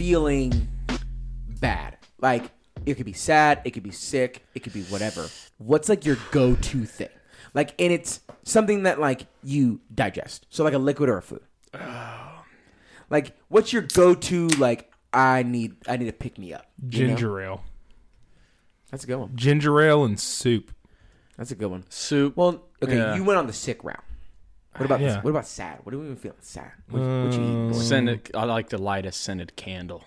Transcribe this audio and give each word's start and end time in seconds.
when 0.00 0.08
you're 0.08 0.18
feeling 0.20 0.68
bad, 1.60 1.96
like 2.20 2.50
it 2.86 2.94
could 2.94 3.06
be 3.06 3.12
sad, 3.12 3.60
it 3.64 3.70
could 3.72 3.82
be 3.82 3.90
sick, 3.90 4.44
it 4.54 4.60
could 4.62 4.72
be 4.72 4.82
whatever. 4.84 5.28
What's 5.58 5.88
like 5.88 6.04
your 6.06 6.16
go-to 6.30 6.84
thing? 6.84 7.08
Like, 7.52 7.74
and 7.78 7.92
it's 7.92 8.20
something 8.44 8.84
that 8.84 8.98
like 9.00 9.26
you 9.42 9.80
digest. 9.94 10.46
So 10.50 10.64
like 10.64 10.74
a 10.74 10.78
liquid 10.78 11.08
or 11.10 11.18
a 11.18 11.22
food. 11.22 11.42
Oh. 11.74 12.42
Like, 13.10 13.36
what's 13.48 13.72
your 13.72 13.82
go-to? 13.82 14.48
Like, 14.48 14.92
I 15.12 15.42
need, 15.42 15.74
I 15.88 15.96
need 15.96 16.06
to 16.06 16.12
pick 16.12 16.38
me 16.38 16.54
up. 16.54 16.66
you 16.80 16.86
know? 17.02 17.08
Ginger 17.08 17.40
ale, 17.40 17.64
That's 18.90 19.02
a 19.04 19.06
good 19.08 19.16
one. 19.16 19.32
ginger 19.34 19.80
ale, 19.82 20.04
and 20.04 20.18
soup. 20.18 20.72
That's 21.36 21.50
a 21.50 21.56
good 21.56 21.70
one. 21.70 21.84
Soup. 21.88 22.36
Well, 22.36 22.62
okay, 22.82 22.96
Yeah. 22.98 23.16
you 23.16 23.24
went 23.24 23.38
on 23.38 23.46
the 23.48 23.52
sick 23.52 23.82
route. 23.82 24.04
What 24.80 24.86
about 24.86 25.00
Yeah. 25.00 25.14
this? 25.16 25.24
What 25.24 25.30
about 25.30 25.46
sad? 25.46 25.78
What 25.84 25.92
do 25.92 25.98
we 25.98 26.04
even 26.06 26.16
feel 26.16 26.34
sad? 26.40 26.72
What, 26.88 27.00
what 27.02 27.32
you 27.34 27.40
eat? 27.40 27.54
Um, 27.70 27.74
scented. 27.74 28.30
I 28.34 28.44
like 28.44 28.70
to 28.70 28.78
light 28.78 29.04
a 29.06 29.12
scented 29.12 29.54
candle 29.56 30.04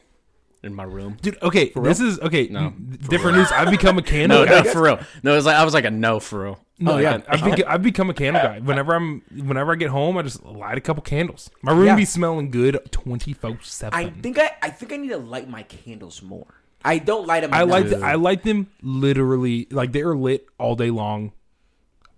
in 0.63 0.73
my 0.73 0.83
room. 0.83 1.17
Dude, 1.21 1.37
okay, 1.43 1.71
this 1.75 1.99
is 1.99 2.19
okay. 2.21 2.47
No. 2.47 2.71
different 3.09 3.37
news. 3.37 3.51
I've 3.51 3.69
become 3.69 3.97
a 3.97 4.01
candle 4.13 4.39
No, 4.39 4.45
guy. 4.45 4.61
no, 4.61 4.71
for 4.71 4.81
real. 4.81 4.99
No, 5.21 5.33
it 5.33 5.35
was 5.35 5.45
like 5.45 5.55
I 5.57 5.63
was 5.65 5.73
like 5.73 5.85
a 5.85 5.91
no 5.91 6.19
for 6.19 6.43
real. 6.43 6.59
No, 6.79 6.93
Oh, 6.93 6.97
yeah, 6.97 7.17
yeah. 7.17 7.21
I've, 7.29 7.39
beca- 7.41 7.67
I've 7.67 7.83
become 7.83 8.09
a 8.09 8.13
candle 8.15 8.41
guy. 8.41 8.59
Whenever 8.59 8.95
I'm, 8.95 9.21
whenever 9.45 9.71
I 9.71 9.75
get 9.75 9.89
home, 9.89 10.17
I 10.17 10.23
just 10.23 10.43
light 10.43 10.77
a 10.77 10.81
couple 10.81 11.03
candles. 11.03 11.49
My 11.61 11.71
room 11.71 11.85
Yeah. 11.85 11.95
be 11.95 12.03
smelling 12.05 12.49
good 12.49 12.79
twenty 12.91 13.31
four 13.33 13.59
seven. 13.61 13.93
I 13.97 14.05
seven. 14.05 14.21
think 14.21 14.39
I, 14.39 14.51
I 14.61 14.69
think 14.71 14.91
I 14.91 14.97
need 14.97 15.09
to 15.09 15.17
light 15.17 15.47
my 15.47 15.63
candles 15.63 16.21
more. 16.23 16.47
I 16.83 16.97
don't 16.97 17.27
light 17.27 17.41
them. 17.41 17.53
I 17.53 17.61
like, 17.63 17.85
enough. 17.85 17.99
th- 17.99 18.03
I 18.03 18.15
like 18.15 18.43
them 18.43 18.67
literally 18.81 19.67
like 19.71 19.91
they 19.91 20.01
are 20.01 20.15
lit 20.17 20.47
all 20.57 20.75
day 20.75 20.89
long. 20.89 21.31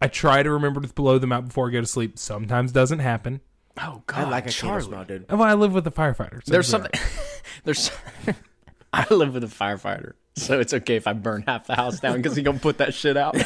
I 0.02 0.08
try 0.08 0.44
to 0.44 0.52
remember 0.52 0.82
to 0.82 0.88
blow 0.94 1.18
them 1.18 1.32
out 1.32 1.46
before 1.48 1.70
I 1.70 1.72
go 1.72 1.82
to 1.82 1.88
sleep. 1.88 2.20
Sometimes 2.20 2.72
doesn't 2.72 3.00
happen. 3.00 3.42
Oh 3.82 4.04
God, 4.08 4.26
I 4.28 4.30
like 4.30 4.48
a 4.48 4.52
Charlie. 4.52 4.82
candle 4.84 4.90
smell, 4.90 5.04
dude. 5.06 5.32
Well, 5.32 5.44
I 5.44 5.54
live 5.54 5.74
with 5.74 5.86
a 5.88 5.92
firefighter. 5.92 6.44
so 6.46 6.52
There's 6.52 6.68
it's 6.68 6.74
all 6.74 6.82
something. 6.82 7.02
There's. 7.64 7.92
I 8.94 9.06
live 9.14 9.34
with 9.34 9.44
a 9.44 9.48
firefighter, 9.48 10.14
so 10.38 10.58
it's 10.60 10.74
okay 10.74 10.96
if 10.96 11.06
I 11.06 11.12
burn 11.12 11.44
half 11.46 11.68
the 11.68 11.76
house 11.76 12.00
down 12.00 12.16
because 12.22 12.38
he 12.38 12.44
gonna 12.44 12.60
put 12.60 12.78
that 12.78 12.94
shit 12.94 13.18
out. 13.18 13.34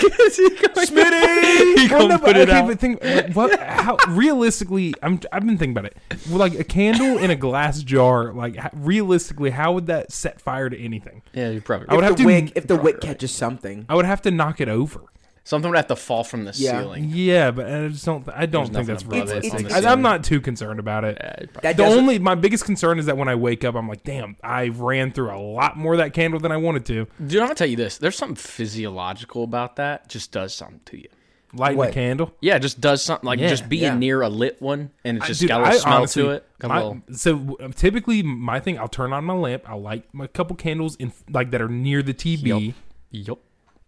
'Cause 0.00 0.36
he 0.36 0.48
gonna, 0.50 0.86
Smitty, 0.86 1.78
he 1.78 1.88
gonna 1.88 2.18
put 2.18 2.36
it 2.36 2.48
out. 2.48 2.68
But 2.68 2.78
think, 2.78 3.02
like, 3.02 3.32
what? 3.34 3.58
How 3.60 3.96
realistically? 4.08 4.94
I'm. 5.02 5.20
I've 5.32 5.44
been 5.44 5.58
thinking 5.58 5.76
about 5.76 5.86
it. 5.86 5.96
Well, 6.28 6.38
like 6.38 6.54
a 6.54 6.62
candle 6.64 7.18
in 7.18 7.30
a 7.30 7.36
glass 7.36 7.82
jar. 7.82 8.32
Like 8.32 8.56
how, 8.56 8.70
realistically, 8.74 9.50
how 9.50 9.72
would 9.72 9.86
that 9.86 10.12
set 10.12 10.40
fire 10.40 10.70
to 10.70 10.78
anything? 10.78 11.22
Yeah, 11.32 11.50
you 11.50 11.60
probably. 11.60 11.88
I 11.88 11.94
would 11.96 12.04
if 12.04 12.08
have 12.10 12.16
the 12.18 12.22
to. 12.22 12.26
wick, 12.26 12.52
if 12.54 12.66
the 12.68 12.76
wick 12.76 13.00
catches 13.00 13.32
something, 13.32 13.86
I 13.88 13.94
would 13.96 14.04
have 14.06 14.22
to 14.22 14.30
knock 14.30 14.60
it 14.60 14.68
over. 14.68 15.00
Something 15.42 15.70
would 15.70 15.76
have 15.78 15.86
to 15.88 15.96
fall 15.96 16.22
from 16.22 16.44
the 16.44 16.52
Yeah. 16.54 16.80
ceiling. 16.82 17.06
Yeah, 17.08 17.50
but 17.50 17.66
I 17.66 17.88
just 17.88 18.04
don't. 18.04 18.28
I 18.28 18.46
don't 18.46 18.70
There's 18.72 18.86
think 18.86 18.86
that's 18.88 19.04
nothing 19.04 19.20
above 19.22 19.28
it 19.30 19.42
realistic. 19.42 19.74
on 19.74 19.82
the 19.82 19.88
I, 19.88 19.92
I'm 19.92 20.02
not 20.02 20.22
too 20.22 20.40
concerned 20.40 20.78
about 20.78 21.04
it. 21.04 21.16
Yeah, 21.20 21.34
you'd 21.40 21.52
probably- 21.52 21.68
that 21.68 21.76
The 21.76 21.82
doesn't- 21.82 21.98
only 21.98 22.18
my 22.18 22.34
biggest 22.34 22.64
concern 22.64 22.98
is 22.98 23.06
that 23.06 23.16
when 23.16 23.26
I 23.28 23.34
wake 23.34 23.64
up, 23.64 23.74
I'm 23.74 23.88
like, 23.88 24.04
damn, 24.04 24.36
I 24.44 24.68
ran 24.68 25.12
through 25.12 25.30
a 25.34 25.40
lot 25.40 25.76
more 25.76 25.94
of 25.94 25.98
that 25.98 26.12
candle 26.12 26.38
than 26.40 26.52
I 26.52 26.56
wanted 26.58 26.84
to. 26.86 27.06
Dude, 27.26 27.40
I'm 27.40 27.46
gonna 27.46 27.54
tell 27.54 27.66
you 27.68 27.76
this. 27.76 27.98
There's 27.98 28.16
something 28.16 28.36
physiological 28.36 29.42
about 29.44 29.76
that. 29.76 30.08
Just 30.08 30.30
does 30.30 30.54
something 30.54 30.80
to 30.86 30.98
you. 30.98 31.08
Lighting 31.52 31.78
What? 31.78 31.88
a 31.88 31.92
candle. 31.92 32.32
Yeah, 32.40 32.56
it 32.56 32.60
just 32.60 32.80
does 32.80 33.02
something 33.02 33.26
like 33.26 33.40
Yeah, 33.40 33.48
just 33.48 33.68
being 33.68 33.82
yeah. 33.82 33.96
near 33.98 34.22
a 34.22 34.28
lit 34.28 34.62
one, 34.62 34.90
and 35.04 35.16
it's 35.16 35.26
just 35.26 35.40
Dude, 35.40 35.48
got 35.48 35.62
a 35.62 35.64
little 35.64 35.78
I 35.78 35.82
smell 35.82 35.96
honestly- 35.96 36.22
to 36.22 36.30
it. 36.30 36.46
Got 36.60 36.66
a 36.66 36.74
my- 36.74 36.78
little- 36.82 37.02
so 37.12 37.56
typically, 37.74 38.22
my 38.22 38.60
thing, 38.60 38.78
I'll 38.78 38.86
turn 38.86 39.12
on 39.12 39.24
my 39.24 39.32
lamp, 39.34 39.64
I'll 39.68 39.80
light 39.82 40.04
a 40.20 40.28
couple 40.28 40.54
candles 40.54 40.94
in 40.96 41.12
like 41.28 41.50
that 41.50 41.60
are 41.60 41.68
near 41.68 42.02
the 42.04 42.14
TV, 42.14 42.74
Yup. 43.10 43.38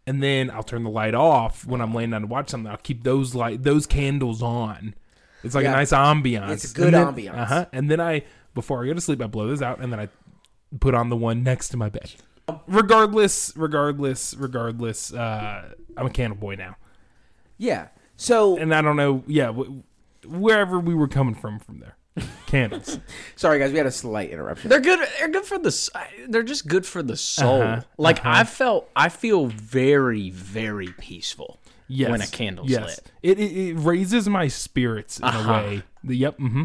And 0.06 0.22
then 0.22 0.50
I'll 0.50 0.62
turn 0.62 0.84
the 0.84 0.90
light 0.90 1.14
off 1.14 1.64
when 1.66 1.80
I'm 1.80 1.94
laying 1.94 2.10
down 2.10 2.22
to 2.22 2.26
watch 2.26 2.50
something. 2.50 2.70
I'll 2.70 2.76
keep 2.78 3.04
those 3.04 3.34
light 3.34 3.62
those 3.62 3.86
candles 3.86 4.42
on. 4.42 4.94
It's 5.44 5.54
like 5.54 5.64
Yeah. 5.64 5.72
a 5.72 5.76
nice 5.76 5.92
ambiance. 5.92 6.50
It's 6.50 6.70
a 6.70 6.74
good 6.74 6.94
And 6.94 7.16
then- 7.16 7.24
ambiance. 7.26 7.38
Uh-huh. 7.38 7.66
And 7.72 7.90
then 7.90 8.00
I, 8.00 8.22
before 8.54 8.82
I 8.82 8.86
go 8.86 8.94
to 8.94 9.00
sleep, 9.00 9.20
I 9.22 9.26
blow 9.26 9.46
those 9.48 9.62
out, 9.62 9.80
and 9.80 9.92
then 9.92 9.98
I 10.00 10.08
put 10.80 10.94
on 10.94 11.08
the 11.08 11.16
one 11.16 11.42
next 11.42 11.68
to 11.70 11.76
my 11.76 11.88
bed. 11.88 12.12
Regardless, 12.66 13.52
regardless, 13.56 14.34
regardless, 14.34 15.12
uh, 15.12 15.72
I'm 15.96 16.06
a 16.06 16.10
candle 16.10 16.38
boy 16.38 16.56
now, 16.56 16.76
yeah. 17.58 17.88
So 18.16 18.56
and 18.58 18.74
I 18.74 18.82
don't 18.82 18.96
know, 18.96 19.22
yeah, 19.26 19.46
w- 19.46 19.82
wherever 20.26 20.78
we 20.78 20.94
were 20.94 21.08
coming 21.08 21.34
from 21.34 21.58
from 21.58 21.78
there, 21.80 21.96
candles. 22.46 22.98
sorry 23.36 23.58
guys, 23.58 23.72
we 23.72 23.78
had 23.78 23.86
a 23.86 23.90
slight 23.90 24.30
interruption. 24.30 24.68
They're 24.68 24.80
good. 24.80 25.00
They're 25.18 25.28
good 25.28 25.44
for 25.44 25.58
the. 25.58 25.90
They're 26.28 26.42
just 26.42 26.66
good 26.68 26.84
for 26.86 27.02
the 27.02 27.16
soul. 27.16 27.62
Uh-huh, 27.62 27.82
Like 27.96 28.18
uh-huh. 28.20 28.30
I 28.40 28.44
felt. 28.44 28.90
I 28.94 29.08
feel 29.08 29.46
very, 29.46 30.30
very 30.30 30.88
peaceful 30.98 31.58
Yes. 31.88 32.10
when 32.10 32.22
a 32.22 32.26
candle's 32.26 32.70
yes. 32.70 32.84
lit. 32.84 33.12
It, 33.22 33.38
it 33.38 33.52
it 33.70 33.74
raises 33.74 34.28
my 34.28 34.48
spirits 34.48 35.18
in 35.18 35.24
Uh-huh. 35.24 35.52
a 35.52 35.62
way. 35.64 35.82
The, 36.04 36.16
yep. 36.16 36.36
hmm 36.38 36.64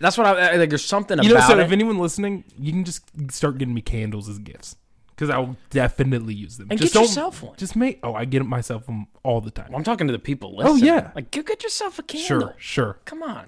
That's 0.00 0.16
what 0.18 0.26
I, 0.26 0.52
I 0.52 0.56
think. 0.56 0.70
There's 0.70 0.84
something 0.84 1.20
You 1.22 1.30
know, 1.30 1.34
about 1.36 1.48
so 1.50 1.58
it. 1.58 1.64
if 1.64 1.72
anyone 1.72 1.98
listening, 1.98 2.44
you 2.58 2.72
can 2.72 2.84
just 2.84 3.02
start 3.32 3.58
getting 3.58 3.74
me 3.74 3.80
candles 3.80 4.28
as 4.28 4.38
gifts 4.38 4.76
because 5.10 5.30
I 5.30 5.38
will 5.38 5.56
definitely 5.70 6.34
use 6.34 6.58
them. 6.58 6.68
And 6.70 6.78
just 6.80 6.94
get 6.94 7.02
yourself 7.02 7.42
one. 7.42 7.56
Just 7.56 7.74
make. 7.76 7.98
Oh, 8.02 8.14
I 8.14 8.24
get 8.24 8.42
it 8.42 8.44
myself 8.44 8.86
them 8.86 9.06
all 9.24 9.40
the 9.40 9.50
time. 9.50 9.74
I'm 9.74 9.82
talking 9.84 10.06
to 10.08 10.12
the 10.12 10.18
people 10.18 10.56
Listening. 10.56 10.82
Oh, 10.82 10.94
yeah. 10.94 11.10
Like, 11.14 11.30
go 11.30 11.42
get 11.42 11.62
yourself 11.62 11.98
a 11.98 12.02
candle. 12.02 12.26
Sure, 12.26 12.54
sure. 12.58 12.98
Come 13.04 13.22
on. 13.22 13.46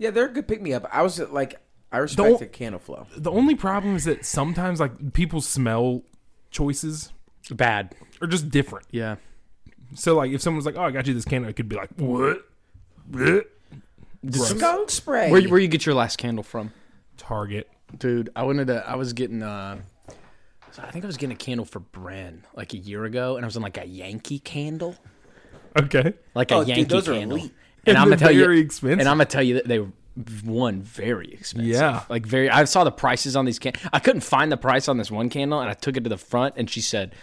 Yeah, 0.00 0.10
they're 0.10 0.26
a 0.26 0.32
good 0.32 0.48
pick 0.48 0.60
me 0.62 0.72
up. 0.72 0.86
I 0.90 1.02
was 1.02 1.20
like, 1.20 1.60
I 1.92 1.98
respect 1.98 2.28
Don't- 2.28 2.38
the 2.40 2.46
candle 2.46 2.80
flow. 2.80 3.06
The 3.16 3.30
only 3.30 3.54
problem 3.54 3.94
is 3.96 4.04
that 4.06 4.24
sometimes 4.24 4.80
like 4.80 5.12
people's 5.12 5.46
smell 5.46 6.02
choices 6.50 7.12
Bad. 7.50 7.94
are 8.22 8.26
just 8.26 8.48
different. 8.50 8.86
Yeah. 8.90 9.16
So 9.94 10.16
like 10.16 10.30
if 10.32 10.40
someone's 10.40 10.64
like, 10.66 10.76
"Oh, 10.76 10.82
I 10.82 10.90
got 10.90 11.06
you 11.06 11.14
this 11.14 11.24
candle," 11.24 11.50
it 11.50 11.54
could 11.56 11.68
be 11.68 11.76
like, 11.76 11.90
"What?" 11.96 12.48
Bleh. 13.10 13.44
Gross. 14.24 14.50
Skunk 14.50 14.90
spray. 14.90 15.30
Where 15.30 15.42
where 15.48 15.58
you 15.60 15.68
get 15.68 15.84
your 15.84 15.94
last 15.94 16.16
candle 16.18 16.44
from? 16.44 16.72
Target. 17.16 17.68
Dude, 17.98 18.30
I 18.36 18.44
wanted 18.44 18.68
to. 18.68 18.88
I 18.88 18.94
was 18.96 19.12
getting. 19.12 19.42
uh 19.42 19.80
so 20.72 20.82
I 20.84 20.90
think 20.92 21.04
I 21.04 21.08
was 21.08 21.16
getting 21.16 21.34
a 21.34 21.38
candle 21.38 21.64
for 21.66 21.80
Bren 21.80 22.42
like 22.54 22.72
a 22.72 22.76
year 22.78 23.04
ago, 23.04 23.34
and 23.36 23.44
I 23.44 23.46
was 23.46 23.56
in 23.56 23.62
like 23.62 23.76
a 23.78 23.84
Yankee 23.84 24.38
candle, 24.38 24.94
Okay. 25.76 26.14
like 26.34 26.52
a 26.52 26.54
Oh, 26.54 26.58
dude, 26.60 26.68
Yankee 26.68 26.84
those 26.84 27.08
are 27.08 27.14
candle. 27.14 27.38
Elite. 27.86 27.88
And, 27.88 27.96
And 27.96 27.98
I'm 27.98 28.04
gonna 28.06 28.16
they're 28.16 28.28
tell 28.28 28.54
you, 28.56 28.60
expensive. 28.62 29.00
and 29.00 29.08
I'm 29.08 29.16
gonna 29.16 29.24
tell 29.26 29.42
you 29.42 29.54
that 29.54 29.68
they 29.68 29.78
were 29.78 29.88
one 30.44 30.82
very 30.82 31.32
expensive. 31.32 31.70
Yeah. 31.70 32.02
like 32.08 32.26
very. 32.26 32.50
I 32.50 32.64
saw 32.64 32.84
the 32.84 32.90
prices 32.92 33.36
on 33.36 33.44
these 33.44 33.58
can. 33.58 33.72
I 33.92 33.98
couldn't 34.00 34.22
find 34.22 34.50
the 34.52 34.56
price 34.56 34.88
on 34.88 34.96
this 34.98 35.10
one 35.10 35.28
candle, 35.30 35.60
and 35.60 35.70
I 35.70 35.74
took 35.74 35.96
it 35.96 36.04
to 36.04 36.10
the 36.10 36.18
front, 36.18 36.54
and 36.56 36.68
she 36.68 36.80
said, 36.80 37.14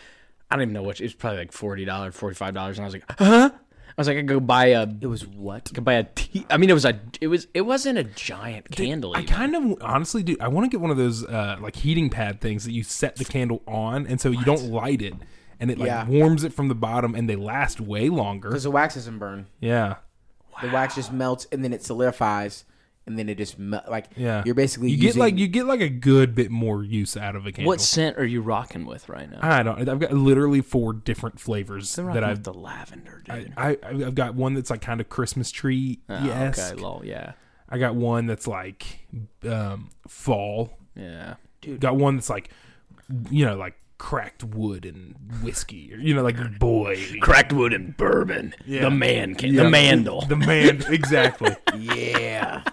"I 0.50 0.56
don't 0.56 0.63
even 0.63 0.73
know 0.73 0.84
what 0.84 1.00
it 1.00 1.03
was. 1.03 1.13
Probably 1.13 1.40
like 1.40 1.51
forty 1.51 1.85
dollars, 1.85 2.16
forty 2.16 2.35
five 2.35 2.53
dollars." 2.53 2.78
And 2.78 2.85
I 2.85 2.88
was 2.88 2.94
like, 2.94 3.03
"Huh?" 3.19 3.51
I 3.53 4.01
was 4.01 4.07
like, 4.07 4.16
"I 4.17 4.19
could 4.22 4.28
go 4.28 4.40
buy 4.40 4.67
a." 4.67 4.88
It 5.01 5.07
was 5.07 5.28
what? 5.28 5.69
I 5.72 5.75
could 5.75 5.84
buy 5.84 5.94
a 5.96 6.03
tea. 6.03 6.46
I 6.50 6.57
mean, 6.57 6.69
it 6.69 6.73
was 6.73 6.85
a. 6.85 7.00
It 7.22 7.28
was. 7.28 7.47
It 7.53 7.62
wasn't 7.62 7.97
a 8.00 8.03
giant 8.03 8.72
candle. 8.72 9.13
I 9.16 9.23
kind 9.23 9.56
of 9.56 9.78
honestly, 9.81 10.23
do. 10.23 10.38
I 10.40 10.47
want 10.47 10.66
to 10.66 10.69
get 10.69 10.81
one 10.81 10.91
of 10.91 10.97
those 10.97 11.25
uh, 11.25 11.57
like 11.62 11.75
heating 11.75 12.09
pad 12.09 12.40
things 12.41 12.63
that 12.66 12.72
you 12.72 12.84
set 12.84 13.17
the 13.17 13.25
candle 13.25 13.62
on, 13.67 14.07
and 14.07 14.19
so 14.22 14.29
you 14.29 14.44
don't 14.46 14.63
light 14.72 15.01
it, 15.01 15.13
and 15.59 15.69
it 15.69 15.78
like 15.78 15.88
Yeah. 15.88 16.07
warms 16.07 16.44
it 16.44 16.53
from 16.53 16.67
the 16.67 16.75
bottom, 16.75 17.16
and 17.16 17.29
they 17.29 17.35
last 17.35 17.79
way 17.81 18.09
longer. 18.09 18.50
Because 18.50 18.63
the 18.63 18.72
wax 18.72 18.94
doesn't 18.96 19.17
burn. 19.19 19.47
Yeah, 19.59 19.96
The 20.62 20.69
wax 20.69 20.95
just 20.95 21.12
melts 21.12 21.47
and 21.51 21.63
then 21.63 21.73
it 21.73 21.84
solidifies, 21.84 22.66
and 23.06 23.18
then 23.18 23.29
it 23.29 23.38
just 23.38 23.57
mel- 23.57 23.84
like 23.90 24.07
yeah. 24.16 24.44
You're 24.45 24.56
basically 24.56 24.90
you 24.90 24.97
using, 24.97 25.13
get 25.13 25.19
like 25.19 25.38
you 25.38 25.47
get 25.47 25.66
like 25.66 25.81
a 25.81 25.90
good 25.90 26.35
bit 26.35 26.51
more 26.51 26.84
use 26.84 27.16
out 27.16 27.35
of 27.35 27.45
a 27.45 27.51
candle. 27.51 27.69
What 27.69 27.81
scent 27.81 28.18
are 28.18 28.25
you 28.25 28.41
rocking 28.41 28.85
with 28.85 29.07
right 29.07 29.29
now? 29.29 29.40
I 29.41 29.63
don't. 29.63 29.88
I've 29.88 30.00
got 30.00 30.12
literally 30.12 30.62
four 30.62 30.94
different 30.94 31.40
flavors 31.40 31.97
I'm 31.97 32.06
that 32.06 32.09
rocking 32.09 32.23
I've. 32.23 32.38
with 32.38 32.44
the 32.44 32.53
lavender, 32.53 33.23
I, 33.29 33.40
dude. 33.40 33.53
I 33.57 33.78
I've 33.84 34.16
got 34.16 34.35
one 34.35 34.53
that's 34.56 34.69
like 34.69 34.81
kind 34.81 35.00
of 35.00 35.09
Christmas 35.09 35.51
tree. 35.51 36.00
Oh, 36.09 36.23
yes. 36.23 36.72
Okay, 36.72 36.81
lol. 36.81 37.03
Yeah. 37.06 37.34
I 37.69 37.78
got 37.78 37.96
one 37.96 38.28
that's 38.28 38.47
like 38.47 39.07
um, 39.47 39.90
fall. 40.07 40.78
Yeah. 40.96 41.35
Dude. 41.61 41.79
Got 41.79 41.97
one 41.97 42.16
that's 42.16 42.29
like 42.29 42.49
you 43.29 43.46
know 43.46 43.55
like 43.55 43.76
cracked 43.97 44.44
wood 44.44 44.85
and 44.85 45.16
whiskey 45.41 45.91
or 45.94 45.97
you 45.97 46.14
know 46.14 46.22
like 46.22 46.59
boy 46.59 46.96
Cracked 47.22 47.53
wood 47.53 47.73
and 47.73 47.96
bourbon. 47.97 48.53
Yeah. 48.66 48.82
The 48.82 48.91
man 48.91 49.35
can. 49.35 49.53
Yeah, 49.53 49.64
the 49.64 49.70
mandel. 49.70 50.22
The 50.22 50.35
man, 50.35 50.84
exactly. 50.88 51.55
yeah. 51.78 52.64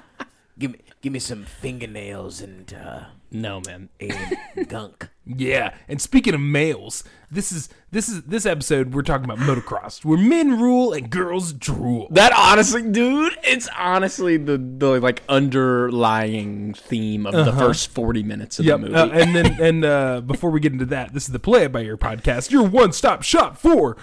give 0.59 0.73
me 0.73 0.81
give 1.00 1.12
me 1.12 1.19
some 1.19 1.44
fingernails 1.44 2.41
and 2.41 2.73
uh, 2.75 3.05
no, 3.35 3.61
man. 3.67 3.89
and 4.01 4.39
gunk. 4.69 5.09
yeah. 5.27 5.75
And 5.89 6.01
speaking 6.01 6.33
of 6.35 6.41
males, 6.41 7.05
this 7.31 7.51
is 7.53 7.69
this 7.91 8.09
is 8.09 8.23
this 8.23 8.47
episode 8.47 8.95
we're 8.95 9.03
talking 9.03 9.25
about 9.25 9.39
motocross, 9.39 10.05
where 10.05 10.17
men 10.19 10.59
rule 10.61 10.93
and 10.93 11.11
girls 11.11 11.53
drool. 11.53 12.07
That 12.11 12.33
honestly, 12.33 12.83
dude, 12.83 13.37
it's 13.43 13.69
honestly 13.77 14.37
the, 14.37 14.57
the 14.57 15.01
like 15.01 15.23
underlying 15.29 16.75
theme 16.75 17.27
of 17.27 17.33
the 17.45 17.53
first 17.53 17.91
forty 17.91 18.23
minutes 18.23 18.59
of 18.59 18.65
Yep. 18.67 18.81
the 18.81 18.87
movie. 18.89 18.95
Uh, 18.97 19.09
and 19.09 19.35
then 19.37 19.61
and 19.61 19.85
uh, 19.85 20.21
before 20.21 20.51
we 20.51 20.61
get 20.61 20.73
into 20.73 20.87
that, 20.87 21.13
this 21.13 21.25
is 21.27 21.33
the 21.33 21.39
Play 21.41 21.65
It 21.65 21.73
by 21.73 21.81
Ear 21.83 21.97
podcast, 21.97 22.51
your 22.51 22.63
one 22.63 22.93
stop 22.93 23.23
shop 23.23 23.57
for 23.57 23.97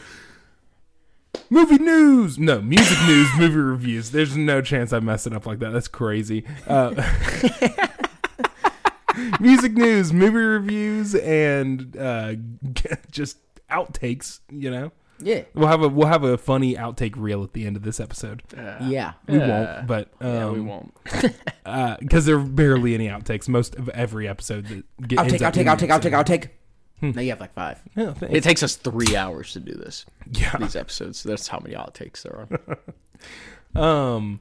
movie 1.50 1.78
news. 1.78 2.38
No, 2.38 2.62
music 2.62 2.98
news, 3.08 3.30
movie 3.38 3.56
reviews. 3.56 4.12
There's 4.12 4.36
no 4.36 4.62
chance 4.62 4.92
I 4.92 5.00
mess 5.00 5.26
it 5.26 5.34
up 5.34 5.46
like 5.46 5.60
that. 5.60 5.72
That's 5.72 5.88
crazy. 5.88 6.46
Uh, 6.68 6.92
music 9.40 9.74
news, 9.74 10.14
movie 10.14 10.38
reviews, 10.38 11.16
and 11.16 11.96
uh, 11.98 12.34
just 13.12 13.38
outtakes. 13.70 14.40
You 14.52 14.72
know. 14.72 14.92
Yeah. 15.24 15.44
We'll 15.54 15.68
have 15.68 15.84
a 15.84 15.88
we'll 15.88 16.08
have 16.08 16.24
a 16.24 16.38
funny 16.38 16.76
outtake 16.76 17.14
reel 17.16 17.44
at 17.44 17.54
the 17.54 17.68
end 17.68 17.76
of 17.76 17.84
this 17.84 18.00
episode. 18.00 18.42
Yeah. 18.56 19.14
We 19.28 19.38
won't, 19.38 19.86
but 19.86 20.10
um, 20.20 20.28
Yeah, 20.28 20.50
we 20.50 20.62
won't. 20.62 20.94
because 22.00 22.26
there 22.26 22.38
are 22.38 22.44
barely 22.44 22.96
any 22.96 23.08
outtakes. 23.08 23.48
Most 23.48 23.76
of 23.76 23.88
every 23.90 24.28
episode 24.28 24.66
that 24.68 25.08
get, 25.08 25.20
I'll 25.20 25.26
ends 25.26 25.34
take, 25.34 25.42
up 25.42 25.46
I'll 25.46 25.52
take, 25.52 25.62
in 25.62 25.68
I'll 25.68 25.76
the 25.76 25.82
take, 25.82 25.92
I'll 25.92 26.00
take, 26.00 26.14
episode. 26.14 26.18
I'll 26.18 26.24
take. 26.24 27.16
Now 27.16 27.22
you 27.22 27.30
have 27.30 27.40
like 27.40 27.54
five. 27.54 27.82
Yeah. 27.96 28.14
It 28.22 28.44
takes 28.44 28.64
us 28.64 28.76
three 28.76 29.16
hours 29.16 29.54
to 29.54 29.60
do 29.60 29.74
this. 29.74 30.06
yeah. 30.32 30.58
These 30.58 30.76
episodes. 30.76 31.24
That's 31.24 31.48
how 31.48 31.60
many 31.60 31.76
outtakes 31.76 32.24
there 32.24 32.48
are. 33.76 34.16
Um. 34.16 34.40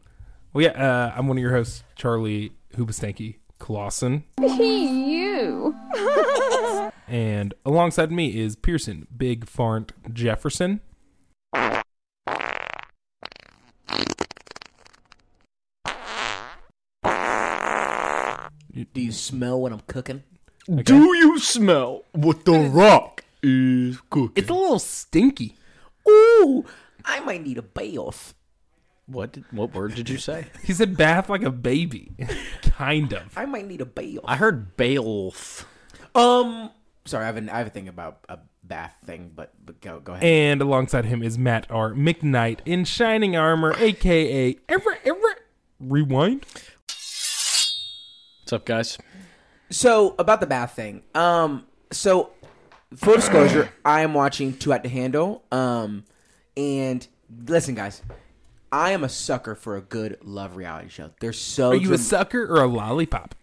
Well, 0.52 0.64
yeah. 0.64 0.70
Uh, 0.70 1.12
I'm 1.16 1.28
one 1.28 1.36
of 1.36 1.42
your 1.42 1.52
hosts, 1.52 1.84
Charlie 1.94 2.52
Hubastanky 2.74 3.36
Clausen, 3.60 4.24
you. 4.40 5.76
and 7.06 7.54
alongside 7.64 8.10
me 8.10 8.40
is 8.40 8.56
Pearson 8.56 9.06
Big 9.16 9.46
Farnt 9.46 9.92
Jefferson. 10.12 10.80
Do 18.72 19.00
you 19.00 19.12
smell 19.12 19.60
when 19.60 19.72
I'm 19.72 19.82
cooking? 19.86 20.24
Do 20.66 21.14
you 21.14 21.38
smell 21.38 22.04
what 22.12 22.44
the 22.44 22.58
rock 22.58 23.24
is 23.42 24.00
cooking? 24.08 24.32
It's 24.36 24.50
a 24.50 24.54
little 24.54 24.78
stinky. 24.78 25.56
Ooh, 26.08 26.64
I 27.04 27.20
might 27.20 27.44
need 27.44 27.58
a 27.58 27.62
bath. 27.62 28.34
What 29.10 29.32
did, 29.32 29.44
what 29.50 29.74
word 29.74 29.94
did 29.94 30.08
you 30.08 30.18
say? 30.18 30.46
He 30.62 30.72
said 30.72 30.96
bath 30.96 31.28
like 31.28 31.42
a 31.42 31.50
baby, 31.50 32.12
kind 32.62 33.12
of. 33.12 33.36
I 33.36 33.44
might 33.44 33.66
need 33.66 33.80
a 33.80 33.86
bath. 33.86 34.18
I 34.24 34.36
heard 34.36 34.76
Beowulf. 34.76 35.66
Um, 36.14 36.70
sorry, 37.04 37.24
I 37.24 37.26
have, 37.26 37.36
an, 37.36 37.48
I 37.48 37.58
have 37.58 37.66
a 37.66 37.70
thing 37.70 37.88
about 37.88 38.24
a 38.28 38.38
bath 38.62 38.96
thing, 39.04 39.32
but, 39.34 39.52
but 39.64 39.80
go 39.80 40.00
go 40.00 40.12
ahead. 40.12 40.24
And 40.24 40.62
alongside 40.62 41.06
him 41.06 41.22
is 41.22 41.36
Matt 41.38 41.66
R. 41.70 41.92
McKnight 41.92 42.60
in 42.64 42.84
shining 42.84 43.36
armor, 43.36 43.74
aka 43.78 44.56
ever 44.68 44.98
ever 45.04 45.36
rewind. 45.80 46.46
What's 48.42 48.52
up, 48.52 48.64
guys? 48.64 48.98
So 49.70 50.14
about 50.18 50.40
the 50.40 50.46
bath 50.46 50.74
thing. 50.74 51.02
Um, 51.14 51.66
so 51.90 52.30
full 52.96 53.14
disclosure, 53.14 53.70
I 53.84 54.02
am 54.02 54.14
watching 54.14 54.56
Too 54.56 54.70
Hot 54.72 54.82
to 54.82 54.88
Handle. 54.88 55.44
Um, 55.52 56.04
and 56.56 57.06
listen, 57.46 57.74
guys, 57.74 58.02
I 58.72 58.92
am 58.92 59.02
a 59.04 59.08
sucker 59.08 59.54
for 59.54 59.76
a 59.76 59.80
good 59.80 60.18
love 60.22 60.56
reality 60.56 60.88
show. 60.88 61.10
They're 61.20 61.32
so. 61.32 61.70
Are 61.70 61.74
you 61.74 61.92
a 61.92 61.98
sucker 61.98 62.44
or 62.44 62.62
a 62.62 62.66
lollipop? 62.66 63.34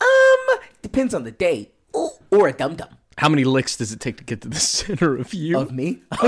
um 0.00 0.58
depends 0.82 1.14
on 1.14 1.24
the 1.24 1.30
day, 1.30 1.70
Ooh, 1.96 2.10
or 2.30 2.48
a 2.48 2.52
dum 2.52 2.74
dum 2.76 2.88
How 3.18 3.28
many 3.28 3.44
licks 3.44 3.76
does 3.76 3.92
it 3.92 4.00
take 4.00 4.16
to 4.16 4.24
get 4.24 4.40
to 4.42 4.48
the 4.48 4.58
center 4.60 5.16
of 5.16 5.32
you? 5.34 5.58
of 5.58 5.70
me. 5.72 6.00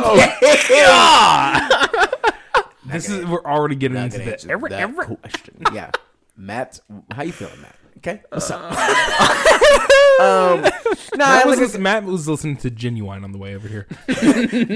This 2.85 3.09
is 3.09 3.25
we're 3.25 3.45
already 3.45 3.77
getting 3.77 3.97
into 3.97 4.19
gonna 4.19 4.25
the 4.25 4.33
answer 4.33 4.51
ever 4.53 4.69
that 4.69 4.81
ever. 4.81 5.05
question. 5.05 5.55
Yeah, 5.73 5.93
Matt, 6.37 6.81
how 7.13 7.23
you 7.23 7.31
feeling, 7.33 7.61
Matt? 7.63 7.77
Okay, 7.99 8.21
what's 8.31 8.51
up? 8.51 8.61
um, 10.21 10.63
no, 10.63 10.71
Matt 11.17 11.21
I 11.21 11.43
was, 11.47 11.59
look 11.61 11.69
lis- 11.73 11.79
Matt 11.79 12.03
was 12.05 12.27
listening 12.29 12.57
to 12.59 12.71
Ginuwine 12.73 13.23
on 13.23 13.31
the 13.31 13.39
way 13.39 13.55
over 13.55 13.69
here. 13.69 13.87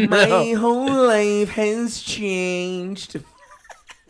My 0.08 0.55
whole 0.56 0.87
life 1.08 1.49
has 1.50 2.00
changed. 2.00 3.17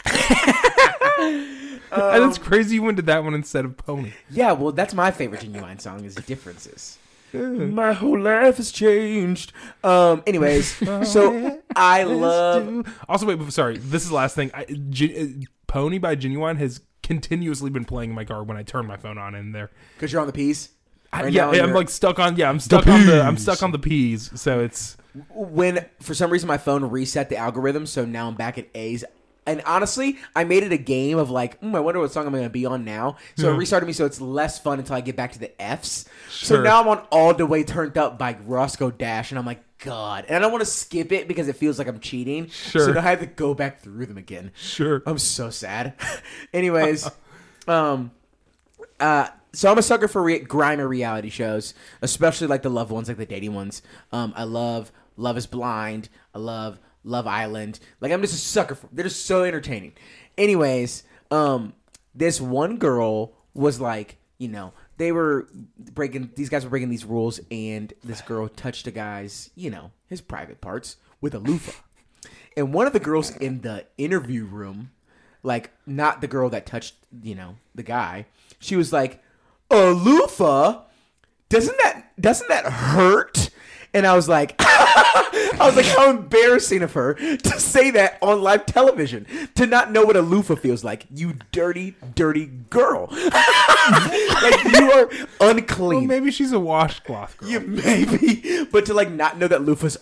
and 1.92 2.24
it's 2.24 2.38
crazy 2.38 2.76
you 2.76 2.82
went 2.82 2.96
to 2.96 3.02
that 3.04 3.24
one 3.24 3.34
instead 3.34 3.64
of 3.64 3.76
Pony. 3.76 4.12
Yeah, 4.30 4.52
well, 4.52 4.72
that's 4.72 4.94
my 4.94 5.10
favorite 5.10 5.42
Ginuwine 5.42 5.80
song. 5.80 6.04
Is 6.04 6.14
differences. 6.14 6.98
My 7.32 7.92
whole 7.92 8.18
life 8.18 8.56
has 8.56 8.70
changed. 8.72 9.52
Um. 9.84 10.22
Anyways, 10.26 10.74
so 11.10 11.60
I 11.74 12.04
love. 12.04 12.86
Also, 13.08 13.26
wait, 13.26 13.52
sorry. 13.52 13.76
This 13.78 14.02
is 14.04 14.08
the 14.08 14.14
last 14.14 14.34
thing. 14.34 14.50
I, 14.54 14.64
Gen- 14.64 15.40
uh, 15.42 15.46
Pony 15.66 15.98
by 15.98 16.16
Ginuwine 16.16 16.56
has 16.58 16.80
continuously 17.02 17.68
been 17.70 17.84
playing 17.84 18.10
in 18.10 18.16
my 18.16 18.24
car 18.24 18.42
when 18.42 18.56
I 18.56 18.62
turn 18.62 18.86
my 18.86 18.96
phone 18.96 19.18
on 19.18 19.34
in 19.34 19.52
there. 19.52 19.70
Because 19.94 20.12
you're 20.12 20.20
on 20.20 20.26
the 20.26 20.32
piece. 20.32 20.70
I- 21.12 21.24
Right 21.24 21.32
yeah, 21.32 21.42
now 21.42 21.48
I'm 21.50 21.54
you're- 21.56 21.72
like 21.72 21.90
stuck 21.90 22.18
on. 22.18 22.36
Yeah, 22.36 22.48
I'm 22.48 22.60
stuck 22.60 22.86
on 22.86 23.04
the. 23.06 23.20
I'm 23.22 23.36
stuck 23.36 23.62
on 23.62 23.72
the 23.72 23.78
P's. 23.78 24.30
So 24.40 24.60
it's 24.60 24.96
when 25.34 25.84
for 26.00 26.14
some 26.14 26.30
reason 26.30 26.46
my 26.46 26.58
phone 26.58 26.84
reset 26.84 27.28
the 27.28 27.36
algorithm, 27.36 27.84
so 27.86 28.04
now 28.06 28.28
I'm 28.28 28.34
back 28.34 28.56
at 28.56 28.68
A's. 28.74 29.04
And 29.46 29.62
honestly, 29.64 30.18
I 30.34 30.44
made 30.44 30.64
it 30.64 30.72
a 30.72 30.78
game 30.78 31.18
of 31.18 31.30
like, 31.30 31.60
mm, 31.60 31.74
I 31.74 31.80
wonder 31.80 32.00
what 32.00 32.12
song 32.12 32.26
I'm 32.26 32.32
going 32.32 32.44
to 32.44 32.50
be 32.50 32.66
on 32.66 32.84
now. 32.84 33.16
So 33.36 33.52
it 33.52 33.56
restarted 33.56 33.86
me, 33.86 33.92
so 33.92 34.04
it's 34.04 34.20
less 34.20 34.58
fun 34.58 34.78
until 34.78 34.96
I 34.96 35.00
get 35.00 35.14
back 35.16 35.32
to 35.32 35.38
the 35.38 35.60
F's. 35.62 36.06
So 36.30 36.60
now 36.62 36.80
I'm 36.80 36.88
on 36.88 36.98
All 37.10 37.32
the 37.32 37.46
Way 37.46 37.62
Turned 37.62 37.96
Up 37.96 38.18
by 38.18 38.36
Roscoe 38.44 38.90
Dash, 38.90 39.30
and 39.30 39.38
I'm 39.38 39.46
like, 39.46 39.62
God. 39.78 40.24
And 40.26 40.36
I 40.36 40.38
don't 40.40 40.52
want 40.52 40.64
to 40.64 40.70
skip 40.70 41.12
it 41.12 41.28
because 41.28 41.48
it 41.48 41.56
feels 41.56 41.78
like 41.78 41.86
I'm 41.86 42.00
cheating. 42.00 42.48
Sure. 42.48 42.86
So 42.86 42.92
now 42.92 43.00
I 43.00 43.10
have 43.10 43.20
to 43.20 43.26
go 43.26 43.54
back 43.54 43.80
through 43.80 44.06
them 44.06 44.18
again. 44.18 44.52
sure. 44.56 45.02
I'm 45.06 45.18
so 45.18 45.50
sad. 45.50 45.94
Anyways, 46.52 47.08
um, 47.68 48.10
uh, 48.98 49.28
so 49.52 49.70
I'm 49.70 49.78
a 49.78 49.82
sucker 49.82 50.08
for 50.08 50.22
re- 50.22 50.40
grimy 50.40 50.82
reality 50.82 51.30
shows, 51.30 51.74
especially 52.02 52.46
like 52.46 52.62
the 52.62 52.70
love 52.70 52.90
ones, 52.90 53.08
like 53.08 53.16
the 53.16 53.26
dating 53.26 53.54
ones. 53.54 53.82
Um, 54.12 54.32
I 54.36 54.44
love 54.44 54.92
Love 55.16 55.36
Is 55.36 55.46
Blind. 55.46 56.08
I 56.34 56.38
love 56.38 56.78
Love 57.06 57.26
Island. 57.26 57.78
Like 58.00 58.12
I'm 58.12 58.20
just 58.20 58.34
a 58.34 58.38
sucker 58.38 58.74
for. 58.74 58.88
They're 58.92 59.04
just 59.04 59.24
so 59.24 59.44
entertaining. 59.44 59.92
Anyways, 60.36 61.04
um, 61.30 61.72
this 62.14 62.40
one 62.40 62.76
girl 62.76 63.32
was 63.54 63.80
like, 63.80 64.18
you 64.38 64.48
know, 64.48 64.74
they 64.98 65.12
were 65.12 65.48
breaking. 65.78 66.32
These 66.34 66.48
guys 66.48 66.64
were 66.64 66.70
breaking 66.70 66.90
these 66.90 67.04
rules, 67.04 67.40
and 67.50 67.92
this 68.04 68.20
girl 68.20 68.48
touched 68.48 68.86
a 68.86 68.90
guy's, 68.90 69.50
you 69.54 69.70
know, 69.70 69.92
his 70.08 70.20
private 70.20 70.60
parts 70.60 70.96
with 71.20 71.34
a 71.34 71.38
loofah. 71.38 71.80
And 72.56 72.74
one 72.74 72.86
of 72.86 72.92
the 72.92 73.00
girls 73.00 73.34
in 73.36 73.60
the 73.60 73.86
interview 73.98 74.44
room, 74.44 74.90
like 75.42 75.70
not 75.86 76.20
the 76.20 76.26
girl 76.26 76.50
that 76.50 76.66
touched, 76.66 76.94
you 77.22 77.34
know, 77.34 77.56
the 77.74 77.82
guy, 77.82 78.26
she 78.58 78.76
was 78.76 78.92
like, 78.92 79.22
"A 79.70 79.90
loofah? 79.90 80.82
Doesn't 81.48 81.78
that 81.78 82.20
doesn't 82.20 82.48
that 82.48 82.64
hurt?" 82.64 83.45
And 83.94 84.06
I 84.06 84.14
was 84.14 84.28
like, 84.28 84.54
I 85.58 85.58
was 85.60 85.76
like, 85.76 85.86
how 85.86 86.10
embarrassing 86.10 86.82
of 86.82 86.92
her 86.92 87.14
to 87.14 87.60
say 87.60 87.90
that 87.92 88.18
on 88.20 88.42
live 88.42 88.66
television, 88.66 89.26
to 89.54 89.66
not 89.66 89.90
know 89.92 90.04
what 90.04 90.16
a 90.16 90.22
loofah 90.22 90.56
feels 90.56 90.84
like. 90.84 91.06
You 91.14 91.34
dirty, 91.52 91.94
dirty 92.14 92.46
girl. 92.46 93.08
like 93.10 94.64
you 94.64 94.92
are 94.92 95.10
unclean. 95.40 96.00
Well, 96.00 96.18
maybe 96.18 96.30
she's 96.30 96.52
a 96.52 96.60
washcloth 96.60 97.36
girl. 97.38 97.48
Yeah, 97.48 97.58
maybe, 97.60 98.64
but 98.64 98.86
to 98.86 98.94
like 98.94 99.10
not 99.10 99.38
know 99.38 99.48
that 99.48 99.60
loofahs, 99.60 99.96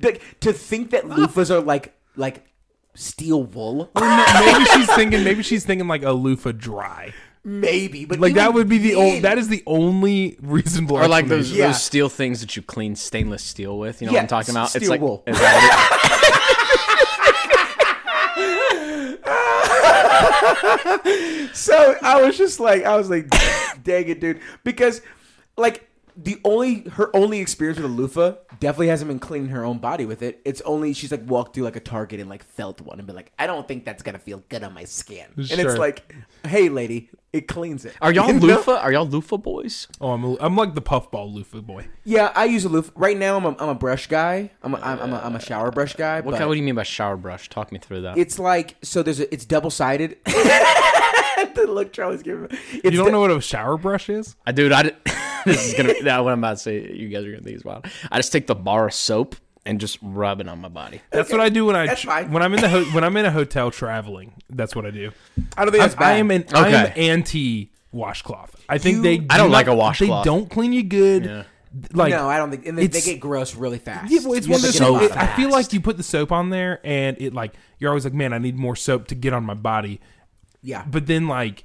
like 0.00 0.22
to 0.40 0.52
think 0.52 0.90
that 0.90 1.04
loofahs 1.04 1.50
are 1.50 1.60
like 1.60 1.94
like 2.16 2.46
steel 2.94 3.42
wool. 3.42 3.90
maybe 3.94 4.64
she's 4.66 4.92
thinking. 4.94 5.24
Maybe 5.24 5.42
she's 5.42 5.64
thinking 5.64 5.88
like 5.88 6.02
a 6.02 6.12
loofah 6.12 6.52
dry. 6.52 7.12
Maybe, 7.44 8.04
but 8.06 8.18
Like 8.20 8.34
that 8.34 8.54
would 8.54 8.68
be 8.68 8.78
the 8.78 8.94
then- 8.94 9.14
old. 9.14 9.22
That 9.22 9.38
is 9.38 9.48
the 9.48 9.62
only 9.66 10.36
reasonable. 10.42 10.96
Or 10.96 11.08
like 11.08 11.28
those. 11.28 11.52
Yeah. 11.52 11.66
those 11.68 11.82
steel 11.82 12.08
things 12.08 12.40
that 12.40 12.56
you 12.56 12.62
clean 12.62 12.96
stainless 12.96 13.42
steel 13.44 13.78
with. 13.78 14.00
You 14.00 14.06
know 14.06 14.12
Yeah, 14.14 14.20
what 14.20 14.32
I'm 14.32 14.44
talking 14.44 14.54
about? 14.54 14.70
steel 14.70 14.88
like 14.90 15.00
wool. 15.00 15.22
is 15.26 15.38
that 15.38 16.30
So 21.54 21.96
I 22.02 22.20
was 22.22 22.36
just 22.36 22.60
like, 22.60 22.84
I 22.84 22.96
was 22.96 23.08
like, 23.10 23.28
dang 23.82 24.08
it, 24.08 24.20
dude, 24.20 24.40
because 24.64 25.00
like 25.56 25.88
the 26.16 26.40
only 26.44 26.80
her 26.90 27.14
only 27.14 27.40
experience 27.40 27.78
with 27.80 27.90
a 27.90 27.92
loofah 27.94 28.34
definitely 28.60 28.88
hasn't 28.88 29.08
been 29.08 29.18
cleaning 29.18 29.48
her 29.48 29.64
own 29.64 29.78
body 29.78 30.06
with 30.06 30.22
it. 30.22 30.40
It's 30.44 30.60
only 30.62 30.92
she's 30.92 31.10
like 31.10 31.22
walked 31.28 31.54
through 31.54 31.64
like 31.64 31.76
a 31.76 31.80
Target 31.80 32.20
and 32.20 32.28
like 32.30 32.44
felt 32.44 32.80
one 32.80 32.98
and 32.98 33.06
been 33.06 33.16
like, 33.16 33.32
I 33.38 33.46
don't 33.46 33.66
think 33.66 33.84
that's 33.84 34.02
gonna 34.02 34.18
feel 34.18 34.42
good 34.48 34.62
on 34.62 34.72
my 34.74 34.84
skin. 34.84 35.26
And 35.36 35.50
it's 35.50 35.76
like, 35.76 36.14
hey, 36.46 36.68
lady, 36.68 37.10
it 37.32 37.48
cleans 37.48 37.84
it. 37.84 37.94
Are 38.00 38.12
y'all 38.12 38.28
You 38.32 38.34
know? 38.34 38.46
loofah? 38.46 38.76
Are 38.80 38.92
y'all 38.92 39.06
loofah 39.06 39.38
boys? 39.38 39.88
Oh, 40.00 40.12
I'm, 40.12 40.22
a, 40.24 40.36
I'm 40.40 40.54
like 40.56 40.74
the 40.74 40.80
puffball 40.80 41.32
loofah 41.32 41.62
boy. 41.62 41.88
Yeah, 42.04 42.30
I 42.36 42.44
use 42.44 42.64
a 42.64 42.68
loofah. 42.68 42.92
Right 42.94 43.16
now, 43.16 43.36
I'm 43.36 43.44
a, 43.44 43.56
I'm 43.58 43.68
a 43.70 43.74
brush 43.74 44.06
guy. 44.06 44.50
I'm 44.62 44.74
a, 44.74 44.78
I'm, 44.78 45.00
I'm 45.00 45.12
a, 45.12 45.18
I'm 45.18 45.34
a 45.36 45.40
shower 45.40 45.72
brush 45.72 45.94
guy. 45.94 46.16
What 46.20 46.32
but 46.32 46.38
kind, 46.38 46.48
what 46.48 46.54
do 46.54 46.58
you 46.60 46.64
mean 46.64 46.76
by 46.76 46.84
shower 46.84 47.16
brush? 47.16 47.48
Talk 47.48 47.72
me 47.72 47.78
through 47.80 48.02
that. 48.02 48.16
It's 48.18 48.38
like 48.38 48.76
so. 48.82 49.02
There's 49.02 49.18
a. 49.20 49.32
It's 49.34 49.44
double 49.44 49.70
sided. 49.70 50.18
the 51.54 51.66
look 51.68 51.92
Charlie's 51.92 52.22
giving. 52.22 52.42
me. 52.42 52.48
It's 52.72 52.84
You 52.84 52.90
don't 52.92 53.06
the- 53.06 53.10
know 53.12 53.20
what 53.20 53.30
a 53.30 53.40
shower 53.40 53.76
brush 53.76 54.08
is? 54.08 54.36
I 54.46 54.52
dude, 54.52 54.72
I 54.72 54.82
did, 54.84 54.96
this 55.44 55.66
is 55.68 55.74
gonna 55.74 55.94
now 56.02 56.22
what 56.22 56.32
I'm 56.32 56.38
about 56.40 56.56
to 56.58 56.62
say. 56.62 56.92
You 56.92 57.08
guys 57.08 57.24
are 57.24 57.30
gonna 57.30 57.42
think 57.42 57.56
is 57.56 57.64
wild. 57.64 57.86
I 58.10 58.18
just 58.18 58.32
take 58.32 58.46
the 58.46 58.54
bar 58.54 58.86
of 58.88 58.94
soap 58.94 59.36
and 59.66 59.80
just 59.80 59.98
rub 60.02 60.40
it 60.40 60.48
on 60.48 60.60
my 60.60 60.68
body. 60.68 61.00
That's 61.10 61.30
what 61.32 61.40
I 61.40 61.48
do 61.48 61.64
when 61.66 61.76
I 61.76 61.86
That's 61.86 62.02
fine. 62.02 62.30
when 62.32 62.42
I'm 62.42 62.52
in 62.54 62.60
the 62.60 62.68
ho- 62.68 62.84
when 62.92 63.02
I'm 63.04 63.16
in 63.16 63.24
a 63.24 63.30
hotel 63.30 63.70
traveling. 63.70 64.32
That's 64.50 64.74
what 64.76 64.84
I 64.86 64.90
do. 64.90 65.10
I 65.56 65.64
don't 65.64 65.72
think 65.72 65.82
that's 65.82 65.94
I'm, 65.94 65.98
bad. 66.00 66.08
I 66.12 66.16
am 66.18 66.30
an 66.30 66.44
I 66.54 66.68
am 66.68 66.86
Okay. 66.86 67.08
anti 67.10 67.70
washcloth. 67.92 68.54
I 68.68 68.78
think 68.78 68.96
You- 68.96 69.02
they. 69.02 69.26
I 69.30 69.36
don't 69.38 69.48
do 69.48 69.52
like 69.52 69.66
a 69.68 69.74
washcloth. 69.74 70.24
They 70.24 70.30
don't 70.30 70.50
clean 70.50 70.72
you 70.72 70.82
good. 70.82 71.24
Yeah. 71.24 71.42
Like 71.92 72.10
no, 72.12 72.28
I 72.28 72.36
don't 72.36 72.50
think. 72.50 72.66
And 72.66 72.78
they, 72.78 72.82
they 72.82 72.98
it's- 72.98 73.04
get 73.06 73.18
gross 73.20 73.56
really 73.56 73.78
fast. 73.78 74.12
Yeah, 74.12 74.20
well, 74.22 74.34
it's 74.34 74.46
You 74.46 74.52
one 74.52 74.60
of 74.60 74.64
have 74.66 74.72
those 74.74 74.74
to 74.74 74.78
get 74.78 74.86
so 74.86 74.90
a 74.90 74.92
lot 74.92 75.00
things. 75.00 75.16
I 75.16 75.26
feel 75.36 75.50
like 75.50 75.72
you 75.72 75.80
put 75.80 75.96
the 75.96 76.02
soap 76.04 76.30
on 76.30 76.50
there, 76.50 76.80
and 76.84 77.16
it 77.20 77.32
like 77.34 77.54
you're 77.80 77.90
always 77.90 78.04
like, 78.04 78.14
man, 78.14 78.32
I 78.32 78.38
need 78.38 78.56
more 78.56 78.76
soap 78.76 79.08
to 79.08 79.14
get 79.16 79.32
on 79.32 79.42
my 79.44 79.54
body. 79.54 80.00
Yeah. 80.62 80.84
But 80.88 81.06
then 81.06 81.26
like 81.26 81.64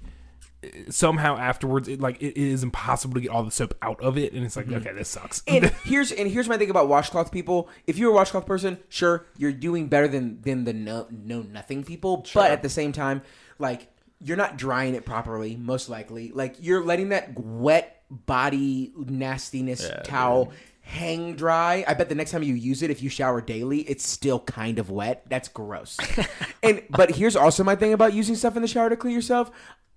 somehow 0.90 1.38
afterwards, 1.38 1.88
it 1.88 2.02
like 2.02 2.22
it 2.22 2.38
is 2.40 2.64
impossible 2.64 3.14
to 3.16 3.22
get 3.22 3.30
all 3.30 3.44
the 3.44 3.52
soap 3.52 3.76
out 3.82 4.00
of 4.02 4.18
it, 4.18 4.34
and 4.34 4.46
it's 4.46 4.56
like, 4.56 4.66
Mm-hmm. 4.66 4.88
okay, 4.88 4.94
this 4.94 5.10
sucks. 5.10 5.42
and 5.48 5.66
here's 5.86 6.12
and 6.12 6.30
here's 6.30 6.50
my 6.50 6.58
thing 6.58 6.70
about 6.70 6.88
washcloth 6.88 7.32
people. 7.32 7.70
If 7.88 7.98
you're 7.98 8.12
a 8.12 8.14
washcloth 8.14 8.46
person, 8.46 8.78
sure, 8.90 9.26
you're 9.38 9.54
doing 9.54 9.88
better 9.88 10.08
than 10.08 10.42
than 10.42 10.64
the 10.66 10.74
no 10.74 11.08
know 11.10 11.42
nothing 11.42 11.84
people. 11.84 12.26
But 12.34 12.52
at 12.52 12.62
the 12.62 12.70
same 12.70 12.92
time, 12.92 13.22
like 13.58 13.88
you're 14.22 14.38
not 14.38 14.58
drying 14.58 14.96
it 14.96 15.06
properly, 15.06 15.56
most 15.56 15.88
likely. 15.90 16.32
Like 16.34 16.56
you're 16.60 16.84
letting 16.84 17.10
that 17.10 17.40
wet 17.40 18.04
body 18.10 18.92
nastiness 18.98 19.90
towel 20.04 20.52
hang 20.82 21.36
dry. 21.36 21.86
I 21.88 21.94
bet 21.94 22.10
the 22.10 22.16
next 22.16 22.32
time 22.32 22.42
you 22.42 22.56
use 22.56 22.82
it, 22.82 22.90
if 22.90 23.04
you 23.04 23.10
shower 23.10 23.42
daily, 23.42 23.82
it's 23.82 24.08
still 24.08 24.40
kind 24.40 24.80
of 24.80 24.90
wet. 24.90 25.24
That's 25.30 25.48
gross. 25.48 25.98
and 26.64 26.82
but 26.90 27.12
here's 27.12 27.36
also 27.36 27.64
my 27.64 27.76
thing 27.76 27.94
about 27.94 28.14
using 28.14 28.36
stuff 28.36 28.56
in 28.56 28.64
the 28.64 28.68
shower 28.68 28.90
to 28.90 28.98
clean 28.98 29.14
yourself. 29.14 29.52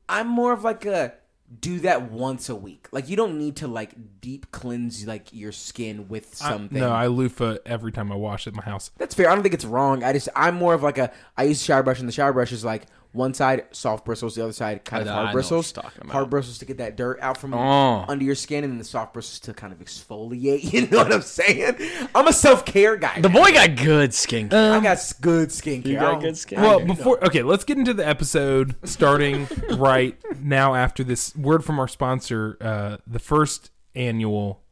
I'm 0.09 0.27
more 0.29 0.53
of 0.53 0.65
like 0.65 0.85
a 0.87 1.15
do 1.61 1.81
that 1.81 2.11
once 2.11 2.49
a 2.49 2.55
week. 2.55 2.89
Like 2.93 3.09
you 3.09 3.17
don't 3.17 3.39
need 3.39 3.57
to 3.57 3.69
like 3.69 3.93
deep 4.21 4.51
cleanse 4.53 5.07
like 5.07 5.33
your 5.33 5.53
skin 5.53 6.09
with 6.09 6.39
I- 6.43 6.49
something. 6.51 6.79
no, 6.81 6.91
I 6.91 7.07
loofah 7.09 7.57
every 7.67 7.93
time 7.93 8.11
I 8.11 8.17
wash 8.17 8.47
at 8.47 8.55
my 8.55 8.63
house. 8.63 8.91
That's 8.99 9.15
fair. 9.15 9.29
I 9.29 9.35
don't 9.35 9.43
think 9.43 9.55
it's 9.55 9.65
wrong. 9.65 10.03
I 10.03 10.13
just 10.13 10.29
I'm 10.35 10.55
more 10.55 10.75
of 10.75 10.83
like 10.83 10.99
a 10.99 11.13
I 11.37 11.45
use 11.45 11.63
shower 11.63 11.83
brush 11.83 12.01
and 12.01 12.09
the 12.09 12.13
shower 12.13 12.33
brush 12.33 12.53
is 12.53 12.65
like 12.65 12.85
one 13.13 13.35
side 13.35 13.65
soft 13.73 14.05
bristles, 14.07 14.35
the 14.35 14.43
other 14.43 14.53
side 14.53 14.85
kind 14.87 15.01
I 15.01 15.03
of 15.03 15.07
know- 15.07 15.13
I 15.13 15.15
hard 15.17 15.25
know 15.25 15.29
what 15.29 15.33
bristles. 15.35 15.73
you're 15.77 15.83
talking 15.83 16.01
about. 16.03 16.13
Hard 16.13 16.31
bristles 16.31 16.59
to 16.59 16.65
get 16.65 16.79
that 16.79 16.97
dirt 16.97 17.19
out 17.21 17.37
from 17.37 17.53
Oh. 17.53 18.05
under 18.09 18.25
your 18.25 18.35
skin, 18.35 18.65
and 18.65 18.73
then 18.73 18.79
the 18.79 18.85
soft 18.85 19.13
bristles 19.13 19.39
to 19.41 19.53
kind 19.55 19.73
of 19.73 19.79
exfoliate. 19.81 20.73
You 20.73 20.87
know 20.89 20.99
what 20.99 21.13
I'm 21.13 21.21
saying? 21.23 21.77
I'm 22.15 22.27
a 22.27 22.33
self 22.33 22.65
care 22.65 22.97
guy. 22.97 23.21
The 23.21 23.29
boy 23.29 23.53
got 23.53 23.77
good 23.77 24.15
skin. 24.15 24.47
I 24.53 24.81
got 24.81 24.99
good 25.21 25.51
skincare. 25.51 25.85
You 25.87 25.99
I 25.99 26.01
got 26.01 26.21
good 26.23 26.37
skin. 26.39 26.61
Well, 26.61 26.85
before 26.85 27.23
okay, 27.25 27.43
let's 27.43 27.65
get 27.65 27.77
into 27.79 27.93
the 27.93 28.07
episode 28.09 28.75
starting 28.89 29.47
right 29.77 30.17
now 30.41 30.75
after 30.75 31.05
this 31.05 31.37
word 31.37 31.65
from 31.65 31.79
our 31.79 31.89
sponsor, 31.89 32.57
uh, 32.63 32.97
the 33.07 33.19
first 33.19 33.71
annual 33.95 34.63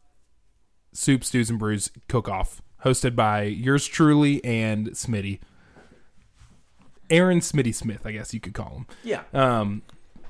Soup 0.92 1.22
Stews 1.22 1.50
and 1.50 1.58
Brews 1.58 1.90
Cook 2.08 2.28
Off, 2.28 2.62
hosted 2.84 3.14
by 3.14 3.42
yours 3.42 3.86
truly 3.86 4.42
and 4.44 4.88
Smitty. 4.92 5.40
Aaron 7.10 7.40
Smitty 7.40 7.74
Smith, 7.74 8.02
I 8.06 8.12
guess 8.12 8.32
you 8.32 8.40
could 8.40 8.54
call 8.54 8.70
him. 8.70 8.86
Yeah. 9.02 9.22
Um, 9.32 9.82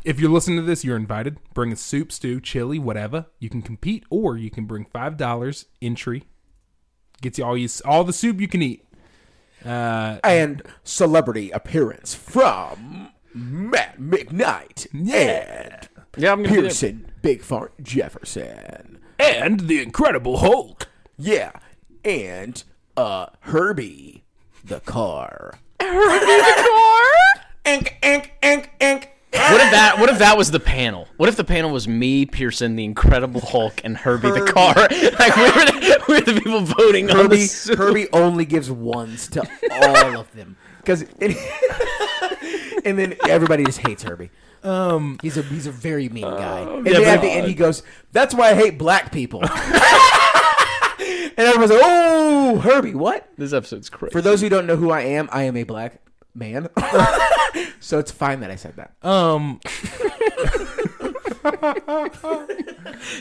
if 0.05 0.19
you're 0.19 0.31
listening 0.31 0.57
to 0.59 0.63
this, 0.65 0.85
you're 0.85 0.97
invited. 0.97 1.37
Bring 1.53 1.73
a 1.73 1.77
soup, 1.77 2.11
stew, 2.11 2.41
chili, 2.41 2.79
whatever. 2.79 3.27
You 3.39 3.51
can 3.51 3.61
compete, 3.63 4.05
or 4.11 4.37
you 4.37 4.51
can 4.51 4.65
bring 4.65 4.87
five 4.87 5.17
dollars 5.17 5.67
entry. 5.83 6.25
Gets 7.21 7.39
you 7.39 7.45
all 7.45 7.57
you 7.57 7.69
all 7.85 8.03
the 8.05 8.13
soup 8.15 8.41
you 8.41 8.49
can 8.49 8.63
eat. 8.63 8.87
Uh, 9.65 10.19
and 10.25 10.63
celebrity 10.85 11.51
appearance 11.51 12.15
from 12.15 13.11
Matt 13.35 14.01
McKnight 14.01 14.87
and 14.95 15.89
yeah, 16.17 16.33
I'm 16.33 16.43
gonna. 16.43 16.49
Pearson 16.63 17.13
Big 17.21 17.43
Fart 17.43 17.75
Jefferson. 17.83 19.01
and 19.19 19.61
the 19.61 19.83
Incredible 19.83 20.39
Hulk. 20.39 20.89
Yeah, 21.19 21.53
and 22.05 22.63
uh 22.97 23.27
Herbie 23.41 24.25
the 24.65 24.81
car. 24.81 25.59
Ink, 27.65 27.97
ink, 28.03 28.33
ink, 28.43 28.71
ink. 28.81 29.11
What 29.33 29.61
if 29.61 29.71
that? 29.71 29.97
What 29.99 30.09
if 30.11 30.19
that 30.19 30.37
was 30.37 30.51
the 30.51 30.61
panel? 30.61 31.07
What 31.17 31.29
if 31.29 31.37
the 31.37 31.45
panel 31.45 31.71
was 31.71 31.87
me, 31.87 32.27
Pearson, 32.27 32.77
the 32.77 32.85
Incredible 32.85 33.41
Hulk, 33.41 33.81
and 33.85 33.97
Herbie, 33.97 34.31
the 34.31 34.45
car? 34.45 34.75
like 35.19 35.37
we 35.37 35.43
were, 35.43 35.67
the, 35.67 36.05
we 36.09 36.15
were 36.15 36.21
the 36.21 36.41
people 36.41 36.61
voting 36.61 37.11
on 37.11 37.17
Herbie, 37.17 37.37
the 37.37 37.47
soup. 37.47 37.79
Herbie 37.79 38.09
only 38.13 38.45
gives 38.45 38.71
ones 38.71 39.29
to 39.29 39.49
all 39.71 40.21
of 40.21 40.33
them 40.35 40.57
because, 40.79 41.03
and 42.85 42.99
then 42.99 43.15
everybody 43.29 43.65
just 43.65 43.79
hates 43.79 44.03
Herbie. 44.03 44.31
Um, 44.63 45.19
he's 45.23 45.39
a 45.39 45.43
he's 45.43 45.67
a 45.67 45.73
very 45.73 46.09
mean 46.09 46.25
guy. 46.25 46.61
and 46.61 46.87
yeah, 46.87 46.93
then 46.93 47.05
at 47.05 47.21
the 47.23 47.31
end, 47.31 47.47
he 47.47 47.55
goes, 47.55 47.83
"That's 48.13 48.35
why 48.35 48.51
I 48.51 48.55
hate 48.55 48.79
black 48.79 49.11
people." 49.13 49.43
And 51.40 51.49
everyone's 51.49 51.70
like, 51.70 51.80
"Oh, 51.82 52.59
Herbie, 52.62 52.94
what?" 52.94 53.26
This 53.38 53.52
episode's 53.52 53.88
crazy. 53.88 54.12
For 54.12 54.20
those 54.20 54.40
who 54.42 54.49
don't 54.49 54.66
know 54.66 54.76
who 54.76 54.90
I 54.90 55.00
am, 55.00 55.28
I 55.32 55.44
am 55.44 55.56
a 55.56 55.62
black 55.62 56.00
man, 56.35 56.68
so 57.80 57.99
it's 57.99 58.11
fine 58.11 58.40
that 58.40 58.50
I 58.50 58.56
said 58.56 58.76
that. 58.76 58.92
Um, 59.02 59.59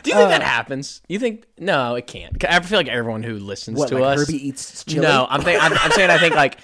Do 0.03 0.11
you 0.11 0.17
think 0.17 0.29
that 0.29 0.43
happens? 0.43 1.01
You 1.07 1.19
think 1.19 1.45
no? 1.57 1.95
It 1.95 2.07
can't. 2.07 2.43
I 2.43 2.59
feel 2.59 2.77
like 2.79 2.89
everyone 2.89 3.23
who 3.23 3.35
listens 3.39 3.79
What, 3.79 3.89
to 3.89 3.97
like 3.99 4.17
us. 4.17 4.27
Herbie 4.27 4.47
eats 4.47 4.83
chili? 4.83 5.01
no, 5.01 5.25
I'm, 5.29 5.41
think, 5.41 5.63
I'm, 5.63 5.71
I'm 5.73 5.91
saying 5.91 6.09
I 6.09 6.17
think 6.17 6.35
like 6.35 6.59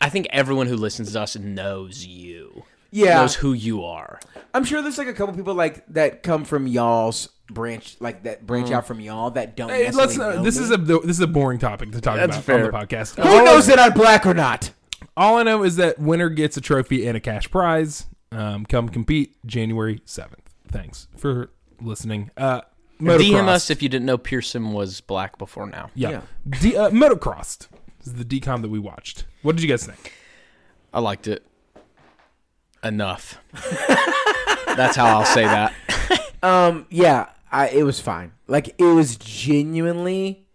I 0.00 0.08
think 0.08 0.28
everyone 0.30 0.68
who 0.68 0.76
listens 0.76 1.12
to 1.12 1.20
us 1.20 1.36
knows 1.36 2.06
you. 2.06 2.62
Yeah. 2.90 3.16
knows 3.20 3.34
who 3.36 3.52
you 3.52 3.84
are. 3.84 4.20
I'm 4.54 4.64
sure 4.64 4.82
there's 4.82 4.98
like 4.98 5.06
a 5.08 5.12
couple 5.14 5.34
people 5.34 5.54
like 5.54 5.84
that 5.88 6.22
come 6.22 6.44
from 6.44 6.66
y'all's 6.66 7.28
branch, 7.50 7.96
like 8.00 8.24
that 8.24 8.46
branch 8.46 8.70
out 8.70 8.86
from 8.86 9.00
y'all 9.00 9.30
that 9.32 9.56
don't. 9.56 9.68
hey, 9.70 9.84
let's. 9.90 9.96
necessarily 9.96 10.34
Uh, 10.34 10.36
know 10.38 10.44
this 10.44 10.58
me. 10.58 10.64
is 10.64 10.70
a 10.72 10.76
this 10.76 11.16
is 11.16 11.20
a 11.20 11.26
boring 11.26 11.58
topic 11.58 11.92
to 11.92 12.00
talk 12.00 12.16
That's 12.16 12.36
about 12.36 12.44
fair. 12.44 12.56
on 12.56 12.62
the 12.70 12.96
podcast. 12.96 13.16
Who 13.22 13.44
knows 13.44 13.66
that 13.68 13.78
I'm 13.78 13.92
black 13.92 14.26
or 14.26 14.34
not? 14.34 14.72
All 15.16 15.38
I 15.38 15.42
know 15.42 15.62
is 15.64 15.76
that 15.76 15.98
winner 15.98 16.28
gets 16.28 16.56
a 16.56 16.60
trophy 16.60 17.06
and 17.06 17.16
a 17.16 17.20
cash 17.20 17.50
prize. 17.50 18.06
Um, 18.32 18.64
come 18.66 18.88
compete 18.88 19.36
January 19.46 20.00
seventh. 20.04 20.48
Thanks 20.68 21.08
for 21.16 21.50
listening. 21.80 22.30
Uh, 22.36 22.62
DM 23.00 23.48
us 23.48 23.70
if 23.70 23.82
you 23.82 23.88
didn't 23.88 24.06
know 24.06 24.18
Pearson 24.18 24.72
was 24.72 25.00
black 25.00 25.38
before 25.38 25.66
now. 25.66 25.90
Yeah, 25.94 26.10
Yeah. 26.10 26.20
D- 26.60 26.76
uh, 26.76 26.90
Motocrossed 26.90 27.66
is 28.04 28.14
the 28.14 28.24
DCOM 28.24 28.62
that 28.62 28.68
we 28.70 28.78
watched. 28.78 29.24
What 29.42 29.56
did 29.56 29.62
you 29.62 29.68
guys 29.68 29.84
think? 29.86 30.12
I 30.92 31.00
liked 31.00 31.26
it 31.26 31.44
enough. 32.82 33.38
That's 34.66 34.96
how 34.96 35.06
I'll 35.06 35.24
say 35.24 35.44
that. 35.44 35.74
Um, 36.42 36.86
yeah, 36.88 37.26
I, 37.52 37.68
it 37.68 37.82
was 37.82 38.00
fine. 38.00 38.32
Like 38.46 38.74
it 38.78 38.84
was 38.84 39.16
genuinely. 39.16 40.46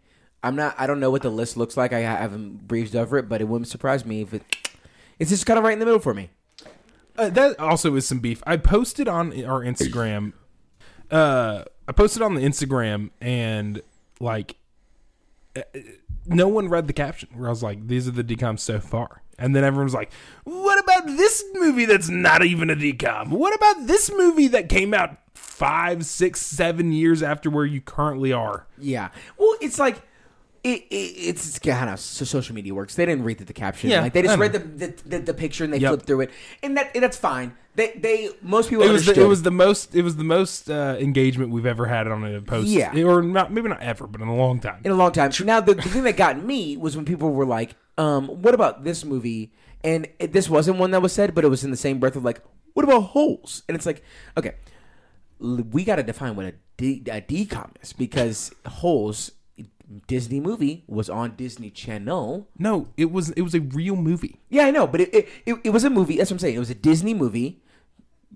I'm 0.42 0.56
not. 0.56 0.74
I 0.80 0.88
don't 0.88 1.00
know 1.00 1.12
what 1.12 1.22
the 1.22 1.30
list 1.30 1.58
looks 1.58 1.78
like. 1.78 1.94
I 1.94 2.00
haven't 2.00 2.68
breezed 2.68 2.96
over 2.96 3.20
it, 3.20 3.30
but 3.30 3.40
it 3.40 3.44
wouldn't 3.44 3.68
surprise 3.68 4.04
me 4.04 4.22
if 4.22 4.34
it. 4.34 4.44
It's 5.20 5.30
just 5.30 5.46
kind 5.46 5.60
of 5.60 5.64
right 5.64 5.74
in 5.74 5.80
the 5.80 5.86
middle 5.86 6.00
for 6.00 6.16
me. 6.16 6.32
Uh, 7.18 7.30
that 7.30 7.60
also 7.60 7.96
is 7.96 8.08
some 8.08 8.18
beef. 8.18 8.42
I 8.48 8.58
posted 8.58 9.08
on 9.08 9.32
our 9.46 9.62
Instagram. 9.62 10.34
Uh, 11.12 11.66
I 11.88 11.92
posted 11.92 12.24
on 12.24 12.34
the 12.34 12.42
Instagram 12.42 13.12
and 13.22 13.82
like, 14.20 14.56
uh, 15.56 15.62
no 16.26 16.48
one 16.48 16.68
read 16.70 16.88
the 16.88 16.94
caption. 16.94 17.30
Where 17.34 17.48
I 17.48 17.50
was 17.50 17.64
like, 17.64 17.88
"These 17.88 18.08
are 18.08 18.12
the 18.12 18.24
DCOMs 18.24 18.60
so 18.60 18.80
far," 18.80 19.22
and 19.38 19.56
then 19.56 19.64
everyone 19.64 19.86
was 19.86 19.94
like, 19.94 20.12
"What 20.44 20.80
about 20.84 21.08
this 21.18 21.44
movie 21.54 21.86
that's 21.86 22.10
not 22.10 22.44
even 22.44 22.70
a 22.70 22.76
DCOM? 22.76 23.30
What 23.30 23.56
about 23.56 23.88
this 23.88 24.12
movie 24.12 24.48
that 24.50 24.70
came 24.70 24.94
out 24.94 25.18
five, 25.34 26.06
six, 26.06 26.42
seven 26.42 26.92
years 26.92 27.22
after 27.24 27.50
where 27.50 27.66
you 27.66 27.82
currently 27.82 28.32
are?" 28.34 28.68
Yeah. 28.78 29.10
Well, 29.38 29.56
it's 29.62 29.80
like. 29.80 30.02
It, 30.66 30.82
it, 30.90 30.96
it's 31.30 31.60
kind 31.60 31.92
of 31.92 32.00
so 32.00 32.26
social 32.26 32.56
media 32.56 32.74
works. 32.74 32.96
They 32.96 33.06
didn't 33.06 33.24
read 33.24 33.38
the, 33.38 33.46
the 33.46 33.54
caption. 33.54 33.92
Yeah, 33.92 34.02
like 34.02 34.14
they 34.14 34.24
just 34.24 34.40
read 34.40 34.52
the, 34.52 34.60
the, 34.60 34.94
the 35.06 35.20
the 35.20 35.34
picture 35.36 35.64
and 35.64 35.72
they 35.72 35.78
Yep. 35.78 35.90
flipped 35.92 36.06
through 36.08 36.22
it, 36.22 36.32
and 36.64 36.76
that 36.76 36.90
and 36.96 37.04
that's 37.04 37.18
fine. 37.18 37.54
They 37.76 37.92
they 37.92 38.30
most 38.42 38.70
people 38.72 38.84
It 38.84 38.92
was 38.92 39.06
the, 39.06 39.22
it 39.22 39.28
was 39.28 39.44
the 39.44 39.52
most 39.52 39.94
it 39.94 40.02
was 40.02 40.16
the 40.16 40.24
most 40.24 40.68
uh, 40.72 40.96
engagement 41.00 41.52
we've 41.52 41.68
ever 41.68 41.86
had 41.86 42.08
on 42.08 42.24
a 42.26 42.42
post. 42.42 42.70
Yeah. 42.70 43.00
or 43.04 43.22
not 43.22 43.52
maybe 43.52 43.70
not 43.70 43.82
ever, 43.82 44.08
but 44.08 44.22
in 44.22 44.28
a 44.28 44.36
long 44.36 44.60
time. 44.60 44.82
in 44.84 44.92
a 44.92 44.96
long 44.96 45.12
time. 45.12 45.32
Now, 45.44 45.60
the, 45.62 45.76
the 45.76 45.84
thing 45.84 46.02
that 46.04 46.18
got 46.18 46.44
me 46.44 46.78
was 46.78 46.96
when 46.96 47.06
people 47.06 47.32
were 47.32 47.46
like, 47.46 47.76
um, 48.00 48.28
"What 48.28 48.56
about 48.56 48.84
this 48.84 49.06
movie?" 49.06 49.54
And 49.84 50.08
it, 50.18 50.34
this 50.34 50.50
wasn't 50.50 50.80
one 50.80 50.90
that 50.92 51.02
was 51.04 51.14
said, 51.14 51.36
but 51.36 51.46
it 51.46 51.50
was 51.50 51.64
in 51.64 51.70
the 51.70 51.78
same 51.78 52.00
breath 52.00 52.16
of 52.16 52.24
like, 52.26 52.42
"What 52.74 52.84
about 52.86 53.02
holes?" 53.14 53.62
And 53.70 53.76
it's 53.78 53.86
like, 53.86 54.04
okay, 54.36 54.56
we 55.40 55.84
got 55.84 55.98
to 55.98 56.04
define 56.04 56.36
what 56.36 56.46
a, 56.48 56.54
D, 56.78 57.04
a 57.06 57.22
DCOM 57.22 57.70
is 57.84 57.94
because 57.94 58.52
holes. 58.66 59.32
Disney 60.08 60.40
movie 60.40 60.84
was 60.88 61.10
on 61.10 61.36
Disney 61.36 61.70
Channel. 61.70 62.48
No, 62.58 62.88
it 62.98 63.12
was 63.12 63.32
it 63.32 63.42
was 63.42 63.54
a 63.56 63.60
real 63.62 63.96
movie. 63.96 64.40
Yeah, 64.50 64.66
I 64.66 64.72
know, 64.72 64.88
but 64.88 65.02
it, 65.02 65.14
it, 65.14 65.30
it, 65.46 65.56
it 65.66 65.70
was 65.72 65.84
a 65.84 65.90
movie. 65.90 66.18
That's 66.18 66.30
what 66.32 66.36
I'm 66.36 66.40
saying. 66.40 66.56
It 66.56 66.60
was 66.60 66.70
a 66.70 66.76
Disney 66.76 67.14
movie, 67.14 67.62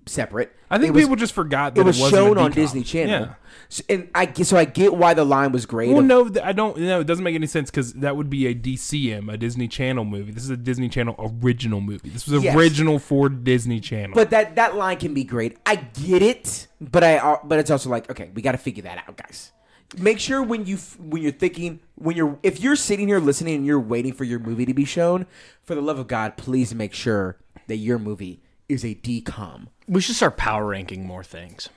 separate. 0.06 0.54
I 0.70 0.78
think 0.78 0.90
It 0.90 0.92
was- 0.92 1.04
people 1.04 1.16
just 1.16 1.32
forgot 1.34 1.74
that 1.74 1.80
it 1.82 1.84
was 1.86 1.98
shown 1.98 2.38
on. 2.38 2.52
Disney 2.52 2.82
Channel. 2.84 3.20
Yeah. 3.28 3.34
So, 3.68 3.82
and 3.88 4.08
I 4.14 4.26
get 4.26 4.46
so 4.46 4.56
I 4.56 4.64
get 4.64 4.94
why 4.94 5.14
the 5.14 5.24
line 5.24 5.52
was 5.52 5.66
great. 5.66 5.90
Well, 5.90 5.98
of- 6.00 6.34
no, 6.34 6.42
I 6.42 6.52
don't. 6.52 6.76
No, 6.78 7.00
it 7.00 7.06
doesn't 7.06 7.22
make 7.24 7.34
any 7.34 7.46
sense 7.46 7.70
because 7.70 7.92
that 7.94 8.16
would 8.16 8.30
be 8.30 8.46
a 8.46 8.54
DCM, 8.54 9.32
a 9.32 9.36
Disney 9.36 9.68
Channel 9.68 10.04
movie. 10.04 10.32
This 10.32 10.44
is 10.44 10.50
a 10.50 10.56
Disney 10.56 10.88
Channel 10.88 11.14
original 11.42 11.80
movie. 11.80 12.10
This 12.10 12.26
was 12.26 12.42
Yes. 12.42 12.56
original 12.56 12.98
for 12.98 13.28
Disney 13.28 13.80
Channel. 13.80 14.14
But 14.14 14.30
that 14.30 14.56
that 14.56 14.76
line 14.76 14.96
can 14.98 15.14
be 15.14 15.24
great. 15.24 15.58
I 15.66 15.76
get 15.76 16.22
it, 16.22 16.68
but 16.80 17.02
I 17.04 17.18
uh, 17.18 17.38
but 17.44 17.58
it's 17.58 17.70
also 17.70 17.90
like 17.90 18.08
okay, 18.10 18.30
we 18.34 18.42
got 18.42 18.52
to 18.52 18.58
figure 18.58 18.82
that 18.84 18.98
out, 19.06 19.16
guys. 19.16 19.52
Make 19.98 20.20
sure 20.20 20.42
when 20.42 20.66
you 20.66 20.76
when 20.98 21.22
you're 21.22 21.32
thinking 21.32 21.80
when 21.96 22.16
you're 22.16 22.38
if 22.42 22.60
you're 22.60 22.76
sitting 22.76 23.08
here 23.08 23.18
listening 23.18 23.56
and 23.56 23.66
you're 23.66 23.80
waiting 23.80 24.12
for 24.12 24.24
your 24.24 24.38
movie 24.38 24.66
to 24.66 24.74
be 24.74 24.84
shown, 24.84 25.26
for 25.62 25.74
the 25.74 25.80
love 25.80 25.98
of 25.98 26.06
God, 26.06 26.36
please 26.36 26.74
make 26.74 26.94
sure 26.94 27.38
that 27.66 27.76
your 27.76 27.98
movie 27.98 28.40
is 28.68 28.84
a 28.84 28.94
DCOM. 28.94 29.66
We 29.88 30.00
should 30.00 30.14
start 30.14 30.36
power 30.36 30.66
ranking 30.66 31.04
more 31.04 31.24
things. 31.24 31.68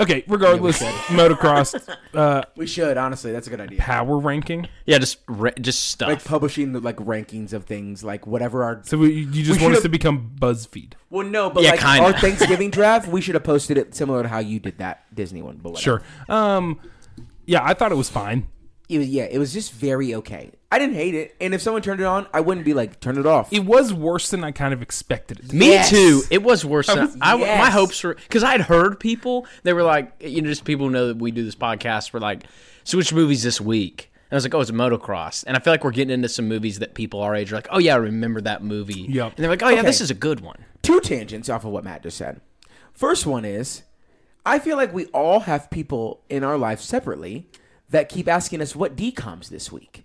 Okay, 0.00 0.24
regardless, 0.26 0.82
Motocrossed 1.08 1.94
uh, 2.14 2.42
We 2.56 2.66
should 2.66 2.96
honestly. 2.96 3.32
That's 3.32 3.46
a 3.46 3.50
good 3.50 3.60
idea. 3.60 3.78
power 3.80 4.18
ranking. 4.18 4.66
Yeah, 4.86 4.98
just 4.98 5.18
ra- 5.28 5.50
just 5.60 5.90
stuff. 5.90 6.08
Like 6.08 6.24
publishing 6.24 6.72
the 6.72 6.80
like 6.80 6.96
rankings 6.96 7.52
of 7.52 7.64
things, 7.64 8.02
like 8.02 8.26
whatever 8.26 8.64
our. 8.64 8.80
So 8.84 8.96
we, 8.98 9.12
you 9.12 9.42
just 9.44 9.60
We 9.60 9.64
want 9.66 9.74
us 9.74 9.78
should've- 9.78 9.82
to 9.82 9.88
become 9.90 10.32
BuzzFeed. 10.40 10.94
Well, 11.10 11.26
no, 11.26 11.50
but 11.50 11.62
Yeah, 11.62 11.70
like 11.72 11.80
kinda. 11.80 12.02
our 12.02 12.12
Thanksgiving 12.18 12.70
draft, 12.70 13.08
we 13.08 13.20
should 13.20 13.34
have 13.34 13.44
posted 13.44 13.76
it 13.76 13.94
similar 13.94 14.22
to 14.22 14.28
how 14.28 14.38
you 14.38 14.58
did 14.60 14.78
that 14.78 15.04
Disney 15.14 15.42
one. 15.42 15.56
But 15.62 15.72
whatever. 15.72 16.02
Sure. 16.28 16.34
Um, 16.34 16.80
yeah, 17.46 17.60
I 17.64 17.74
thought 17.74 17.92
it 17.92 17.96
was 17.96 18.08
fine. 18.08 18.48
It 18.90 18.98
was 18.98 19.08
yeah, 19.08 19.24
it 19.24 19.38
was 19.38 19.52
just 19.52 19.72
very 19.72 20.14
okay. 20.16 20.50
I 20.72 20.78
didn't 20.78 20.94
hate 20.96 21.14
it, 21.14 21.34
and 21.40 21.54
if 21.54 21.62
someone 21.62 21.80
turned 21.82 22.00
it 22.00 22.04
on, 22.06 22.26
I 22.34 22.40
wouldn't 22.40 22.64
be 22.66 22.74
like, 22.74 23.00
turn 23.00 23.18
it 23.18 23.26
off. 23.26 23.52
It 23.52 23.64
was 23.64 23.92
worse 23.94 24.30
than 24.30 24.44
I 24.44 24.50
kind 24.52 24.72
of 24.74 24.82
expected 24.82 25.38
it 25.40 25.42
to 25.46 25.48
be. 25.52 25.58
Me 25.58 25.68
Yes. 25.70 25.90
too. 25.90 26.22
It 26.30 26.42
was 26.42 26.64
worse. 26.64 26.86
Than, 26.88 26.98
was- 27.06 27.16
I, 27.20 27.36
My 27.36 27.70
hopes 27.70 28.02
were 28.02 28.14
because 28.14 28.42
I 28.44 28.52
had 28.52 28.62
heard 28.62 28.98
people. 29.00 29.46
They 29.62 29.72
were 29.72 29.82
like, 29.82 30.12
you 30.20 30.42
know, 30.42 30.48
just 30.48 30.64
people 30.64 30.86
who 30.86 30.92
know 30.92 31.08
that 31.08 31.16
we 31.18 31.30
do 31.30 31.44
this 31.44 31.54
podcast. 31.56 32.12
Were 32.12 32.20
like, 32.20 32.44
so 32.84 32.98
which 32.98 33.12
movies 33.12 33.42
this 33.42 33.60
week? 33.60 34.10
And 34.30 34.32
I 34.32 34.36
was 34.36 34.44
like, 34.44 34.54
oh, 34.54 34.60
it's 34.60 34.70
a 34.70 34.74
motocross. 34.74 35.42
And 35.46 35.56
I 35.56 35.60
feel 35.60 35.72
like 35.72 35.82
we're 35.82 35.90
getting 35.90 36.12
into 36.14 36.28
some 36.28 36.46
movies 36.46 36.78
that 36.78 36.94
people 36.94 37.20
our 37.20 37.34
age 37.34 37.50
are 37.52 37.56
like, 37.56 37.68
oh 37.70 37.78
yeah, 37.78 37.94
I 37.94 37.98
remember 37.98 38.40
that 38.42 38.62
movie. 38.62 39.06
Yep. 39.08 39.32
And 39.36 39.42
they're 39.42 39.50
like, 39.50 39.62
oh 39.62 39.68
yeah, 39.70 39.78
Okay. 39.78 39.86
this 39.86 40.00
is 40.00 40.10
a 40.10 40.14
good 40.14 40.40
one. 40.40 40.64
Two 40.82 41.00
tangents 41.00 41.48
off 41.48 41.64
of 41.64 41.72
what 41.72 41.82
Matt 41.84 42.02
just 42.04 42.16
said. 42.16 42.40
First 42.92 43.26
one 43.26 43.44
is, 43.44 43.82
I 44.46 44.58
feel 44.60 44.76
like 44.76 44.94
we 44.94 45.06
all 45.06 45.40
have 45.40 45.68
people 45.70 46.20
in 46.28 46.44
our 46.44 46.56
life 46.56 46.80
separately 46.80 47.48
that 47.90 48.08
keep 48.08 48.28
asking 48.28 48.60
us 48.62 48.74
what 48.74 48.96
decoms 48.96 49.48
this 49.48 49.70
week. 49.70 50.04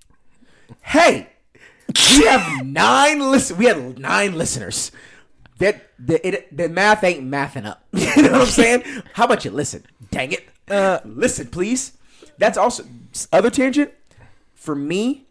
Hey, 0.82 1.30
we 2.18 2.26
have 2.26 2.66
nine 2.66 3.20
listen. 3.20 3.58
We 3.58 3.66
had 3.66 4.00
nine 4.00 4.38
listeners. 4.38 4.92
That 5.60 5.90
the 5.98 6.26
it, 6.28 6.56
the 6.56 6.68
math 6.68 7.04
ain't 7.04 7.24
mathing 7.24 7.66
up. 7.66 7.84
You 7.94 8.24
know 8.24 8.32
what 8.32 8.42
I'm 8.42 8.48
saying? 8.48 8.84
How 9.14 9.26
about 9.26 9.46
you 9.46 9.52
listen? 9.52 9.84
Dang 10.12 10.32
it! 10.32 10.48
Uh, 10.70 11.00
listen, 11.06 11.48
please. 11.48 11.94
That's 12.38 12.58
also 12.58 12.86
other 13.32 13.50
tangent. 13.50 13.92
For 14.54 14.76
me, 14.76 15.26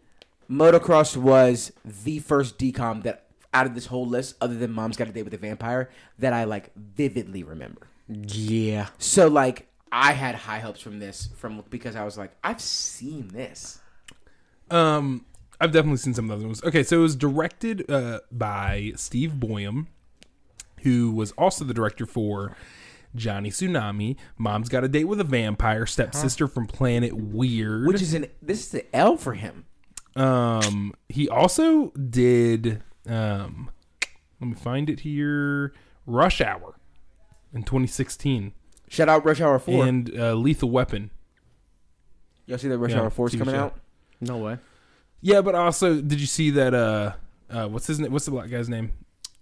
Motocrossed 0.49 1.17
was 1.17 1.71
the 1.83 2.19
first 2.19 2.57
DCOM 2.57 3.03
that 3.03 3.25
out 3.53 3.65
of 3.65 3.75
this 3.75 3.87
whole 3.87 4.05
list, 4.05 4.35
other 4.41 4.55
than 4.55 4.71
Mom's 4.71 4.97
Got 4.97 5.07
a 5.09 5.11
Date 5.11 5.23
with 5.23 5.33
a 5.33 5.37
Vampire, 5.37 5.89
that 6.19 6.33
I 6.33 6.43
like 6.43 6.71
vividly 6.75 7.43
remember. 7.43 7.87
Yeah. 8.07 8.87
So 8.97 9.27
like 9.27 9.67
I 9.97 10.11
had 10.11 10.35
high 10.35 10.59
hopes 10.59 10.81
from 10.81 10.99
this 10.99 11.29
from 11.37 11.63
because 11.69 11.95
I 11.95 12.03
was 12.03 12.17
like, 12.17 12.31
I've 12.43 12.59
seen 12.59 13.29
this. 13.29 13.79
Um, 14.69 15.25
I've 15.61 15.71
definitely 15.71 15.99
seen 15.99 16.13
some 16.13 16.29
of 16.29 16.37
those 16.37 16.45
ones. 16.45 16.63
Okay, 16.65 16.83
so 16.83 16.99
it 16.99 17.01
was 17.01 17.15
directed 17.15 17.89
uh, 17.89 18.19
by 18.29 18.91
Steve 18.97 19.35
Boyum, 19.39 19.87
who 20.81 21.13
was 21.13 21.31
also 21.37 21.63
the 21.63 21.73
director 21.73 22.05
for 22.05 22.57
Johnny 23.15 23.49
Tsunami, 23.49 24.17
Mom's 24.37 24.67
Got 24.67 24.83
a 24.83 24.89
Date 24.89 25.05
with 25.05 25.21
a 25.21 25.23
Vampire, 25.23 25.85
Stepsister 25.85 26.49
from 26.49 26.67
Planet 26.67 27.13
Weird. 27.13 27.87
Which 27.87 28.01
is 28.01 28.13
an 28.13 28.27
this 28.41 28.63
is 28.65 28.69
the 28.71 28.93
L 28.93 29.15
for 29.15 29.35
him. 29.35 29.63
Um, 30.17 30.93
he 31.07 31.29
also 31.29 31.91
did. 31.91 32.83
Um, 33.07 33.71
let 34.41 34.49
me 34.49 34.55
find 34.55 34.89
it 34.89 34.99
here. 34.99 35.73
Rush 36.05 36.41
Hour 36.41 36.75
in 37.53 37.63
2016 37.63 38.51
Shout 38.87 39.09
out 39.09 39.25
Rush 39.25 39.41
Hour 39.41 39.59
Four. 39.59 39.85
and 39.85 40.17
uh, 40.17 40.33
Lethal 40.33 40.69
Weapon. 40.69 41.09
Y'all 42.45 42.57
see 42.57 42.67
that 42.67 42.77
Rush 42.77 42.91
Yeah, 42.91 43.01
Hour 43.01 43.09
Four 43.09 43.27
is 43.27 43.33
TV 43.33 43.39
coming 43.39 43.55
show. 43.55 43.61
out? 43.65 43.75
No 44.21 44.37
way. 44.37 44.57
Yeah, 45.21 45.41
but 45.41 45.55
also, 45.55 46.01
did 46.01 46.19
you 46.21 46.27
see 46.27 46.51
that? 46.51 46.73
Uh, 46.73 47.13
uh, 47.49 47.67
what's 47.67 47.87
his 47.87 47.99
name? 47.99 48.11
What's 48.11 48.25
the 48.25 48.31
black 48.31 48.49
guy's 48.49 48.69
name? 48.69 48.93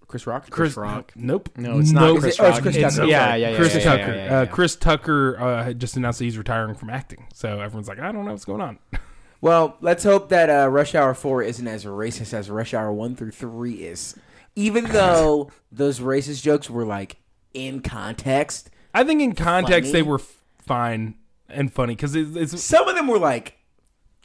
Chris 0.08 0.28
Rock. 0.28 0.50
Chris 0.50 0.78
Rock. 0.78 1.12
Nope. 1.16 1.50
No, 1.58 1.80
it's 1.80 1.92
not 1.92 2.02
Nope. 2.02 2.20
Chris 2.20 2.36
Is 2.36 2.40
oh, 2.40 2.46
it's 2.46 2.54
Rock. 2.56 2.62
Chris 2.62 2.76
It's- 2.76 2.96
Tucker. 2.96 3.08
Yeah, 3.08 3.28
Okay. 3.30 3.40
yeah, 3.42 3.50
yeah. 3.50 3.58
Chris 3.58 3.74
yeah, 3.74 3.80
yeah, 3.80 3.84
Tucker. 3.98 4.12
yeah, 4.16 4.26
yeah, 4.26 4.38
Uh, 4.38 4.42
yeah. 4.42 4.46
Chris 4.46 4.76
Tucker 4.76 5.40
uh, 5.40 5.64
had 5.64 5.80
just 5.80 5.98
announced 5.98 6.20
that 6.20 6.26
he's 6.26 6.38
retiring 6.38 6.76
from 6.76 6.90
acting. 6.92 7.26
So 7.34 7.60
everyone's 7.60 7.88
like, 7.88 8.00
I 8.00 8.12
don't 8.12 8.24
know 8.26 8.32
what's 8.32 8.46
going 8.46 8.62
on. 8.62 8.80
Well, 9.42 9.76
let's 9.82 10.06
hope 10.06 10.30
that 10.30 10.50
uh, 10.50 10.70
Rush 10.70 10.96
Hour 10.96 11.14
Four 11.14 11.44
isn't 11.44 11.68
as 11.68 11.84
racist 11.84 12.34
as 12.34 12.50
Rush 12.50 12.74
Hour 12.74 12.94
One 12.94 13.14
through 13.14 13.32
Three 13.32 13.74
is. 13.74 14.16
Even 14.56 14.86
though 14.86 15.52
those 15.70 16.00
racist 16.00 16.44
jokes 16.44 16.70
were 16.70 16.86
like 16.86 17.18
in 17.54 17.82
context, 17.82 18.70
I 18.94 19.04
think 19.04 19.22
in 19.22 19.34
context 19.34 19.90
Funny. 19.92 19.92
they 19.92 20.02
were 20.08 20.20
f- 20.20 20.44
fine 20.60 21.16
and 21.50 21.72
funny 21.74 21.96
because 21.96 22.16
it, 22.16 22.36
it's 22.38 22.62
some 22.64 22.88
of 22.88 22.96
them 22.96 23.08
were 23.08 23.18
like, 23.20 23.58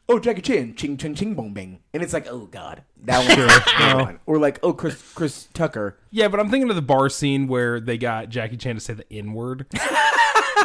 "Oh, 0.08 0.18
Jackie 0.18 0.42
Chan, 0.42 0.74
ching 0.76 0.96
ching 0.96 1.14
ching 1.14 1.34
bong 1.34 1.52
bang," 1.54 1.80
and 1.94 2.02
it's 2.02 2.12
like, 2.12 2.26
"Oh 2.28 2.46
God, 2.46 2.82
that 3.04 3.18
one." 3.28 3.46
that 3.96 3.96
one. 4.04 4.20
Or 4.26 4.38
like, 4.38 4.58
"Oh, 4.62 4.72
Chris 4.72 5.00
Chris 5.14 5.48
Tucker." 5.54 5.98
yeah. 6.10 6.28
But 6.28 6.40
I'm 6.40 6.50
thinking 6.50 6.68
of 6.70 6.76
the 6.76 6.82
bar 6.82 7.08
scene 7.08 7.48
where 7.48 7.80
they 7.80 7.96
got 7.98 8.28
Jackie 8.28 8.56
Chan 8.56 8.74
to 8.74 8.80
say 8.80 8.94
the 8.94 9.10
N 9.12 9.32
word. 9.32 9.66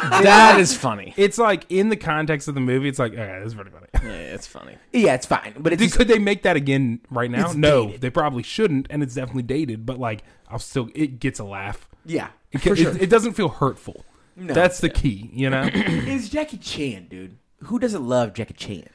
That 0.02 0.58
is 0.60 0.76
funny. 0.76 1.14
it's 1.16 1.38
like 1.38 1.64
in 1.70 1.88
the 1.88 1.96
context 1.96 2.46
of 2.48 2.54
the 2.54 2.60
movie, 2.60 2.88
it's 2.88 2.98
like, 2.98 3.12
okay, 3.12 3.38
this 3.38 3.48
is 3.48 3.54
pretty 3.54 3.70
funny. 3.70 3.86
Yeah, 4.02 4.34
it's 4.34 4.46
funny. 4.46 4.76
Yeah, 4.92 5.14
it's 5.14 5.24
fine, 5.24 5.54
but 5.58 5.72
it's 5.72 5.80
Dude, 5.80 5.88
just- 5.88 5.96
could 5.98 6.08
they 6.08 6.18
make 6.18 6.42
that 6.42 6.56
again 6.56 7.00
right 7.10 7.30
now? 7.30 7.52
No, 7.52 7.86
dated. 7.86 8.00
they 8.02 8.10
probably 8.10 8.42
shouldn't, 8.42 8.86
and 8.90 9.02
it's 9.02 9.14
definitely 9.14 9.44
dated. 9.44 9.86
But 9.86 9.98
like, 9.98 10.22
I'll 10.48 10.58
still 10.58 10.90
it 10.94 11.20
gets 11.20 11.38
a 11.38 11.44
laugh. 11.44 11.88
Yeah, 12.04 12.28
It, 12.52 12.58
for 12.60 12.72
it, 12.72 12.76
sure. 12.76 12.96
it 12.98 13.08
doesn't 13.10 13.32
feel 13.34 13.48
hurtful. 13.48 14.04
No. 14.36 14.52
That's 14.52 14.80
the 14.80 14.88
key, 14.90 15.30
you 15.32 15.48
know. 15.50 15.62
it's 15.72 16.28
Jackie 16.28 16.58
Chan, 16.58 17.06
dude. 17.08 17.38
Who 17.64 17.78
doesn't 17.78 18.06
love 18.06 18.34
Jackie 18.34 18.54
Chan? 18.54 18.88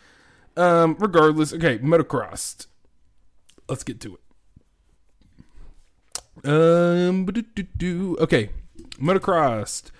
um, 0.57 0.95
regardless, 0.99 1.53
okay, 1.53 1.79
motocross. 1.79 2.67
Let's 3.69 3.83
get 3.83 3.99
to 4.01 4.15
it. 4.15 4.19
Um, 6.49 7.25
ba-do-do-do. 7.25 8.17
okay, 8.19 8.49
Motocrossed 8.97 9.91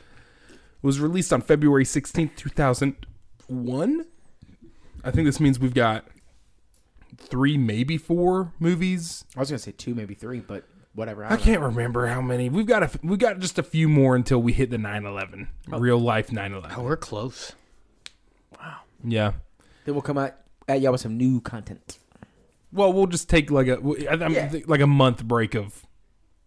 was 0.82 1.00
released 1.00 1.34
on 1.34 1.42
February 1.42 1.86
sixteenth, 1.86 2.36
two 2.36 2.50
thousand 2.50 2.96
one. 3.48 4.06
I 5.04 5.12
think 5.12 5.26
this 5.26 5.40
means 5.40 5.60
we've 5.60 5.74
got 5.74 6.06
three, 7.18 7.58
maybe 7.58 7.98
four 7.98 8.54
movies 8.60 9.26
I 9.36 9.40
was 9.42 9.50
gonna 9.50 9.60
say 9.60 9.74
two, 9.74 9.94
maybe 9.94 10.14
three, 10.14 10.40
but 10.40 10.64
whatever. 11.00 11.26
I 11.26 11.38
can't 11.38 11.62
remember 11.62 12.06
how 12.06 12.22
many. 12.22 12.50
We've 12.50 12.68
got 12.68 12.84
a, 12.84 12.92
we've 13.02 13.18
got 13.18 13.40
just 13.40 13.58
a 13.58 13.64
few 13.64 13.90
more 13.90 14.16
until 14.16 14.40
we 14.42 14.54
hit 14.54 14.70
the 14.70 14.78
9/11. 14.78 15.48
Real 15.68 15.98
life 15.98 16.28
9/11. 16.30 16.74
Oh, 16.78 16.84
we're 16.84 16.96
close. 16.98 17.54
Wow. 18.60 18.78
Yeah. 19.04 19.32
Then 19.86 19.96
we'll 19.96 20.02
come 20.04 20.18
out 20.20 20.36
at 20.68 20.82
y'all 20.82 20.92
with 20.92 21.02
some 21.02 21.18
new 21.18 21.42
content. 21.42 21.98
Well, 22.72 22.94
we'll 22.94 23.08
just 23.08 23.28
take 23.30 23.50
like 23.50 23.68
a 23.68 23.78
I- 24.10 24.24
I'm 24.24 24.34
Yeah. 24.34 24.50
th- 24.50 24.68
like 24.68 24.82
a 24.82 24.88
month 24.88 25.24
break 25.24 25.56
of 25.56 25.84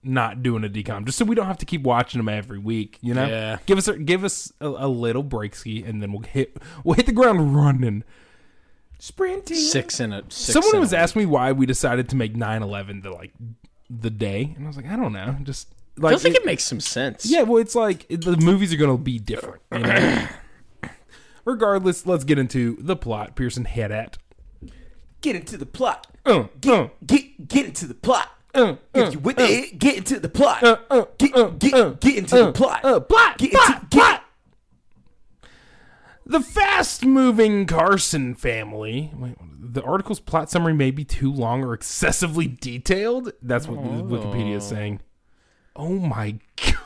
not 0.04 0.42
doing 0.42 0.64
a 0.64 0.68
DCOM, 0.68 1.04
just 1.06 1.16
so 1.16 1.24
we 1.24 1.34
don't 1.34 1.46
have 1.46 1.58
to 1.58 1.66
keep 1.66 1.82
watching 1.82 2.18
them 2.18 2.28
every 2.28 2.58
week. 2.58 2.98
You 3.02 3.14
know, 3.14 3.26
Yeah. 3.26 3.58
give 3.66 3.78
us 3.78 3.88
a, 3.88 3.96
give 3.98 4.22
us 4.24 4.52
a, 4.60 4.66
a 4.68 4.88
little 4.88 5.24
breaksy, 5.24 5.88
and 5.88 6.02
then 6.02 6.12
we'll 6.12 6.22
hit 6.22 6.56
we'll 6.84 6.94
hit 6.94 7.06
the 7.06 7.12
ground 7.12 7.56
running. 7.56 8.04
Sprinting. 8.98 9.56
Six 9.56 9.98
in 9.98 10.12
a. 10.12 10.22
Six 10.28 10.52
Someone 10.52 10.74
in 10.76 10.80
was 10.80 10.92
a 10.92 10.98
asking 10.98 11.22
me 11.22 11.26
why 11.26 11.50
we 11.52 11.66
decided 11.66 12.08
to 12.10 12.16
make 12.16 12.34
9/11 12.34 13.02
the 13.02 13.10
like 13.10 13.32
the 14.00 14.10
day, 14.10 14.52
and 14.56 14.64
I 14.64 14.68
was 14.68 14.76
like, 14.76 14.86
I 14.86 14.96
don't 14.96 15.12
know, 15.12 15.36
just 15.42 15.68
like 15.98 16.18
feel 16.18 16.32
like 16.32 16.40
it 16.40 16.46
makes 16.46 16.64
some 16.64 16.80
sense. 16.80 17.26
Yeah, 17.26 17.42
well, 17.42 17.58
it's 17.60 17.74
like 17.74 18.06
it- 18.08 18.24
the 18.24 18.36
movies 18.36 18.72
are 18.72 18.76
going 18.76 18.96
to 18.96 19.02
be 19.02 19.18
different. 19.18 19.60
You 19.72 19.78
know? 19.80 20.26
Regardless, 21.44 22.06
let's 22.06 22.24
get 22.24 22.38
into 22.38 22.76
the 22.80 22.94
plot. 22.96 23.34
Pearson 23.34 23.64
head 23.64 23.90
at. 23.90 24.16
Get 25.20 25.36
into 25.36 25.56
the 25.56 25.66
plot. 25.66 26.06
Uh, 26.24 26.44
uh, 26.68 26.88
Get 27.04 27.48
get 27.48 27.66
into 27.66 27.86
the 27.86 27.94
plot. 27.94 28.28
uh, 28.54 28.76
If 28.94 29.14
you 29.14 29.18
with 29.18 29.38
it, 29.40 29.78
get 29.78 29.96
into 29.96 30.20
the 30.20 30.28
plot. 30.28 30.62
uh, 30.62 30.76
uh, 30.90 31.04
Get 31.18 31.34
uh, 31.36 31.48
get 31.50 31.74
uh, 31.74 31.90
get 31.90 32.16
into 32.16 32.36
the 32.44 32.52
plot. 32.52 32.84
uh, 32.84 33.00
plot, 33.00 33.38
Get 33.38 33.50
plot, 33.52 33.82
into 33.82 33.86
get. 33.96 34.21
The 36.24 36.40
fast-moving 36.40 37.66
Carson 37.66 38.34
family. 38.34 39.10
Wait, 39.16 39.36
the 39.40 39.82
article's 39.82 40.20
plot 40.20 40.50
summary 40.50 40.74
may 40.74 40.90
be 40.90 41.04
too 41.04 41.32
long 41.32 41.64
or 41.64 41.74
excessively 41.74 42.46
detailed. 42.46 43.32
That's 43.42 43.66
what 43.66 43.78
oh. 43.78 44.02
Wikipedia 44.04 44.56
is 44.56 44.64
saying. 44.64 45.00
Oh 45.74 45.98
my 45.98 46.38
god! 46.56 46.76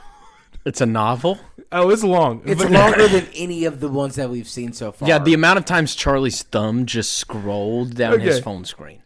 It's 0.65 0.81
a 0.81 0.87
novel. 0.87 1.39
Oh, 1.71 1.91
it's 1.91 2.03
long. 2.03 2.43
It's 2.45 2.63
But- 2.63 2.73
longer 2.73 3.07
than 3.09 3.29
any 3.35 3.65
of 3.65 3.81
the 3.81 3.89
ones 3.89 4.17
that 4.17 4.31
we've 4.31 4.49
seen 4.49 4.73
so 4.73 4.91
far. 4.91 5.09
Yeah, 5.09 5.19
the 5.19 5.35
amount 5.35 5.59
of 5.59 5.65
times 5.65 5.95
Charlie's 5.95 6.43
thumb 6.43 6.87
just 6.87 7.13
scrolled 7.13 7.95
down 7.95 8.21
his 8.21 8.41
phone 8.41 8.65
screen. 8.65 9.03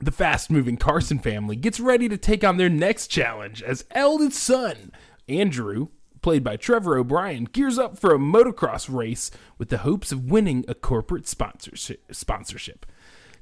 The 0.00 0.10
fast 0.10 0.50
moving 0.50 0.76
Carson 0.76 1.20
family 1.20 1.56
gets 1.56 1.78
ready 1.78 2.08
to 2.08 2.16
take 2.16 2.42
on 2.42 2.56
their 2.56 2.68
next 2.68 3.08
challenge 3.08 3.62
as 3.62 3.84
eldest 3.92 4.38
son, 4.38 4.92
Andrew, 5.28 5.88
played 6.24 6.42
by 6.42 6.56
Trevor 6.56 6.96
O'Brien, 6.96 7.44
gears 7.44 7.78
up 7.78 7.98
for 7.98 8.14
a 8.14 8.18
motocross 8.18 8.88
race 8.90 9.30
with 9.58 9.68
the 9.68 9.76
hopes 9.76 10.10
of 10.10 10.30
winning 10.30 10.64
a 10.66 10.74
corporate 10.74 11.28
sponsorship. 11.28 12.02
sponsorship. 12.10 12.86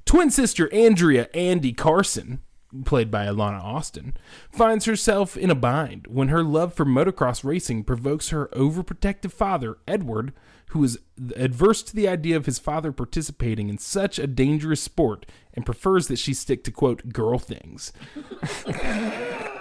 Twin 0.05 0.33
sister 0.33 0.68
Andrea 0.75 1.29
Andy 1.33 1.73
Carson, 1.73 2.40
played 2.85 3.09
by 3.09 3.25
Alana 3.25 3.62
Austin, 3.62 4.16
finds 4.51 4.87
herself 4.87 5.37
in 5.37 5.49
a 5.49 5.55
bind 5.55 6.09
when 6.09 6.27
her 6.27 6.42
love 6.42 6.75
for 6.75 6.85
motocross 6.85 7.45
racing 7.45 7.85
provokes 7.85 8.31
her 8.31 8.49
overprotective 8.49 9.31
father, 9.31 9.79
Edward, 9.87 10.33
who 10.71 10.83
is 10.83 10.99
adverse 11.37 11.85
to 11.85 11.95
the 11.95 12.09
idea 12.09 12.37
of 12.37 12.47
his 12.47 12.59
father 12.59 12.90
participating 12.90 13.68
in 13.68 13.79
such 13.79 14.18
a 14.18 14.27
dangerous 14.27 14.83
sport 14.83 15.25
and 15.55 15.64
prefers 15.64 16.09
that 16.09 16.18
she 16.18 16.35
stick 16.35 16.64
to 16.64 16.73
quote 16.73 17.12
girl 17.12 17.38
things. 17.38 17.92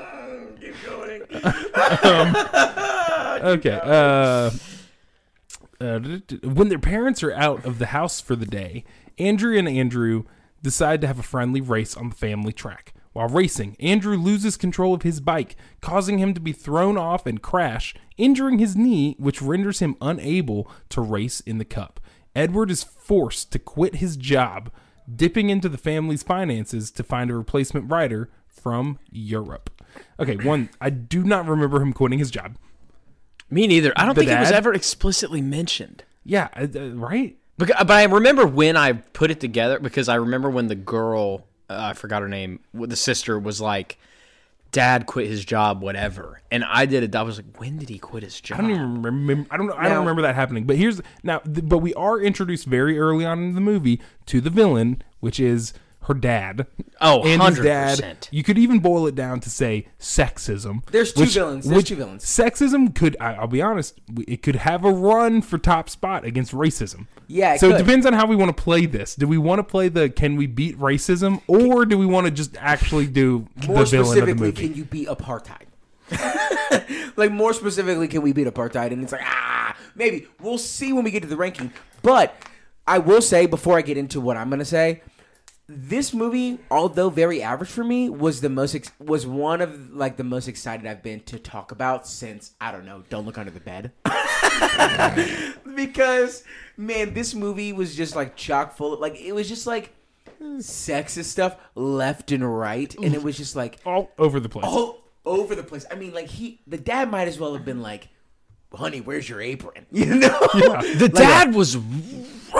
Keep 0.59 0.75
Um, 2.03 2.35
okay. 3.45 3.79
Uh, 3.83 4.51
uh, 5.79 5.99
when 6.43 6.69
their 6.69 6.79
parents 6.79 7.23
are 7.23 7.33
out 7.33 7.65
of 7.65 7.79
the 7.79 7.87
house 7.87 8.21
for 8.21 8.35
the 8.35 8.45
day, 8.45 8.83
Andrew 9.17 9.57
and 9.57 9.67
Andrew 9.67 10.23
decide 10.61 11.01
to 11.01 11.07
have 11.07 11.19
a 11.19 11.23
friendly 11.23 11.61
race 11.61 11.97
on 11.97 12.09
the 12.09 12.15
family 12.15 12.53
track. 12.53 12.93
While 13.13 13.27
racing, 13.27 13.75
Andrew 13.79 14.15
loses 14.15 14.55
control 14.55 14.93
of 14.93 15.01
his 15.01 15.19
bike, 15.19 15.55
causing 15.81 16.17
him 16.17 16.33
to 16.33 16.39
be 16.39 16.53
thrown 16.53 16.97
off 16.97 17.25
and 17.25 17.41
crash, 17.41 17.93
injuring 18.17 18.59
his 18.59 18.75
knee, 18.75 19.15
which 19.19 19.41
renders 19.41 19.79
him 19.79 19.97
unable 19.99 20.71
to 20.89 21.01
race 21.01 21.41
in 21.41 21.57
the 21.57 21.65
cup. 21.65 21.99
Edward 22.35 22.71
is 22.71 22.83
forced 22.83 23.51
to 23.51 23.59
quit 23.59 23.95
his 23.95 24.15
job, 24.15 24.71
dipping 25.13 25.49
into 25.49 25.67
the 25.67 25.77
family's 25.77 26.23
finances 26.23 26.89
to 26.91 27.03
find 27.03 27.29
a 27.29 27.35
replacement 27.35 27.91
rider 27.91 28.29
from 28.47 28.97
Europe. 29.09 29.69
Okay, 30.17 30.37
one, 30.37 30.69
I 30.79 30.89
do 30.89 31.23
not 31.23 31.47
remember 31.47 31.81
him 31.81 31.91
quitting 31.91 32.19
his 32.19 32.31
job. 32.31 32.55
Me 33.51 33.67
neither. 33.67 33.93
I 33.97 34.05
don't 34.05 34.15
The 34.15 34.21
think 34.21 34.31
it 34.31 34.39
was 34.39 34.51
ever 34.51 34.73
explicitly 34.73 35.41
mentioned. 35.41 36.03
Yeah, 36.23 36.47
uh, 36.55 36.67
uh, 36.73 36.89
right? 36.91 37.35
Because, 37.57 37.75
but 37.79 37.91
I 37.91 38.03
remember 38.05 38.47
when 38.47 38.77
I 38.77 38.93
put 38.93 39.29
it 39.29 39.39
together 39.39 39.77
because 39.79 40.07
I 40.09 40.15
remember 40.15 40.49
when 40.49 40.67
the 40.67 40.75
girl, 40.75 41.45
uh, 41.69 41.77
I 41.77 41.93
forgot 41.93 42.21
her 42.21 42.29
name, 42.29 42.61
with 42.73 42.89
the 42.89 42.95
sister 42.95 43.37
was 43.37 43.59
like, 43.59 43.97
"Dad 44.71 45.05
quit 45.05 45.27
his 45.27 45.43
job, 45.43 45.81
whatever," 45.81 46.41
and 46.49 46.63
I 46.63 46.85
did 46.85 47.03
it. 47.03 47.13
I 47.15 47.23
was 47.23 47.37
like, 47.37 47.59
"When 47.59 47.77
did 47.77 47.89
he 47.89 47.99
quit 47.99 48.23
his 48.23 48.39
job?" 48.39 48.59
I 48.59 48.61
don't 48.61 48.71
even 48.71 49.03
remember. 49.03 49.47
I 49.51 49.57
don't 49.57 49.67
know. 49.67 49.75
I 49.77 49.89
don't 49.89 49.99
remember 49.99 50.21
that 50.21 50.35
happening. 50.35 50.63
But 50.63 50.77
here's 50.77 51.01
now. 51.21 51.39
Th- 51.39 51.67
but 51.67 51.79
we 51.79 51.93
are 51.95 52.19
introduced 52.19 52.65
very 52.65 52.97
early 52.97 53.25
on 53.25 53.39
in 53.43 53.53
the 53.53 53.61
movie 53.61 54.01
to 54.27 54.39
the 54.39 54.49
villain, 54.49 55.01
which 55.19 55.39
is 55.39 55.73
her 56.03 56.13
dad. 56.13 56.67
Oh, 56.99 57.23
Andy's 57.23 57.59
dad. 57.59 57.99
100%. 57.99 58.27
You 58.31 58.43
could 58.43 58.57
even 58.57 58.79
boil 58.79 59.07
it 59.07 59.15
down 59.15 59.39
to 59.41 59.49
say 59.49 59.87
sexism. 59.99 60.85
There's 60.87 61.13
two 61.13 61.25
villains. 61.25 61.67
There's 61.67 61.83
two 61.83 61.95
villains. 61.95 62.23
Sexism 62.23 62.93
could. 62.95 63.15
I, 63.19 63.33
I'll 63.33 63.47
be 63.47 63.61
honest. 63.61 63.99
It 64.27 64.41
could 64.41 64.57
have 64.57 64.83
a 64.83 64.91
run 64.91 65.41
for 65.41 65.57
top 65.57 65.89
spot 65.89 66.25
against 66.25 66.53
racism. 66.53 67.07
Yeah, 67.27 67.53
it 67.53 67.59
so 67.59 67.69
it 67.69 67.77
depends 67.77 68.05
on 68.05 68.13
how 68.13 68.25
we 68.25 68.35
want 68.35 68.55
to 68.55 68.63
play 68.63 68.85
this. 68.85 69.15
Do 69.15 69.27
we 69.27 69.37
want 69.37 69.59
to 69.59 69.63
play 69.63 69.89
the 69.89 70.09
can 70.09 70.35
we 70.35 70.47
beat 70.47 70.77
racism, 70.77 71.41
or 71.47 71.85
do 71.85 71.97
we 71.97 72.05
want 72.05 72.25
to 72.25 72.31
just 72.31 72.57
actually 72.57 73.07
do 73.07 73.47
More 73.67 73.79
the 73.79 73.85
villain 73.85 73.85
of 73.85 73.89
the 73.89 74.05
specifically, 74.05 74.33
movie? 74.47 74.67
can 74.67 74.75
you 74.75 74.85
beat 74.85 75.07
apartheid? 75.07 75.67
like 77.15 77.31
more 77.31 77.53
specifically, 77.53 78.07
can 78.07 78.21
we 78.21 78.33
beat 78.33 78.47
apartheid? 78.47 78.91
And 78.91 79.03
it's 79.03 79.11
like 79.11 79.21
ah, 79.23 79.75
maybe 79.95 80.27
we'll 80.41 80.57
see 80.57 80.91
when 80.91 81.03
we 81.03 81.11
get 81.11 81.21
to 81.21 81.29
the 81.29 81.37
ranking. 81.37 81.71
But 82.01 82.35
I 82.85 82.97
will 82.97 83.21
say 83.21 83.45
before 83.45 83.77
I 83.77 83.81
get 83.81 83.97
into 83.97 84.19
what 84.19 84.35
I'm 84.35 84.49
gonna 84.49 84.65
say, 84.65 85.01
this 85.67 86.13
movie, 86.13 86.59
although 86.69 87.09
very 87.09 87.41
average 87.41 87.69
for 87.69 87.83
me, 87.83 88.09
was 88.09 88.41
the 88.41 88.49
most 88.49 88.75
ex- 88.75 88.91
was 88.99 89.25
one 89.25 89.61
of 89.61 89.93
like 89.93 90.17
the 90.17 90.23
most 90.23 90.47
excited 90.47 90.85
I've 90.85 91.03
been 91.03 91.21
to 91.21 91.39
talk 91.39 91.71
about 91.71 92.07
since 92.07 92.53
I 92.59 92.71
don't 92.71 92.85
know. 92.85 93.03
Don't 93.09 93.25
look 93.25 93.37
under 93.37 93.51
the 93.51 93.59
bed. 93.59 93.91
because 95.75 96.43
man, 96.77 97.13
this 97.13 97.33
movie 97.33 97.73
was 97.73 97.95
just 97.95 98.15
like 98.15 98.35
chock 98.35 98.75
full. 98.75 98.93
Of, 98.93 98.99
like 98.99 99.19
it 99.19 99.33
was 99.33 99.47
just 99.47 99.65
like 99.65 99.93
sexist 100.41 101.25
stuff 101.25 101.55
left 101.75 102.31
and 102.31 102.57
right, 102.57 102.93
and 102.95 103.13
it 103.13 103.23
was 103.23 103.37
just 103.37 103.55
like 103.55 103.79
all 103.85 104.11
over 104.17 104.39
the 104.39 104.49
place. 104.49 104.65
all 104.65 105.01
over 105.25 105.55
the 105.55 105.63
place. 105.63 105.85
I 105.89 105.95
mean, 105.95 106.13
like 106.13 106.27
he, 106.27 106.61
the 106.67 106.77
dad 106.77 107.09
might 107.09 107.27
as 107.27 107.39
well 107.39 107.53
have 107.53 107.63
been 107.63 107.81
like, 107.81 108.09
"Honey, 108.73 109.01
where's 109.01 109.29
your 109.29 109.41
apron?" 109.41 109.85
You 109.91 110.15
know, 110.15 110.39
the 110.95 111.11
dad 111.13 111.53
was 111.53 111.77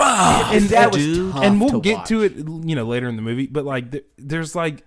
rough. 0.02 0.52
and 0.52 0.64
that 0.70 0.92
was 0.92 1.04
dude. 1.04 1.32
tough 1.32 1.42
and 1.44 1.60
we'll 1.60 1.70
to 1.70 1.80
get 1.80 1.98
watch. 1.98 2.08
to 2.08 2.22
it 2.22 2.32
you 2.36 2.74
know 2.74 2.84
later 2.84 3.08
in 3.08 3.16
the 3.16 3.22
movie 3.22 3.46
but 3.46 3.64
like 3.64 3.90
th- 3.92 4.04
there's 4.18 4.54
like 4.54 4.84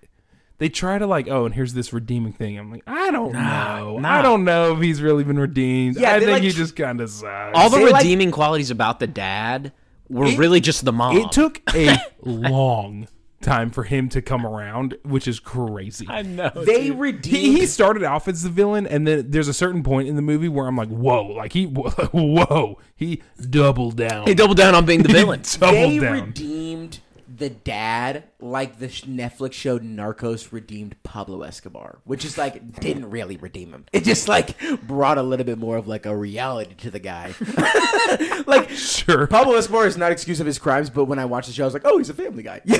they 0.58 0.70
try 0.70 0.98
to 0.98 1.06
like 1.08 1.28
oh 1.28 1.46
and 1.46 1.54
here's 1.56 1.74
this 1.74 1.92
redeeming 1.94 2.34
thing 2.34 2.58
i'm 2.58 2.72
like 2.72 2.84
i 2.88 3.12
don't 3.12 3.34
know 3.34 3.98
nah. 4.00 4.20
i 4.20 4.22
don't 4.22 4.44
know 4.44 4.74
if 4.76 4.82
he's 4.82 5.02
really 5.02 5.24
been 5.24 5.40
redeemed 5.40 5.98
Yeah, 5.98 6.14
i 6.14 6.20
think 6.20 6.32
like, 6.32 6.44
he 6.44 6.50
just 6.50 6.76
kind 6.76 7.02
of 7.02 7.10
sucks 7.10 7.58
All 7.58 7.70
the 7.70 7.78
They, 7.78 7.92
like- 7.92 8.04
redeeming 8.04 8.32
qualities 8.32 8.72
about 8.72 9.00
the 9.00 9.08
dad 9.08 9.72
were 10.10 10.26
It- 10.28 10.38
really 10.38 10.60
just 10.62 10.86
the 10.86 10.94
mom. 10.94 11.18
it 11.18 11.32
took 11.32 11.62
a 11.76 11.98
long 12.22 13.08
time 13.46 13.70
for 13.70 13.84
him 13.84 14.10
to 14.10 14.22
come 14.22 14.46
around 14.46 14.98
which 15.04 15.28
is 15.28 15.40
crazy 15.40 16.06
I 16.10 16.24
know. 16.24 16.50
They 16.56 16.84
he, 16.86 16.92
redeemed. 16.92 17.58
he 17.60 17.66
started 17.68 18.04
off 18.04 18.28
as 18.28 18.42
the 18.44 18.50
villain 18.50 18.88
and 18.88 19.08
then 19.08 19.30
there's 19.30 19.48
a 19.48 19.54
certain 19.54 19.84
point 19.84 20.08
in 20.08 20.16
the 20.16 20.22
movie 20.24 20.50
where 20.50 20.66
i'm 20.68 20.76
like 20.76 20.90
whoa 20.90 21.24
like 21.28 21.54
he 21.54 21.66
whoa 21.68 22.80
he 22.96 23.22
doubled 23.50 23.96
down 23.98 24.26
He 24.28 24.34
doubled 24.34 24.58
down 24.58 24.74
on 24.76 24.86
being 24.86 25.04
the 25.04 25.14
villain. 25.14 25.42
doubled 25.60 25.74
they 25.92 26.00
down 26.00 26.14
redeemed 26.26 27.00
the 27.36 27.50
dad 27.50 28.24
like 28.40 28.80
the 28.80 28.88
Netflix 28.88 29.54
show 29.54 29.80
Narcos 29.80 30.52
redeemed 30.52 30.96
Pablo 31.04 31.42
Escobar, 31.42 32.00
which 32.06 32.24
is 32.24 32.38
like 32.38 32.80
didn't 32.80 33.10
really 33.10 33.38
redeem 33.38 33.72
him. 33.72 33.86
It 33.92 34.04
just 34.04 34.28
like 34.28 34.56
brought 34.84 35.18
a 35.18 35.24
little 35.24 35.46
bit 35.46 35.58
more 35.58 35.78
of 35.78 35.88
like 35.88 36.06
a 36.06 36.16
reality 36.16 36.76
to 36.76 36.92
the 36.92 37.00
guy. 37.00 37.34
like 38.48 38.70
sure 38.70 39.28
Pablo 39.28 39.56
Escobar 39.56 39.86
is 39.86 39.98
not 39.98 40.12
excuse 40.12 40.40
of 40.40 40.46
his 40.46 40.60
crimes, 40.60 40.90
but 40.90 41.06
when 41.06 41.20
I 41.20 41.26
watched 41.26 41.48
the 41.48 41.54
show, 41.54 41.64
I 41.64 41.68
was 41.68 41.74
like, 41.74 41.86
oh, 41.86 41.98
he's 41.98 42.10
a 42.10 42.14
family 42.14 42.44
guy. 42.44 42.62
like, 42.68 42.80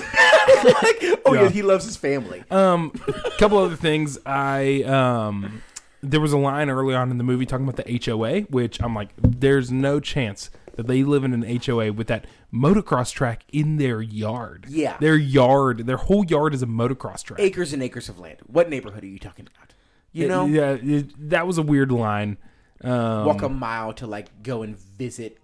oh 1.26 1.34
yeah. 1.34 1.44
Yeah. 1.44 1.50
he 1.50 1.62
loves 1.62 1.86
his 1.86 1.98
family. 1.98 2.44
Um, 2.50 2.92
a 3.08 3.32
couple 3.38 3.58
other 3.58 3.76
things. 3.76 4.18
I 4.26 4.84
um, 4.84 5.62
there 6.02 6.22
was 6.22 6.34
a 6.34 6.38
line 6.38 6.70
early 6.70 6.96
on 6.96 7.12
in 7.12 7.18
the 7.18 7.24
movie 7.24 7.46
talking 7.46 7.68
about 7.68 7.84
the 7.84 8.02
HOA, 8.06 8.42
which 8.42 8.82
I'm 8.82 8.96
like, 8.96 9.10
there's 9.18 9.72
no 9.72 10.00
chance 10.00 10.50
that 10.76 10.88
they 10.88 11.04
live 11.04 11.24
in 11.24 11.34
an 11.34 11.60
HOA 11.66 11.92
with 11.94 12.08
that 12.08 12.26
motocross 12.54 13.12
track 13.14 13.44
in 13.52 13.78
their 13.78 14.02
yard. 14.02 14.66
Yeah. 14.70 14.98
their 15.00 15.16
yard, 15.18 15.86
their 15.88 15.98
whole 15.98 16.26
yard 16.26 16.54
is 16.54 16.62
a 16.64 16.68
motocross 16.68 17.24
track. 17.24 17.40
acres 17.40 17.74
and 17.74 17.82
acres 17.84 18.10
of 18.10 18.20
land. 18.20 18.40
What 18.46 18.70
neighborhood 18.70 19.04
are 19.04 19.08
you 19.08 19.20
talking 19.20 19.48
about? 19.56 19.74
You 20.12 20.28
know, 20.28 20.46
yeah, 20.46 20.78
it- 20.82 21.30
that 21.30 21.46
was 21.48 21.58
a 21.58 21.62
weird 21.62 21.92
line. 21.92 22.38
Um, 22.84 23.26
walk 23.26 23.42
a 23.42 23.50
mile 23.50 23.94
to 23.94 24.08
like 24.08 24.44
go 24.44 24.62
and 24.62 24.78
visit. 24.78 25.38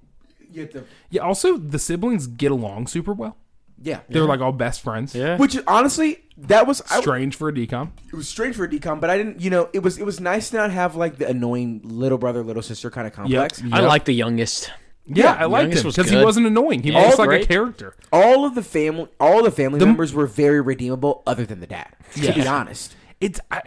You 0.52 0.62
have 0.64 0.72
to, 0.72 0.84
yeah. 1.10 1.22
Also, 1.22 1.58
the 1.58 1.80
siblings 1.80 2.28
get 2.28 2.52
along 2.52 2.88
super 2.88 3.14
well. 3.14 3.38
yeah. 3.82 4.02
They're 4.10 4.26
like 4.26 4.42
all 4.42 4.52
best 4.52 4.82
friends. 4.82 5.16
Yeah. 5.16 5.38
Which 5.38 5.58
honestly, 5.66 6.24
that 6.38 6.68
was 6.68 6.82
I, 6.92 7.00
Strange 7.00 7.36
for 7.38 7.48
a 7.50 7.54
DCOM. 7.54 7.92
it 8.10 8.16
was 8.16 8.28
strange 8.28 8.56
for 8.58 8.66
a 8.66 8.68
DCOM, 8.70 9.00
but 9.00 9.10
I 9.10 9.18
didn't. 9.18 9.40
You 9.42 9.50
know, 9.50 9.70
it 9.74 9.80
was 9.80 9.98
it 9.98 10.06
was 10.06 10.20
nice 10.20 10.50
to 10.52 10.58
not 10.58 10.72
have 10.72 10.96
like 10.98 11.18
the 11.18 11.28
annoying 11.28 11.82
little 11.84 12.18
brother 12.18 12.44
little 12.44 12.62
sister 12.62 12.92
kind 12.92 13.08
of 13.08 13.14
complex. 13.14 13.62
Yep. 13.62 13.74
I 13.74 13.80
like 13.82 14.04
the 14.06 14.14
youngest. 14.14 14.72
Yeah, 15.16 15.34
I 15.34 15.46
liked 15.46 15.64
youngest 15.64 15.84
him 15.84 15.88
was 15.88 15.96
because 15.96 16.10
he 16.12 16.18
good. 16.18 16.26
wasn't 16.26 16.48
annoying. 16.48 16.84
He 16.84 16.92
Yeah, 16.92 16.98
was 17.00 17.06
just 17.10 17.20
all 17.20 17.26
like 17.26 17.36
a 17.36 17.38
great. 17.40 17.48
character. 17.48 17.96
All 18.12 18.46
of 18.46 18.56
the 18.56 18.64
family, 18.64 19.08
all 19.20 19.44
the 19.44 19.52
family 19.52 19.80
members 19.80 20.14
were 20.14 20.28
very 20.28 20.62
redeemable, 20.62 21.24
other 21.28 21.46
than 21.46 21.60
the 21.60 21.68
dad. 21.68 21.90
To 22.16 22.34
be 22.34 22.48
honest, 22.48 22.96
it's 23.20 23.40
I, 23.52 23.62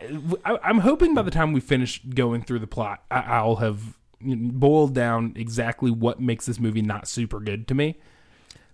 I, 0.45 0.59
I'm 0.63 0.79
hoping 0.79 1.15
by 1.15 1.23
the 1.23 1.31
time 1.31 1.53
we 1.53 1.61
finish 1.61 2.03
going 2.05 2.43
through 2.43 2.59
the 2.61 2.67
plot, 2.67 3.03
I, 3.11 3.21
I'll 3.21 3.57
have 3.57 3.97
boiled 4.21 4.95
down 4.95 5.35
exactly 5.37 5.91
what 5.91 6.21
makes 6.21 6.47
this 6.47 6.59
movie 6.59 6.83
not 6.83 7.07
super 7.09 7.41
good 7.41 7.69
to 7.69 7.75
me. 7.75 7.99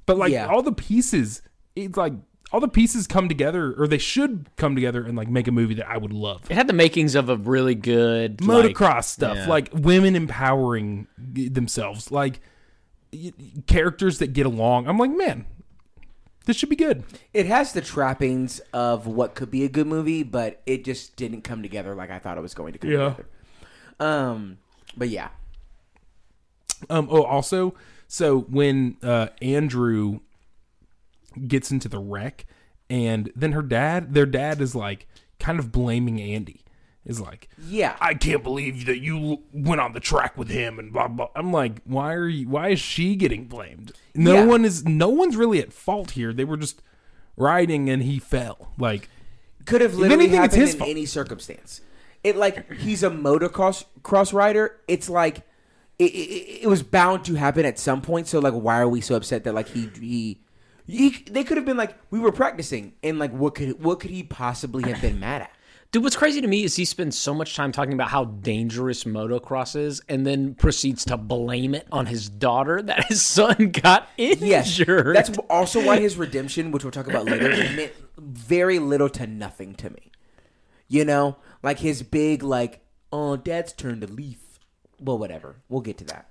But 0.06 0.16
like 0.16 0.32
Yeah. 0.32 0.46
all 0.46 0.62
the 0.62 0.72
pieces, 0.72 1.42
it's 1.76 1.96
like 1.96 2.12
all 2.52 2.58
the 2.60 2.66
pieces 2.68 3.06
come 3.06 3.28
together, 3.28 3.74
or 3.78 3.86
they 3.86 3.98
should 3.98 4.48
come 4.56 4.74
together 4.74 5.04
and 5.04 5.16
like 5.16 5.28
make 5.28 5.46
a 5.46 5.52
movie 5.52 5.74
that 5.74 5.88
I 5.88 5.96
would 5.98 6.12
love. 6.12 6.50
It 6.50 6.54
had 6.54 6.66
the 6.66 6.72
makings 6.72 7.14
of 7.14 7.28
a 7.28 7.36
really 7.36 7.74
good 7.76 8.40
like- 8.44 8.74
Motocross 8.74 9.04
stuff, 9.04 9.36
yeah. 9.36 9.48
like 9.48 9.70
women 9.72 10.16
empowering 10.16 11.06
themselves, 11.16 12.10
like 12.10 12.34
y- 12.34 12.40
characters 13.66 14.18
that 14.18 14.32
get 14.32 14.46
along. 14.46 14.86
I'm 14.88 14.98
like, 14.98 15.10
man, 15.10 15.46
this 16.46 16.56
should 16.56 16.68
be 16.68 16.76
good. 16.76 17.04
it 17.34 17.46
has 17.46 17.72
the 17.72 17.80
trappings 17.80 18.60
of 18.72 19.06
what 19.06 19.34
could 19.34 19.50
be 19.50 19.64
a 19.64 19.68
good 19.68 19.86
movie, 19.86 20.22
but 20.22 20.60
it 20.66 20.84
just 20.84 21.16
didn't 21.16 21.42
come 21.42 21.62
together 21.62 21.94
like 21.94 22.10
I 22.10 22.18
thought 22.18 22.38
it 22.38 22.40
was 22.42 22.54
going 22.54 22.72
to 22.72 22.78
come 22.78 22.90
Yeah. 22.90 23.10
together. 23.10 23.26
Um, 24.00 24.58
but 24.96 25.08
yeah, 25.10 25.28
Um. 26.88 27.08
Oh, 27.10 27.22
also, 27.24 27.74
so 28.08 28.40
when 28.40 28.96
uh, 29.02 29.28
Andrew 29.42 30.20
gets 31.46 31.70
into 31.70 31.88
the 31.88 31.98
wreck, 31.98 32.46
and 32.88 33.30
then 33.36 33.52
her 33.52 33.62
dad, 33.62 34.14
their 34.14 34.26
dad 34.26 34.60
is 34.60 34.74
like 34.74 35.06
kind 35.38 35.58
of 35.58 35.70
blaming 35.70 36.20
Andy. 36.20 36.62
Is 37.10 37.20
like, 37.20 37.48
yeah. 37.66 37.96
I 38.00 38.14
can't 38.14 38.42
believe 38.42 38.86
that 38.86 38.98
you 39.00 39.42
went 39.52 39.80
on 39.80 39.92
the 39.92 40.00
track 40.00 40.38
with 40.38 40.48
him, 40.48 40.78
and 40.78 40.92
blah 40.92 41.08
blah. 41.08 41.28
I'm 41.34 41.52
like, 41.52 41.82
why 41.84 42.14
are 42.14 42.28
you? 42.28 42.48
Why 42.48 42.68
is 42.70 42.80
she 42.80 43.16
getting 43.16 43.46
blamed? 43.46 43.92
No 44.14 44.34
Yeah. 44.34 44.44
one 44.46 44.64
is. 44.64 44.84
No 44.84 45.08
one's 45.08 45.36
really 45.36 45.58
at 45.60 45.72
fault 45.72 46.12
here. 46.12 46.32
They 46.32 46.44
were 46.44 46.56
just 46.56 46.82
riding, 47.36 47.90
and 47.90 48.02
he 48.02 48.18
fell. 48.18 48.72
Like, 48.78 49.08
could 49.66 49.80
have 49.80 49.94
literally 49.94 50.24
anything, 50.26 50.40
happened 50.40 50.62
in 50.62 50.68
fault. 50.76 50.90
any 50.90 51.04
circumstance. 51.06 51.80
It 52.22 52.36
like 52.36 52.70
he's 52.74 53.02
a 53.02 53.10
motocross 53.10 53.84
cross 54.02 54.32
rider. 54.32 54.76
It's 54.86 55.08
like 55.10 55.38
it, 55.98 56.04
it, 56.12 56.62
it 56.62 56.66
was 56.68 56.82
bound 56.82 57.24
to 57.24 57.34
happen 57.34 57.64
at 57.64 57.78
some 57.78 58.02
point. 58.02 58.28
So 58.28 58.38
like, 58.38 58.52
why 58.54 58.78
are 58.78 58.88
we 58.88 59.00
so 59.00 59.16
upset 59.16 59.44
that 59.44 59.54
like 59.54 59.68
he 59.68 59.88
he, 59.98 60.40
he 60.86 61.24
they 61.30 61.44
could 61.44 61.56
have 61.56 61.64
been 61.66 61.76
like 61.78 61.96
we 62.10 62.18
were 62.20 62.30
practicing 62.32 62.92
and 63.02 63.18
like 63.18 63.32
what 63.32 63.54
could 63.54 63.82
what 63.82 64.00
could 64.00 64.10
he 64.10 64.22
possibly 64.22 64.88
have 64.90 65.00
been 65.00 65.18
mad 65.18 65.42
at? 65.42 65.50
Dude, 65.92 66.04
what's 66.04 66.14
crazy 66.14 66.40
to 66.40 66.46
me 66.46 66.62
is 66.62 66.76
he 66.76 66.84
spends 66.84 67.18
so 67.18 67.34
much 67.34 67.56
time 67.56 67.72
talking 67.72 67.94
about 67.94 68.10
how 68.10 68.24
dangerous 68.26 69.02
motocross 69.02 69.74
is 69.74 70.00
and 70.08 70.24
then 70.24 70.54
proceeds 70.54 71.04
to 71.06 71.16
blame 71.16 71.74
it 71.74 71.88
on 71.90 72.06
his 72.06 72.28
daughter 72.28 72.80
that 72.82 73.06
his 73.06 73.22
son 73.22 73.70
got 73.72 74.08
Yes, 74.16 74.78
injured. 74.78 75.16
that's 75.16 75.36
also 75.50 75.84
why 75.84 75.98
his 75.98 76.16
redemption, 76.16 76.70
which 76.70 76.84
we'll 76.84 76.92
talk 76.92 77.08
about 77.08 77.24
later, 77.24 77.48
meant 77.76 77.92
very 78.16 78.78
little 78.78 79.08
to 79.10 79.26
nothing 79.26 79.74
to 79.76 79.90
me. 79.90 80.12
You 80.86 81.04
know, 81.04 81.36
like 81.62 81.80
his 81.80 82.02
big 82.04 82.44
like, 82.44 82.80
oh, 83.12 83.36
dad's 83.36 83.72
turned 83.72 84.04
a 84.04 84.06
leaf. 84.06 84.60
Well, 85.00 85.18
whatever. 85.18 85.56
We'll 85.68 85.80
get 85.80 85.98
to 85.98 86.04
that. 86.04 86.28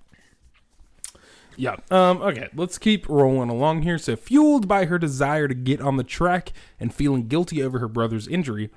Yeah. 1.57 1.75
Um, 1.91 2.21
okay, 2.21 2.47
let's 2.55 2.77
keep 2.77 3.09
rolling 3.09 3.49
along 3.49 3.81
here. 3.81 3.97
So, 3.97 4.15
fueled 4.15 4.67
by 4.69 4.85
her 4.85 4.97
desire 4.97 5.49
to 5.49 5.53
get 5.55 5.81
on 5.81 5.97
the 5.97 6.03
track 6.05 6.53
and 6.79 6.93
feeling 6.93 7.27
guilty 7.27 7.61
over 7.61 7.79
her 7.79 7.87
brother's 7.89 8.27
injury, 8.27 8.69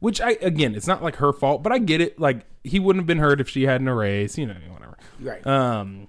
which 0.00 0.20
I 0.20 0.32
again, 0.40 0.74
it's 0.74 0.86
not 0.86 1.02
like 1.02 1.16
her 1.16 1.32
fault, 1.32 1.62
but 1.62 1.72
I 1.72 1.78
get 1.78 2.00
it. 2.00 2.18
Like 2.18 2.44
he 2.62 2.78
wouldn't 2.78 3.02
have 3.02 3.06
been 3.06 3.18
hurt 3.18 3.40
if 3.40 3.48
she 3.48 3.64
hadn't 3.64 3.88
a 3.88 3.94
race, 3.94 4.38
you 4.38 4.46
know, 4.46 4.56
whatever. 4.70 4.96
Right. 5.20 5.46
Um, 5.46 6.08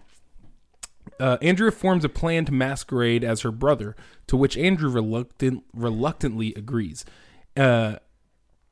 uh, 1.19 1.38
Andrea 1.41 1.71
forms 1.71 2.04
a 2.04 2.10
plan 2.10 2.45
to 2.45 2.52
masquerade 2.52 3.24
as 3.24 3.41
her 3.41 3.52
brother, 3.52 3.95
to 4.28 4.36
which 4.36 4.58
Andrew 4.58 4.89
reluctant 4.89 5.63
reluctantly 5.74 6.54
agrees. 6.56 7.06
Uh, 7.56 7.98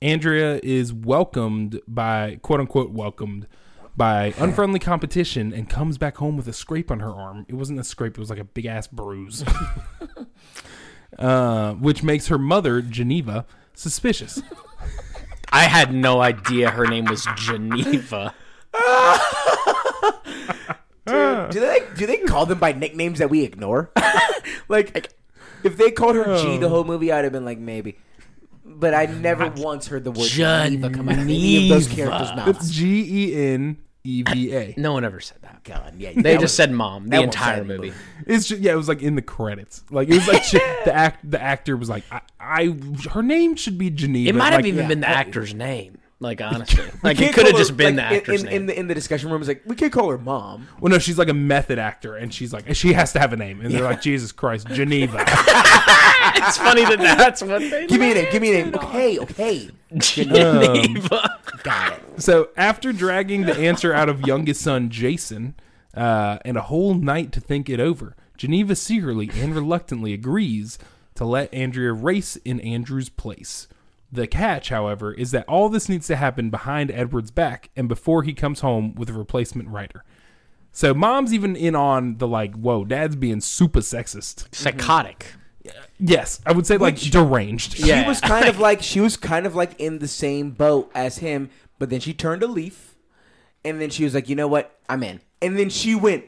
Andrea 0.02 0.60
is 0.62 0.92
welcomed 0.92 1.80
by 1.88 2.40
quote 2.42 2.60
unquote 2.60 2.92
welcomed 2.92 3.48
by 3.96 4.34
unfriendly 4.40 4.80
competition 4.80 5.54
and 5.54 5.70
comes 5.70 5.98
back 5.98 6.18
home 6.18 6.36
with 6.36 6.48
a 6.48 6.54
scrape 6.54 6.92
on 6.92 7.00
her 7.00 7.12
arm. 7.12 7.46
It 7.48 7.56
wasn't 7.56 7.80
a 7.80 7.84
scrape; 7.84 8.18
it 8.18 8.20
was 8.20 8.30
like 8.30 8.40
a 8.40 8.44
big 8.44 8.66
ass 8.66 8.88
bruise, 8.88 9.46
uh, 11.18 11.74
which 11.76 12.04
makes 12.04 12.28
her 12.28 12.38
mother 12.38 12.82
Geneva 12.82 13.46
suspicious. 13.74 14.42
I 15.54 15.66
had 15.66 15.94
no 15.94 16.20
idea 16.20 16.72
her 16.72 16.88
name 16.88 17.06
was 17.06 17.28
Geneva. 17.36 18.34
Dude, 21.06 21.50
do 21.52 21.60
they 21.60 21.80
do 21.96 22.08
they 22.08 22.18
call 22.18 22.48
them 22.48 22.58
by 22.58 22.72
nicknames 22.72 23.20
that 23.20 23.30
we 23.30 23.44
ignore? 23.44 23.92
like, 24.68 25.14
if 25.64 25.78
they 25.78 25.92
called 25.92 26.16
her 26.16 26.42
G 26.42 26.58
the 26.58 26.66
oh. 26.66 26.70
whole 26.70 26.84
movie, 26.86 27.12
I'd 27.12 27.24
have 27.24 27.34
been 27.34 27.46
like 27.46 27.60
maybe. 27.60 27.98
But 28.66 28.96
I 28.96 29.06
never 29.06 29.50
once 29.50 29.88
heard 29.88 30.04
the 30.06 30.12
word 30.12 30.28
Geneva 30.28 30.90
come 30.90 31.08
out 31.10 31.20
of 31.20 31.26
any 31.26 31.70
of 31.70 31.70
those 31.70 31.88
Geneva. 31.88 32.10
characters' 32.10 32.30
It's 32.30 32.38
mouths. 32.38 32.72
G 32.72 33.32
E 33.32 33.54
N 33.54 33.78
E 34.06 34.22
V 34.24 34.54
A. 34.56 34.74
No 34.78 34.92
one 34.94 35.06
ever 35.06 35.20
said 35.22 35.38
that. 35.44 35.64
God, 35.64 35.94
yeah, 35.98 36.12
They 36.14 36.22
that 36.22 36.32
just 36.34 36.42
was- 36.42 36.54
said 36.54 36.72
mom 36.72 37.08
the 37.08 37.22
entire 37.22 37.62
say 37.62 37.64
movie. 37.68 37.94
It's 38.28 38.48
just, 38.48 38.62
yeah, 38.62 38.74
it 38.74 38.76
was 38.76 38.90
like 38.90 39.02
in 39.02 39.16
the 39.16 39.22
credits. 39.22 39.82
Like 39.90 40.10
it 40.10 40.16
was 40.16 40.28
like 40.28 40.44
she, 40.44 40.58
the 40.84 40.94
act 40.94 41.30
the 41.30 41.42
actor 41.42 41.78
was 41.78 41.88
like 41.90 42.04
I, 42.12 42.22
I 42.40 42.76
her 43.12 43.24
name 43.24 43.56
should 43.56 43.78
be 43.78 43.90
Geneva. 43.90 44.30
It 44.30 44.36
might 44.36 44.52
have 44.52 44.60
Like, 44.60 44.66
even 44.66 44.82
yeah, 44.84 44.88
been 44.90 45.00
the 45.02 45.10
I- 45.10 45.14
actor's 45.14 45.54
name. 45.54 46.00
Like 46.24 46.40
honestly, 46.42 46.86
like 47.04 47.20
it 47.20 47.34
could 47.34 47.46
have 47.46 47.52
call 47.52 47.52
her- 47.52 47.58
just 47.58 47.76
been 47.76 47.98
like, 47.98 48.10
the 48.10 48.16
actor's 48.16 48.44
in, 48.44 48.50
name. 48.50 48.56
In 48.56 48.66
the 48.66 48.80
in 48.80 48.88
the 48.88 48.96
discussion 48.96 49.30
room, 49.30 49.42
it's 49.42 49.50
like 49.50 49.62
we 49.66 49.76
can't 49.76 49.92
call 49.92 50.10
her 50.10 50.18
mom. 50.18 50.70
Well, 50.80 50.90
no, 50.90 50.98
she's 50.98 51.18
like 51.18 51.28
a 51.28 51.34
method 51.34 51.78
actor, 51.78 52.16
and 52.16 52.34
she's 52.34 52.54
like 52.54 52.74
she 52.74 52.94
has 52.94 53.12
to 53.12 53.20
have 53.20 53.34
a 53.34 53.36
name, 53.36 53.60
and 53.60 53.74
they're 53.74 53.84
like 53.84 54.02
Jesus 54.02 54.32
Christ, 54.32 54.68
Geneva. 54.68 55.18
it's 55.28 56.58
funny 56.58 56.86
that 56.86 57.00
that's 57.18 57.42
what 57.44 57.60
they 57.60 57.88
Give 57.88 58.00
me 58.00 58.12
a 58.12 58.16
name. 58.16 58.28
Give 58.32 58.42
me 58.42 58.58
a 58.58 58.64
name. 58.64 58.76
Okay, 58.76 59.20
okay. 59.20 59.70
Geneva. 59.98 61.40
Got 61.62 61.94
it. 61.94 62.22
so 62.22 62.50
after 62.56 62.94
dragging 62.94 63.42
the 63.42 63.58
answer 63.58 63.94
out 63.94 64.08
of 64.08 64.22
youngest 64.22 64.62
son 64.62 64.90
Jason, 64.90 65.56
uh, 65.94 66.40
and 66.46 66.58
a 66.58 66.62
whole 66.62 66.94
night 66.94 67.34
to 67.34 67.42
think 67.42 67.70
it 67.70 67.82
over, 67.82 68.16
Geneva 68.38 68.76
secretly 68.76 69.30
and 69.36 69.54
reluctantly 69.54 70.14
agrees 70.14 70.80
to 71.16 71.26
let 71.26 71.54
Andrea 71.54 71.92
race 71.92 72.38
in 72.38 72.62
Andrew's 72.62 73.10
place. 73.10 73.68
The 74.14 74.28
catch, 74.28 74.70
however, 74.70 75.12
is 75.12 75.32
that 75.32 75.44
all 75.48 75.70
this 75.70 75.90
needs 75.90 76.06
to 76.06 76.16
happen 76.16 76.52
behind 76.52 76.92
Edward's 76.92 77.32
back 77.32 77.72
and 77.76 77.90
before 77.90 78.22
he 78.22 78.34
comes 78.34 78.60
home 78.60 78.94
with 78.94 79.10
a 79.10 79.14
replacement 79.14 79.70
writer. 79.70 80.04
So 80.72 80.94
mom's 80.94 81.34
even 81.34 81.56
in 81.56 81.76
on 81.76 82.20
the 82.20 82.28
like, 82.28 82.54
whoa, 82.54 82.86
dad's 82.86 83.16
being 83.16 83.42
super 83.42 83.80
sexist. 83.80 84.54
Psychotic. 84.54 85.34
Mm-hmm. 85.66 85.80
Yes, 85.98 86.42
I 86.46 86.52
would 86.52 86.68
say 86.68 86.78
like 86.78 86.98
deranged. 86.98 87.80
Yeah. 87.80 88.04
She 88.04 88.08
was 88.08 88.22
kind 88.22 88.48
of 88.48 88.60
like 88.60 88.84
she 88.84 89.00
was 89.00 89.18
kind 89.18 89.48
of 89.48 89.56
like 89.56 89.80
in 89.80 89.98
the 89.98 90.08
same 90.08 90.52
boat 90.52 90.92
as 90.94 91.18
him, 91.18 91.50
but 91.80 91.90
then 91.90 92.00
she 92.00 92.14
turned 92.14 92.44
a 92.44 92.48
leaf, 92.48 92.96
and 93.66 93.82
then 93.82 93.90
she 93.90 94.04
was 94.04 94.14
like, 94.14 94.30
you 94.30 94.36
know 94.36 94.48
what, 94.48 94.78
I'm 94.88 95.02
in. 95.02 95.22
And 95.42 95.58
then 95.58 95.70
she 95.70 95.96
went 95.96 96.26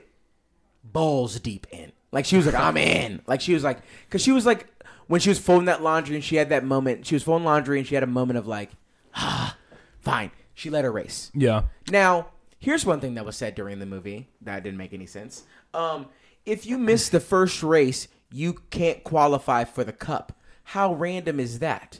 balls 0.83 1.39
deep 1.39 1.67
in. 1.71 1.91
Like 2.11 2.25
she 2.25 2.37
was 2.37 2.45
like, 2.45 2.55
I'm 2.55 2.77
in. 2.77 3.21
Like 3.27 3.41
she 3.41 3.53
was 3.53 3.63
like, 3.63 3.79
because 4.07 4.23
she 4.23 4.31
was 4.31 4.45
like, 4.45 4.67
when 5.07 5.21
she 5.21 5.29
was 5.29 5.39
folding 5.39 5.65
that 5.65 5.83
laundry 5.83 6.15
and 6.15 6.23
she 6.23 6.35
had 6.35 6.49
that 6.49 6.63
moment, 6.63 7.05
she 7.05 7.15
was 7.15 7.23
folding 7.23 7.45
laundry 7.45 7.79
and 7.79 7.87
she 7.87 7.95
had 7.95 8.03
a 8.03 8.07
moment 8.07 8.37
of 8.37 8.47
like, 8.47 8.71
ah, 9.15 9.57
fine. 10.01 10.31
She 10.53 10.69
let 10.69 10.85
her 10.85 10.91
race. 10.91 11.31
Yeah. 11.33 11.63
Now, 11.91 12.27
here's 12.59 12.85
one 12.85 13.01
thing 13.01 13.15
that 13.15 13.25
was 13.25 13.35
said 13.35 13.55
during 13.55 13.79
the 13.79 13.85
movie 13.85 14.29
that 14.41 14.63
didn't 14.63 14.77
make 14.77 14.93
any 14.93 15.05
sense. 15.05 15.43
Um, 15.73 16.07
if 16.45 16.65
you 16.65 16.77
miss 16.77 17.09
the 17.09 17.19
first 17.19 17.61
race, 17.61 18.07
you 18.31 18.53
can't 18.69 19.03
qualify 19.03 19.65
for 19.65 19.83
the 19.83 19.91
cup. 19.91 20.31
How 20.63 20.93
random 20.93 21.39
is 21.39 21.59
that? 21.59 21.99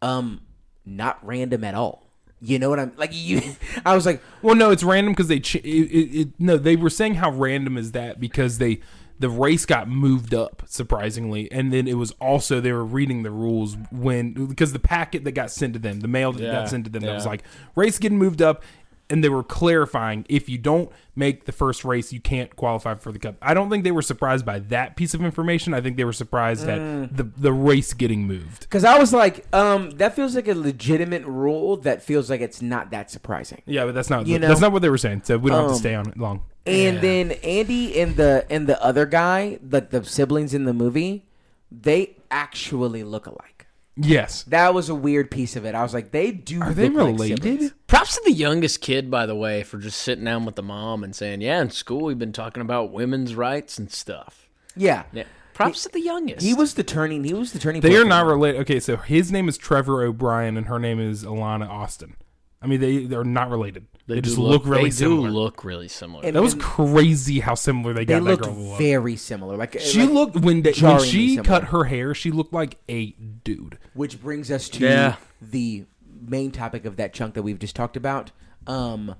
Um, 0.00 0.42
not 0.84 1.24
random 1.24 1.62
at 1.64 1.74
all. 1.74 2.08
You 2.40 2.58
know 2.58 2.68
what 2.68 2.80
I'm 2.80 2.92
like? 2.96 3.10
You, 3.12 3.40
I 3.86 3.94
was 3.94 4.04
like, 4.04 4.20
Well, 4.42 4.56
no, 4.56 4.70
it's 4.70 4.82
random 4.82 5.12
because 5.12 5.28
they. 5.28 5.38
Ch- 5.38 5.56
it, 5.56 5.64
it, 5.64 6.20
it, 6.20 6.28
no, 6.40 6.56
they 6.56 6.74
were 6.74 6.90
saying 6.90 7.14
how 7.14 7.30
random 7.30 7.78
is 7.78 7.92
that 7.92 8.18
because 8.18 8.58
they 8.58 8.80
the 9.22 9.30
race 9.30 9.64
got 9.64 9.88
moved 9.88 10.34
up 10.34 10.62
surprisingly, 10.66 11.50
and 11.50 11.72
then 11.72 11.88
it 11.88 11.94
was 11.96 12.10
also 12.20 12.60
they 12.60 12.72
were 12.72 12.84
reading 12.84 13.22
the 13.22 13.30
rules 13.30 13.76
when 13.90 14.32
because 14.48 14.72
the 14.74 14.78
packet 14.78 15.24
that 15.24 15.32
got 15.32 15.50
sent 15.50 15.72
to 15.72 15.78
them, 15.78 16.00
the 16.00 16.08
mail 16.08 16.32
that 16.32 16.42
Yeah, 16.42 16.52
got 16.52 16.68
sent 16.68 16.84
to 16.84 16.90
them, 16.90 17.02
that 17.02 17.14
was 17.14 17.24
like 17.26 17.42
race 17.74 17.98
getting 17.98 18.18
moved 18.18 18.42
up. 18.42 18.62
And 19.10 19.22
they 19.22 19.28
were 19.28 19.42
clarifying 19.42 20.24
if 20.30 20.48
you 20.48 20.56
don't 20.56 20.90
make 21.16 21.44
the 21.44 21.52
first 21.52 21.84
race, 21.84 22.14
you 22.14 22.20
can't 22.20 22.54
qualify 22.56 22.94
for 22.94 23.12
the 23.12 23.18
cup. 23.18 23.34
I 23.42 23.52
don't 23.52 23.68
think 23.68 23.84
they 23.84 23.90
were 23.90 24.00
surprised 24.00 24.46
by 24.46 24.60
that 24.60 24.96
piece 24.96 25.12
of 25.12 25.22
information. 25.22 25.74
I 25.74 25.82
think 25.82 25.98
they 25.98 26.04
were 26.04 26.14
surprised 26.14 26.66
Mm. 26.66 27.04
at 27.04 27.16
the 27.18 27.24
the 27.36 27.52
race 27.52 27.92
getting 27.92 28.26
moved. 28.26 28.60
because 28.60 28.84
I 28.84 28.98
was 28.98 29.12
like, 29.12 29.44
um, 29.54 29.90
that 29.98 30.16
feels 30.16 30.34
like 30.34 30.48
a 30.48 30.54
legitimate 30.54 31.26
rule. 31.26 31.76
That 31.76 32.02
feels 32.02 32.30
like 32.30 32.40
it's 32.40 32.62
not 32.62 32.90
that 32.92 33.10
surprising. 33.10 33.60
Yeah, 33.66 33.84
but 33.84 33.94
that's 33.94 34.08
not 34.08 34.26
You 34.26 34.38
know- 34.38 34.48
that's 34.48 34.62
not 34.62 34.72
what 34.72 34.80
they 34.80 34.88
were 34.88 34.96
saying. 34.96 35.22
So 35.24 35.36
we 35.36 35.50
don't 35.50 35.58
have 35.60 35.68
to 35.68 35.72
Um, 35.74 35.78
stay 35.78 35.94
on 35.94 36.08
it 36.08 36.16
long. 36.16 36.40
And 36.64 37.00
then 37.00 37.32
Andy 37.42 38.00
and 38.00 38.16
the 38.16 38.46
and 38.48 38.66
the 38.66 38.82
other 38.82 39.06
guy, 39.06 39.58
like 39.68 39.90
the 39.90 40.04
siblings 40.04 40.54
in 40.54 40.64
the 40.64 40.72
movie, 40.72 41.26
they 41.70 42.16
actually 42.30 43.02
look 43.02 43.26
alike. 43.26 43.66
Yes. 43.96 44.44
That 44.44 44.72
was 44.72 44.88
a 44.88 44.94
weird 44.94 45.30
piece 45.30 45.54
of 45.54 45.64
it. 45.66 45.74
I 45.74 45.82
was 45.82 45.92
like, 45.92 46.12
they 46.12 46.30
do. 46.30 46.62
Are 46.62 46.72
they 46.72 46.88
look 46.88 46.96
like 46.96 47.06
related? 47.12 47.42
siblings. 47.42 47.74
Props 47.86 48.14
to 48.16 48.22
the 48.24 48.32
youngest 48.32 48.80
kid, 48.80 49.10
by 49.10 49.26
the 49.26 49.34
way, 49.34 49.62
for 49.62 49.78
just 49.78 50.00
sitting 50.00 50.24
down 50.24 50.46
with 50.46 50.56
the 50.56 50.62
mom 50.62 51.04
and 51.04 51.14
saying, 51.14 51.42
"Yeah, 51.42 51.60
in 51.60 51.70
school 51.70 52.04
we've 52.04 52.18
been 52.18 52.32
talking 52.32 52.62
about 52.62 52.90
women's 52.92 53.34
rights 53.34 53.78
and 53.78 53.90
stuff." 53.90 54.48
Yeah. 54.76 55.04
Yeah. 55.12 55.24
Props 55.52 55.82
to 55.82 55.90
the 55.90 56.00
youngest. 56.00 56.44
He 56.44 56.54
was 56.54 56.74
the 56.74 56.82
turning. 56.82 57.24
He 57.24 57.34
was 57.34 57.52
the 57.52 57.58
turning. 57.58 57.82
They 57.82 57.96
are 57.96 58.04
not 58.06 58.24
related. 58.24 58.62
Okay, 58.62 58.80
so 58.80 58.96
his 58.96 59.30
name 59.30 59.48
is 59.48 59.58
Trevor 59.58 60.02
O'Brien 60.02 60.56
and 60.56 60.66
her 60.68 60.78
name 60.78 60.98
is 60.98 61.24
Alana 61.24 61.68
Austin. 61.68 62.16
I 62.62 62.66
mean, 62.66 62.80
they 62.80 63.04
they're 63.06 63.24
not 63.24 63.50
related. 63.50 63.86
They, 64.06 64.20
just 64.20 64.36
do 64.36 64.42
look, 64.42 64.64
really 64.66 64.90
similar. 64.90 65.16
they 65.16 65.22
similar. 65.22 65.28
do 65.30 65.34
look 65.34 65.64
really 65.64 65.88
similar. 65.88 66.24
And- 66.24 66.36
that 66.36 66.42
was 66.42 66.54
crazy 66.54 67.40
how 67.40 67.54
similar 67.54 67.92
they 67.92 68.00
They 68.04 68.14
got 68.18 68.24
that 68.24 68.30
looked 68.30 68.42
girl 68.44 68.54
to 68.54 68.60
look. 68.60 68.78
very 68.78 69.16
similar. 69.16 69.56
Like 69.56 69.78
She 69.80 70.00
like- 70.02 70.10
looked 70.10 70.36
when 70.36 70.62
they, 70.62 70.72
when 70.72 71.00
she 71.00 71.36
similar. 71.36 71.44
cut 71.44 71.64
her 71.68 71.84
hair, 71.84 72.14
she 72.14 72.30
looked 72.30 72.52
like 72.52 72.78
a 72.88 73.10
dude. 73.44 73.78
which 73.94 74.20
brings 74.20 74.50
us 74.50 74.68
to 74.70 74.84
Yeah. 74.84 75.16
the 75.40 75.84
main 76.20 76.50
topic 76.52 76.84
of 76.84 76.96
that 76.96 77.12
chunk 77.12 77.34
that 77.34 77.42
we've 77.42 77.58
just 77.58 77.74
talked 77.76 77.96
about. 77.96 78.30
Um, 78.66 79.14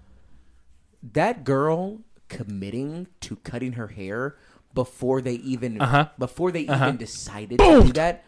that 1.12 1.42
girl 1.44 2.00
committing 2.28 3.06
to 3.20 3.36
cutting 3.36 3.72
her 3.72 3.88
hair 3.88 4.36
before 4.74 5.20
they 5.20 5.34
even 5.34 5.80
Uh-huh. 5.80 6.08
before 6.18 6.50
they 6.52 6.66
Uh-huh. 6.66 6.86
even 6.86 6.96
decided 6.96 7.58
to 7.58 7.82
do 7.82 7.92
that 7.92 8.24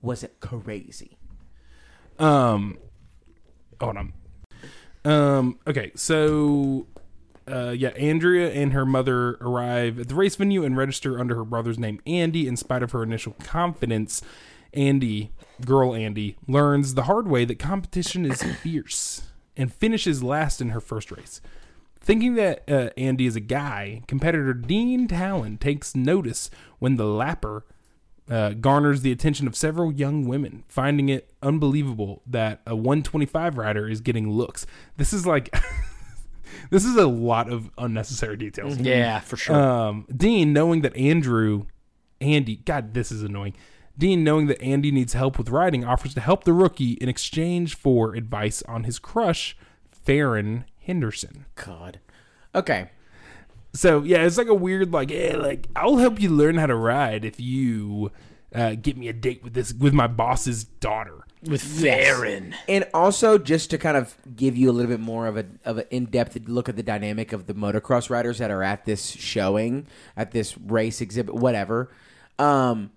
was 0.00 0.24
crazy. 0.40 1.16
Um, 2.18 2.78
hold 3.80 3.96
on. 3.96 4.12
Um, 5.04 5.58
okay, 5.66 5.92
so 5.94 6.86
uh, 7.48 7.70
yeah, 7.70 7.90
Andrea 7.90 8.50
and 8.52 8.72
her 8.72 8.86
mother 8.86 9.36
arrive 9.40 9.98
at 9.98 10.08
the 10.08 10.14
race 10.14 10.36
venue 10.36 10.64
and 10.64 10.76
register 10.76 11.18
under 11.18 11.34
her 11.34 11.44
brother's 11.44 11.78
name, 11.78 12.00
Andy. 12.06 12.46
In 12.46 12.56
spite 12.56 12.82
of 12.82 12.92
her 12.92 13.02
initial 13.02 13.32
confidence, 13.40 14.22
Andy, 14.72 15.32
girl 15.64 15.94
Andy, 15.94 16.36
learns 16.46 16.94
the 16.94 17.04
hard 17.04 17.28
way 17.28 17.44
that 17.44 17.58
competition 17.58 18.24
is 18.24 18.42
fierce 18.62 19.22
and 19.56 19.72
finishes 19.72 20.22
last 20.22 20.60
in 20.60 20.70
her 20.70 20.80
first 20.80 21.10
race. 21.10 21.40
Thinking 22.00 22.34
that 22.34 22.68
uh, 22.68 22.90
Andy 22.96 23.26
is 23.26 23.36
a 23.36 23.40
guy, 23.40 24.02
competitor 24.08 24.54
Dean 24.54 25.06
Talon 25.06 25.56
takes 25.58 25.94
notice 25.94 26.50
when 26.78 26.96
the 26.96 27.04
lapper 27.04 27.62
uh, 28.30 28.50
garners 28.50 29.02
the 29.02 29.12
attention 29.12 29.46
of 29.46 29.56
several 29.56 29.92
young 29.92 30.26
women, 30.26 30.64
finding 30.68 31.08
it 31.08 31.32
unbelievable 31.42 32.22
that 32.26 32.60
a 32.66 32.74
125 32.76 33.58
rider 33.58 33.88
is 33.88 34.00
getting 34.00 34.30
looks. 34.30 34.66
This 34.96 35.12
is 35.12 35.26
like, 35.26 35.54
this 36.70 36.84
is 36.84 36.96
a 36.96 37.06
lot 37.06 37.50
of 37.50 37.70
unnecessary 37.78 38.36
details. 38.36 38.78
yeah, 38.78 39.20
for 39.20 39.36
sure. 39.36 39.56
Um, 39.56 40.06
Dean, 40.14 40.52
knowing 40.52 40.82
that 40.82 40.96
Andrew, 40.96 41.66
Andy, 42.20 42.56
God, 42.56 42.94
this 42.94 43.10
is 43.10 43.22
annoying. 43.22 43.54
Dean, 43.98 44.24
knowing 44.24 44.46
that 44.46 44.60
Andy 44.62 44.90
needs 44.90 45.12
help 45.12 45.36
with 45.36 45.50
riding, 45.50 45.84
offers 45.84 46.14
to 46.14 46.20
help 46.20 46.44
the 46.44 46.52
rookie 46.52 46.92
in 46.92 47.08
exchange 47.08 47.76
for 47.76 48.14
advice 48.14 48.62
on 48.62 48.84
his 48.84 48.98
crush, 48.98 49.56
Farron 49.86 50.64
Henderson. 50.78 51.44
God. 51.54 52.00
Okay. 52.54 52.90
So 53.74 54.02
yeah, 54.02 54.24
it's 54.24 54.36
like 54.38 54.48
a 54.48 54.54
weird 54.54 54.92
like, 54.92 55.10
yeah, 55.10 55.36
like 55.36 55.68
I'll 55.74 55.96
help 55.96 56.20
you 56.20 56.30
learn 56.30 56.56
how 56.56 56.66
to 56.66 56.74
ride 56.76 57.24
if 57.24 57.40
you 57.40 58.10
uh, 58.54 58.74
get 58.74 58.96
me 58.96 59.08
a 59.08 59.12
date 59.12 59.42
with 59.42 59.54
this 59.54 59.72
with 59.72 59.94
my 59.94 60.06
boss's 60.06 60.64
daughter. 60.64 61.24
with 61.42 61.62
Farron. 61.62 62.54
And 62.68 62.86
also, 62.92 63.38
just 63.38 63.70
to 63.70 63.78
kind 63.78 63.96
of 63.96 64.14
give 64.36 64.56
you 64.56 64.70
a 64.70 64.72
little 64.72 64.90
bit 64.90 65.00
more 65.00 65.26
of 65.26 65.36
a 65.38 65.46
of 65.64 65.78
an 65.78 65.84
in 65.90 66.04
depth 66.06 66.38
look 66.48 66.68
at 66.68 66.76
the 66.76 66.82
dynamic 66.82 67.32
of 67.32 67.46
the 67.46 67.54
motocross 67.54 68.10
riders 68.10 68.38
that 68.38 68.50
are 68.50 68.62
at 68.62 68.84
this 68.84 69.10
showing, 69.10 69.86
at 70.16 70.32
this 70.32 70.58
race 70.58 71.00
exhibit, 71.00 71.34
whatever. 71.34 71.90
Um, 72.38 72.90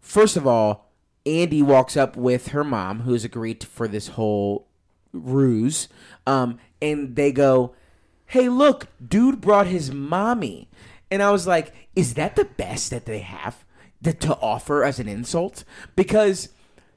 first 0.00 0.36
of 0.38 0.46
all, 0.46 0.90
Andy 1.26 1.60
walks 1.62 1.96
up 1.98 2.16
with 2.16 2.48
her 2.48 2.64
mom, 2.64 3.00
who's 3.00 3.24
agreed 3.24 3.60
to- 3.60 3.66
for 3.66 3.88
this 3.88 4.08
whole 4.08 4.66
ruse, 5.12 5.88
um, 6.26 6.58
and 6.82 7.14
they 7.14 7.30
go, 7.30 7.74
"Hey, 8.26 8.48
look, 8.48 8.88
dude 9.06 9.40
brought 9.40 9.66
his 9.66 9.92
mommy," 9.92 10.68
and 11.10 11.22
I 11.22 11.30
was 11.30 11.46
like, 11.46 11.72
"Is 11.96 12.14
that 12.14 12.36
the 12.36 12.44
best 12.44 12.90
that 12.90 13.06
they 13.06 13.20
have 13.20 13.64
to, 14.02 14.12
to 14.12 14.34
offer 14.36 14.84
as 14.84 14.98
an 14.98 15.08
insult?" 15.08 15.64
Because 15.96 16.48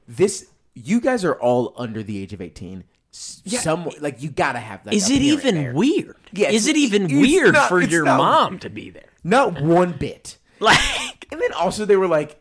this, 0.06 0.48
you 0.74 1.00
guys 1.00 1.24
are 1.24 1.34
all 1.34 1.74
under 1.76 2.02
the 2.02 2.18
age 2.22 2.32
of 2.32 2.40
eighteen. 2.40 2.84
S- 3.12 3.42
Some 3.46 3.88
like 4.00 4.22
you 4.22 4.30
gotta 4.30 4.58
have 4.60 4.84
that. 4.84 4.92
Is 4.94 5.08
it 5.10 5.22
even 5.22 5.74
weird? 5.74 6.16
Yeah, 6.32 6.50
is 6.50 6.66
it 6.68 6.76
even 6.76 7.06
weird 7.06 7.54
not- 7.54 7.68
for 7.68 7.80
your 7.80 8.04
not- 8.04 8.18
mom 8.18 8.58
to 8.60 8.70
be 8.70 8.90
there? 8.90 9.08
Not 9.24 9.60
one 9.60 9.92
bit. 9.98 10.36
Like, 10.60 11.26
And 11.30 11.40
then 11.40 11.52
also 11.52 11.84
they 11.84 11.94
were 11.96 12.08
like, 12.08 12.40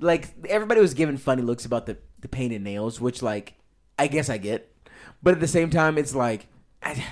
like 0.00 0.32
everybody 0.48 0.80
was 0.80 0.94
giving 0.94 1.18
funny 1.18 1.42
looks 1.42 1.64
about 1.66 1.84
the 1.86 1.98
the 2.20 2.28
painted 2.28 2.62
nails, 2.62 2.98
which 3.00 3.20
like 3.22 3.54
I 3.98 4.06
guess 4.06 4.28
I 4.30 4.38
get, 4.38 4.74
but 5.22 5.34
at 5.34 5.40
the 5.40 5.46
same 5.48 5.68
time 5.70 5.98
it's 5.98 6.14
like, 6.14 6.46
I, 6.82 7.04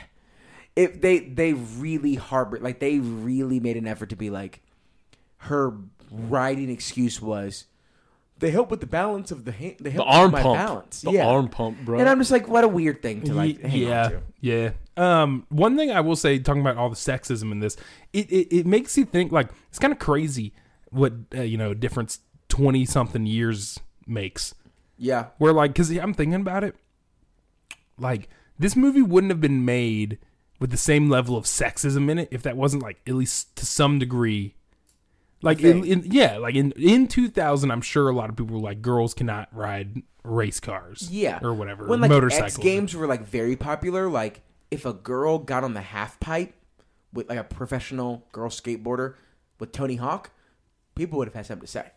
if 0.77 1.01
they 1.01 1.21
they 1.21 1.53
really 1.53 2.15
harbored 2.15 2.63
like 2.63 2.81
they 2.81 2.99
really 2.99 3.61
made 3.61 3.77
an 3.77 3.87
effort 3.87 4.11
to 4.11 4.17
be 4.17 4.31
like, 4.31 4.63
her 5.39 5.75
writing 6.11 6.71
excuse 6.71 7.21
was. 7.21 7.67
They 8.39 8.51
help 8.51 8.71
with 8.71 8.81
the 8.81 8.87
balance 8.87 9.31
of 9.31 9.45
the 9.45 9.53
hand. 9.53 9.77
They 9.81 9.91
help 9.91 10.09
The 10.09 10.13
arm 10.15 10.25
with 10.25 10.33
my 10.33 10.43
pump. 10.43 10.57
balance. 10.57 11.03
The 11.03 11.11
yeah. 11.13 11.27
arm 11.27 11.49
pump, 11.49 11.85
bro. 11.85 11.99
And 11.99 12.09
I'm 12.09 12.19
just 12.19 12.31
like, 12.31 12.49
what 12.49 12.65
a 12.65 12.69
weird 12.69 13.03
thing 13.03 13.21
to 13.25 13.35
like. 13.35 13.61
Hang 13.61 13.79
yeah, 13.83 14.05
on 14.05 14.11
to. 14.13 14.23
yeah. 14.41 14.71
Um, 14.97 15.47
one 15.51 15.77
thing 15.77 15.91
I 15.91 16.01
will 16.01 16.17
say, 16.17 16.39
talking 16.39 16.63
about 16.63 16.79
all 16.79 16.89
the 16.89 16.97
sexism 16.97 17.53
in 17.53 17.61
this, 17.61 17.77
it 18.15 18.31
it, 18.33 18.57
it 18.61 18.67
makes 18.67 18.97
you 18.97 19.05
think 19.05 19.31
like 19.31 19.51
it's 19.69 19.79
kind 19.79 19.93
of 19.93 19.99
crazy 19.99 20.55
what 20.89 21.13
uh, 21.35 21.43
you 21.43 21.59
know 21.59 21.75
difference 21.75 22.21
twenty 22.49 22.87
something 22.87 23.27
years 23.27 23.79
makes. 24.07 24.55
Yeah. 24.97 25.27
Where 25.37 25.53
like, 25.53 25.73
because 25.73 25.91
I'm 25.91 26.15
thinking 26.15 26.41
about 26.41 26.65
it, 26.65 26.77
like 27.99 28.31
this 28.59 28.75
movie 28.75 29.03
wouldn't 29.03 29.31
have 29.31 29.41
been 29.43 29.67
made 29.67 30.19
with 30.61 30.71
the 30.71 30.77
same 30.77 31.09
level 31.11 31.37
of 31.37 31.45
sexism 31.47 32.09
in 32.11 32.19
it 32.19 32.29
if 32.31 32.43
that 32.43 32.57
wasn't 32.57 32.83
like 32.83 33.01
at 33.07 33.15
least 33.15 33.57
to 33.57 33.67
some 33.67 33.99
degree. 33.99 34.55
Like 35.43 35.61
in, 35.63 35.85
in 35.85 36.03
yeah, 36.05 36.37
like 36.37 36.55
in 36.55 36.73
in 36.73 37.09
2000, 37.09 37.71
I'm 37.71 37.81
sure 37.81 38.09
a 38.11 38.15
lot 38.15 38.29
of 38.29 38.37
people 38.37 38.57
were 38.57 38.63
like, 38.63 38.83
girls 38.83 39.15
cannot 39.15 39.49
ride 39.57 40.03
race 40.23 40.61
cars, 40.61 41.09
Yeah. 41.11 41.39
or 41.43 41.55
whatever, 41.55 41.87
When 41.87 42.03
like 42.03 42.11
motorcycles. 42.11 42.57
X 42.57 42.63
Games 42.63 42.95
were 42.95 43.07
like 43.07 43.23
very 43.25 43.57
popular, 43.57 44.09
like 44.11 44.43
if 44.71 44.85
a 44.85 44.93
girl 44.93 45.39
got 45.39 45.65
on 45.65 45.73
the 45.73 45.81
half 45.81 46.21
pipe 46.21 46.53
with 47.15 47.31
like 47.31 47.39
a 47.39 47.45
professional 47.45 48.27
girl 48.33 48.51
skateboarder 48.51 49.15
with 49.59 49.73
Tony 49.73 49.97
Hawk, 49.97 50.31
people 50.95 51.19
would 51.19 51.27
have 51.29 51.35
had 51.35 51.47
something 51.47 51.65
to 51.65 51.73
say. 51.73 51.91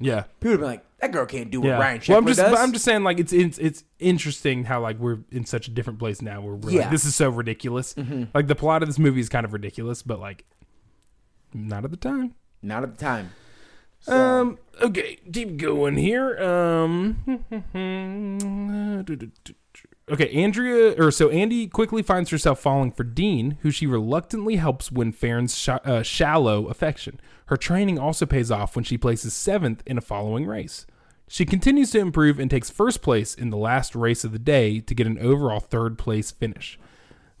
yeah, 0.00 0.22
People 0.40 0.52
would 0.52 0.60
be 0.60 0.64
like, 0.64 0.84
"That 1.00 1.12
girl 1.12 1.26
can't 1.26 1.50
do 1.50 1.60
what 1.60 1.68
yeah. 1.68 1.78
Ryan 1.78 2.00
Sheckler 2.00 2.08
well, 2.10 2.18
I'm 2.18 2.26
just, 2.26 2.40
does." 2.40 2.50
but 2.52 2.60
I'm 2.60 2.72
just 2.72 2.84
saying, 2.84 3.04
like 3.04 3.18
it's 3.18 3.32
it's 3.32 3.58
it's 3.58 3.84
interesting 3.98 4.64
how 4.64 4.80
like 4.80 4.98
we're 4.98 5.18
in 5.30 5.44
such 5.46 5.68
a 5.68 5.70
different 5.70 5.98
place 5.98 6.22
now 6.22 6.40
where 6.40 6.54
we're 6.54 6.70
Yeah. 6.70 6.80
like, 6.82 6.90
this 6.90 7.04
is 7.04 7.14
so 7.14 7.30
ridiculous. 7.30 7.94
Like 8.34 8.46
the 8.46 8.54
plot 8.54 8.82
of 8.82 8.88
this 8.88 8.98
movie 8.98 9.20
is 9.20 9.28
kind 9.28 9.44
of 9.44 9.52
ridiculous, 9.52 10.02
but 10.02 10.20
like 10.20 10.44
not 11.54 11.84
at 11.84 11.90
the 11.90 11.96
time. 11.96 12.34
Not 12.62 12.82
at 12.82 12.96
the 12.98 13.04
time. 13.04 13.30
Um. 14.08 14.58
Okay. 14.80 15.18
Keep 15.32 15.58
going 15.58 15.96
here. 15.96 16.38
Um. 16.42 17.44
Okay, 20.10 20.28
Andrea, 20.42 21.00
or 21.00 21.12
so 21.12 21.30
Andy 21.30 21.68
quickly 21.68 22.02
finds 22.02 22.30
herself 22.30 22.58
falling 22.58 22.90
for 22.90 23.04
Dean, 23.04 23.58
who 23.60 23.70
she 23.70 23.86
reluctantly 23.86 24.56
helps 24.56 24.90
win 24.90 25.12
Farron's 25.12 25.56
sh- 25.56 25.68
uh, 25.68 26.02
shallow 26.02 26.66
affection. 26.66 27.20
Her 27.50 27.56
training 27.56 27.98
also 27.98 28.26
pays 28.26 28.52
off 28.52 28.76
when 28.76 28.84
she 28.84 28.96
places 28.96 29.34
seventh 29.34 29.82
in 29.84 29.98
a 29.98 30.00
following 30.00 30.46
race. 30.46 30.86
She 31.26 31.44
continues 31.44 31.90
to 31.90 31.98
improve 31.98 32.38
and 32.38 32.48
takes 32.48 32.70
first 32.70 33.02
place 33.02 33.34
in 33.34 33.50
the 33.50 33.56
last 33.56 33.96
race 33.96 34.22
of 34.22 34.30
the 34.30 34.38
day 34.38 34.78
to 34.78 34.94
get 34.94 35.08
an 35.08 35.18
overall 35.18 35.58
third 35.58 35.98
place 35.98 36.30
finish. 36.30 36.78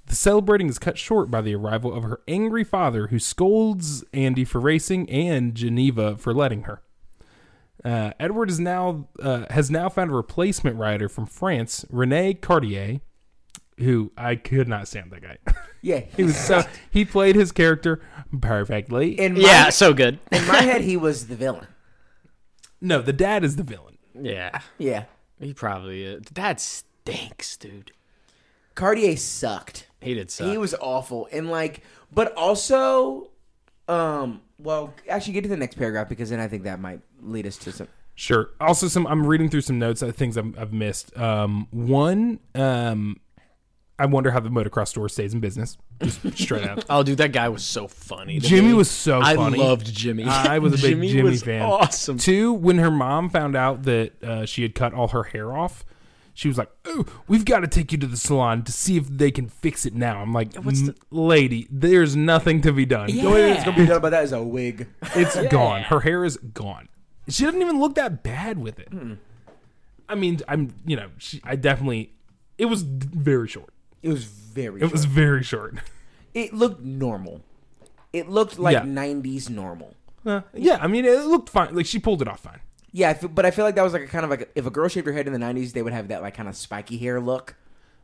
The 0.06 0.16
celebrating 0.16 0.68
is 0.68 0.80
cut 0.80 0.98
short 0.98 1.30
by 1.30 1.42
the 1.42 1.54
arrival 1.54 1.94
of 1.94 2.02
her 2.02 2.22
angry 2.26 2.64
father, 2.64 3.06
who 3.06 3.20
scolds 3.20 4.02
Andy 4.12 4.44
for 4.44 4.58
racing 4.58 5.08
and 5.08 5.54
Geneva 5.54 6.16
for 6.16 6.34
letting 6.34 6.62
her. 6.62 6.82
Uh, 7.84 8.10
Edward 8.18 8.50
is 8.50 8.58
now 8.58 9.06
uh, 9.22 9.44
has 9.50 9.70
now 9.70 9.88
found 9.88 10.10
a 10.10 10.14
replacement 10.14 10.76
rider 10.76 11.08
from 11.08 11.26
France, 11.26 11.84
Rene 11.88 12.34
Cartier, 12.34 13.00
who 13.78 14.12
I 14.16 14.36
could 14.36 14.68
not 14.68 14.88
stand 14.88 15.10
that 15.12 15.22
guy. 15.22 15.38
Yeah, 15.82 16.00
he 16.14 16.24
was 16.24 16.36
so 16.36 16.62
he 16.90 17.06
played 17.06 17.36
his 17.36 17.52
character 17.52 18.02
perfectly. 18.38 19.18
in 19.18 19.32
my, 19.32 19.40
yeah, 19.40 19.70
so 19.70 19.94
good. 19.94 20.18
in 20.30 20.46
my 20.46 20.60
head 20.60 20.82
he 20.82 20.94
was 20.98 21.28
the 21.28 21.34
villain. 21.36 21.66
no, 22.82 23.00
the 23.00 23.14
dad 23.14 23.44
is 23.44 23.56
the 23.56 23.62
villain. 23.62 23.96
Yeah, 24.14 24.60
Yeah, 24.76 25.04
he 25.38 25.54
probably 25.54 26.02
is. 26.04 26.20
Dad 26.26 26.60
stinks, 26.60 27.56
dude. 27.56 27.92
Cartier 28.74 29.16
sucked. 29.16 29.86
He 30.02 30.12
did 30.12 30.30
suck. 30.30 30.48
He 30.48 30.58
was 30.58 30.74
awful, 30.82 31.28
and 31.32 31.48
like, 31.50 31.82
but 32.12 32.34
also, 32.34 33.30
um, 33.88 34.42
well, 34.58 34.92
actually, 35.08 35.32
get 35.32 35.42
to 35.44 35.48
the 35.48 35.56
next 35.56 35.76
paragraph 35.76 36.10
because 36.10 36.28
then 36.28 36.40
I 36.40 36.48
think 36.48 36.64
that 36.64 36.78
might 36.78 37.00
lead 37.22 37.46
us 37.46 37.56
to 37.56 37.72
some. 37.72 37.88
Sure. 38.14 38.50
Also, 38.60 38.86
some 38.88 39.06
I'm 39.06 39.26
reading 39.26 39.48
through 39.48 39.62
some 39.62 39.78
notes. 39.78 40.02
Uh, 40.02 40.12
things 40.12 40.36
I've, 40.36 40.58
I've 40.58 40.72
missed. 40.74 41.16
Um, 41.16 41.68
one, 41.70 42.38
um, 42.54 43.16
I 44.00 44.06
wonder 44.06 44.30
how 44.30 44.40
the 44.40 44.48
motocross 44.48 44.88
store 44.88 45.10
stays 45.10 45.34
in 45.34 45.40
business. 45.40 45.76
Just 46.02 46.38
straight 46.38 46.66
out. 46.66 46.86
oh, 46.90 47.02
dude, 47.02 47.18
that 47.18 47.32
guy 47.32 47.50
was 47.50 47.62
so 47.62 47.86
funny. 47.86 48.38
Jimmy 48.38 48.68
me. 48.68 48.74
was 48.74 48.90
so 48.90 49.20
I 49.20 49.36
funny. 49.36 49.60
I 49.60 49.66
loved 49.66 49.92
Jimmy. 49.94 50.24
I 50.24 50.58
was 50.58 50.72
a 50.72 50.76
big 50.76 51.00
Jimmy, 51.10 51.22
was 51.22 51.42
fan. 51.42 51.60
Awesome. 51.60 52.16
Two, 52.16 52.54
when 52.54 52.78
her 52.78 52.90
mom 52.90 53.28
found 53.28 53.54
out 53.54 53.82
that 53.82 54.24
uh, 54.24 54.46
she 54.46 54.62
had 54.62 54.74
cut 54.74 54.94
all 54.94 55.08
her 55.08 55.24
hair 55.24 55.54
off, 55.54 55.84
she 56.32 56.48
was 56.48 56.56
like, 56.56 56.70
"Oh, 56.86 57.04
we've 57.28 57.44
got 57.44 57.60
to 57.60 57.66
take 57.66 57.92
you 57.92 57.98
to 57.98 58.06
the 58.06 58.16
salon 58.16 58.62
to 58.62 58.72
see 58.72 58.96
if 58.96 59.06
they 59.06 59.30
can 59.30 59.50
fix 59.50 59.84
it 59.84 59.94
now." 59.94 60.22
I'm 60.22 60.32
like, 60.32 60.54
What's 60.56 60.80
the- 60.80 60.94
"Lady, 61.10 61.68
there's 61.70 62.16
nothing 62.16 62.62
to 62.62 62.72
be 62.72 62.86
done. 62.86 63.08
The 63.10 63.26
only 63.26 63.42
thing 63.42 63.52
that's 63.52 63.64
gonna 63.66 63.76
be 63.76 63.84
done 63.84 63.98
about 63.98 64.12
that 64.12 64.24
is 64.24 64.32
a 64.32 64.42
wig. 64.42 64.88
It's 65.14 65.36
gone. 65.48 65.82
Her 65.82 66.00
hair 66.00 66.24
is 66.24 66.38
gone. 66.38 66.88
She 67.28 67.44
doesn't 67.44 67.60
even 67.60 67.78
look 67.78 67.96
that 67.96 68.22
bad 68.22 68.56
with 68.56 68.78
it. 68.78 68.88
I 70.08 70.14
mean, 70.14 70.40
I'm, 70.48 70.74
you 70.86 70.96
know, 70.96 71.10
she, 71.18 71.40
I 71.44 71.56
definitely. 71.56 72.14
It 72.56 72.64
was 72.64 72.80
very 72.82 73.46
short. 73.46 73.74
It 74.02 74.08
was 74.08 74.24
very. 74.24 74.80
It 74.82 74.90
was 74.92 75.04
very 75.04 75.42
short. 75.42 75.74
It 76.34 76.54
looked 76.54 76.82
normal. 76.82 77.42
It 78.12 78.28
looked 78.28 78.58
like 78.58 78.74
Yeah. 78.74 78.82
'90s 78.82 79.50
normal. 79.50 79.94
Uh, 80.24 80.40
yeah, 80.54 80.78
I 80.80 80.86
mean, 80.86 81.04
it 81.04 81.24
looked 81.26 81.48
fine. 81.48 81.74
Like 81.74 81.86
she 81.86 81.98
pulled 81.98 82.22
it 82.22 82.28
off 82.28 82.40
fine. 82.40 82.60
Yeah, 82.92 83.10
I 83.10 83.14
feel, 83.14 83.28
but 83.28 83.46
I 83.46 83.50
feel 83.52 83.64
like 83.64 83.76
that 83.76 83.82
was 83.82 83.92
like 83.92 84.02
a 84.02 84.06
kind 84.06 84.24
of 84.24 84.30
like 84.30 84.50
if 84.54 84.66
a 84.66 84.70
girl 84.70 84.88
shaved 84.88 85.06
her 85.06 85.12
head 85.12 85.26
in 85.26 85.32
the 85.32 85.38
'90s, 85.38 85.72
they 85.72 85.82
would 85.82 85.92
have 85.92 86.08
that 86.08 86.22
like 86.22 86.34
kind 86.34 86.48
of 86.48 86.56
spiky 86.56 86.98
hair 86.98 87.20
look. 87.20 87.54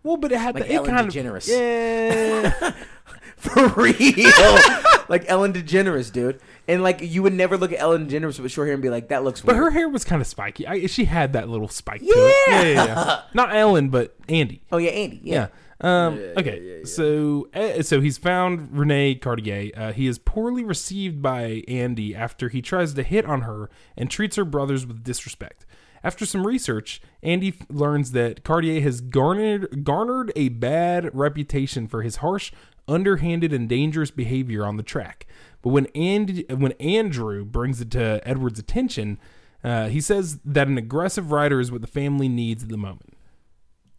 Well, 0.03 0.17
but 0.17 0.31
it 0.31 0.39
had 0.39 0.55
Like 0.55 0.65
the, 0.69 0.73
it 0.73 0.77
Ellen 0.77 0.91
kind 0.91 1.09
DeGeneres. 1.11 1.49
of 1.49 2.55
yeah. 2.63 2.73
For 3.37 3.69
real, 3.71 4.59
like 5.09 5.25
Ellen 5.29 5.53
DeGeneres, 5.53 6.11
dude. 6.13 6.41
And 6.69 6.83
like 6.83 7.01
you 7.03 7.23
would 7.23 7.35
never 7.35 7.57
look 7.59 7.73
at 7.73 7.81
Ellen 7.81 8.07
DeGeneres 8.09 8.39
with 8.41 8.51
short 8.53 8.67
hair 8.69 8.75
and 8.75 8.83
be 8.83 8.89
like, 8.91 9.09
"That 9.09 9.25
looks 9.25 9.41
But 9.41 9.55
weird." 9.57 9.65
her 9.65 9.71
hair 9.73 9.89
was 9.89 10.05
kind 10.05 10.23
of 10.23 10.27
spiky. 10.29 10.67
I, 10.67 10.87
she 10.87 11.05
had 11.05 11.33
that 11.35 11.49
little 11.49 11.69
spike 11.69 12.01
to 12.01 12.07
it. 12.07 12.35
Yeah. 12.49 12.63
Yeah, 12.63 12.69
yeah, 12.73 12.85
yeah. 12.87 13.21
Not 13.35 13.55
Ellen, 13.55 13.89
but 13.91 14.15
Andy. 14.29 14.63
oh 14.73 14.79
yeah, 14.79 14.91
Andy. 14.91 15.21
Yeah. 15.23 15.35
Yeah. 15.35 15.47
Um, 15.81 16.15
okay. 16.37 16.85
So, 16.85 17.49
uh, 17.55 17.83
so 17.83 18.01
he's 18.01 18.19
found 18.19 18.77
Rene 18.77 19.17
Cartier. 19.17 19.71
Uh, 19.77 19.93
he 19.93 20.07
is 20.07 20.19
poorly 20.19 20.65
received 20.65 21.21
by 21.21 21.63
Andy 21.69 22.15
after 22.15 22.49
he 22.49 22.63
tries 22.63 22.95
to 22.95 23.03
hit 23.03 23.27
on 23.27 23.43
her 23.43 23.71
and 23.97 24.11
treats 24.11 24.37
her 24.37 24.45
brothers 24.45 24.87
with 24.87 25.05
disrespect. 25.05 25.67
After 26.03 26.25
some 26.25 26.47
research, 26.47 27.01
Andy 27.23 27.49
f- 27.49 27.67
learns 27.69 28.13
that 28.13 28.45
Cartier 28.45 28.81
has 28.81 29.01
garnered 29.01 29.85
garnered 29.85 30.33
a 30.37 30.51
bad 30.51 31.11
reputation 31.13 31.89
for 31.89 32.03
his 32.03 32.17
harsh, 32.17 32.53
underhanded, 32.87 33.53
and 33.53 33.69
dangerous 33.69 34.11
behavior 34.11 34.65
on 34.65 34.77
the 34.77 34.83
track. 34.83 35.27
But 35.63 35.71
when 35.71 35.87
Andy, 35.95 36.45
when 36.49 36.73
Andrew 36.73 37.45
brings 37.45 37.81
it 37.81 37.91
to 37.93 38.21
Edward's 38.27 38.61
attention, 38.61 39.19
uh, 39.65 39.89
he 39.89 40.01
says 40.01 40.39
that 40.45 40.69
an 40.69 40.79
aggressive 40.79 41.33
rider 41.33 41.61
is 41.61 41.73
what 41.73 41.81
the 41.81 41.89
family 41.89 42.29
needs 42.29 42.63
at 42.63 42.69
the 42.69 42.77
moment 42.77 43.16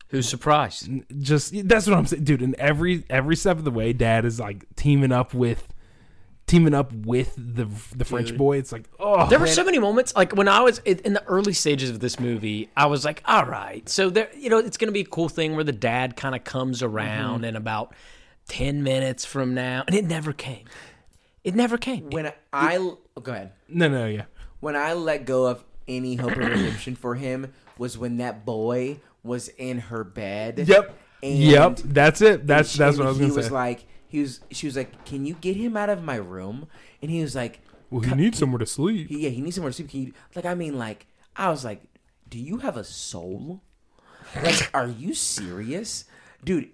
Who's 0.09 0.27
surprised? 0.27 0.89
just 1.19 1.53
that's 1.67 1.85
what 1.87 1.97
I'm 1.97 2.05
saying, 2.05 2.23
dude. 2.23 2.41
And 2.41 2.55
every 2.55 3.03
every 3.09 3.35
step 3.35 3.57
of 3.57 3.63
the 3.65 3.71
way, 3.71 3.93
Dad 3.93 4.25
is 4.25 4.39
like 4.39 4.65
teaming 4.75 5.11
up 5.11 5.33
with 5.33 5.67
teaming 6.47 6.73
up 6.73 6.93
with 6.93 7.35
the 7.35 7.65
the 7.95 8.05
French 8.05 8.35
boy. 8.35 8.57
It's 8.57 8.71
like, 8.71 8.89
oh, 8.99 9.27
There 9.27 9.37
were 9.37 9.47
so 9.47 9.63
many 9.63 9.79
moments, 9.79 10.15
like 10.15 10.33
when 10.33 10.47
I 10.47 10.61
was 10.61 10.79
in 10.79 10.99
in 10.99 11.13
the 11.13 11.23
early 11.25 11.53
stages 11.53 11.89
of 11.89 11.99
this 11.99 12.19
movie, 12.19 12.69
I 12.75 12.87
was 12.87 13.05
like, 13.05 13.21
all 13.25 13.45
right, 13.45 13.87
so 13.87 14.09
there, 14.09 14.29
you 14.35 14.49
know, 14.49 14.57
it's 14.57 14.77
going 14.77 14.87
to 14.87 14.93
be 14.93 15.01
a 15.01 15.05
cool 15.05 15.29
thing 15.29 15.55
where 15.55 15.65
the 15.65 15.73
dad 15.73 16.15
kind 16.15 16.33
of 16.33 16.43
comes 16.43 16.81
around 16.81 17.39
mm-hmm. 17.39 17.45
in 17.45 17.55
about 17.55 17.93
10 18.47 18.81
minutes 18.81 19.25
from 19.25 19.53
now. 19.53 19.83
And 19.87 19.95
it 19.95 20.05
never 20.05 20.33
came. 20.33 20.65
It 21.43 21.53
never 21.53 21.77
came. 21.77 22.09
When 22.09 22.31
I 22.51 22.77
oh, 22.77 22.97
go 23.21 23.33
ahead. 23.33 23.51
no, 23.67 23.87
no, 23.89 24.07
yeah, 24.07 24.25
When 24.59 24.75
I 24.75 24.93
let 24.93 25.25
go 25.25 25.45
of 25.45 25.63
any 25.87 26.15
hope 26.15 26.31
of 26.31 26.37
redemption 26.39 26.95
for 26.95 27.15
him 27.15 27.53
was 27.77 27.97
when 27.97 28.17
that 28.17 28.45
boy 28.45 28.99
was 29.27 29.49
in 29.49 29.79
her 29.79 30.03
bed. 30.03 30.63
Yep. 30.67 30.97
And 31.21 31.37
yep. 31.37 31.77
That's 31.83 32.21
it. 32.21 32.47
That's 32.47 32.73
and 32.73 32.79
that's 32.79 32.97
what 32.97 33.05
I 33.07 33.09
was 33.09 33.17
gonna 33.19 33.29
say. 33.29 33.33
He 33.33 33.37
was 33.37 33.51
like, 33.51 33.85
he 34.07 34.21
was. 34.21 34.39
She 34.51 34.67
was 34.67 34.77
like, 34.77 35.05
"Can 35.05 35.25
you 35.25 35.33
get 35.35 35.55
him 35.55 35.75
out 35.75 35.89
of 35.89 36.03
my 36.03 36.15
room?" 36.15 36.67
And 37.01 37.11
he 37.11 37.21
was 37.21 37.35
like, 37.35 37.59
well, 37.89 38.01
he 38.01 38.13
needs 38.15 38.37
somewhere 38.37 38.59
to 38.59 38.65
sleep. 38.65 39.07
he- 39.09 39.19
yeah, 39.19 39.29
he 39.29 39.41
needs 39.41 39.55
somewhere 39.55 39.71
to 39.71 39.75
sleep. 39.75 39.89
Can 39.89 40.01
you, 40.01 40.13
like, 40.35 40.45
I 40.45 40.55
mean, 40.55 40.77
like, 40.77 41.07
I 41.35 41.49
was 41.49 41.63
like, 41.63 41.81
do 42.29 42.39
you 42.39 42.57
have 42.57 42.77
a 42.77 42.83
soul? 42.83 43.61
Like, 44.35 44.69
are 44.73 44.87
you 44.87 45.13
serious, 45.13 46.05
dude? 46.43 46.69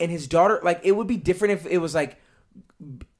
And 0.00 0.10
his 0.10 0.26
daughter, 0.26 0.60
like, 0.62 0.80
it 0.82 0.92
would 0.92 1.06
be 1.06 1.16
different 1.16 1.52
if 1.54 1.66
it 1.66 1.78
was 1.78 1.94
like 1.94 2.18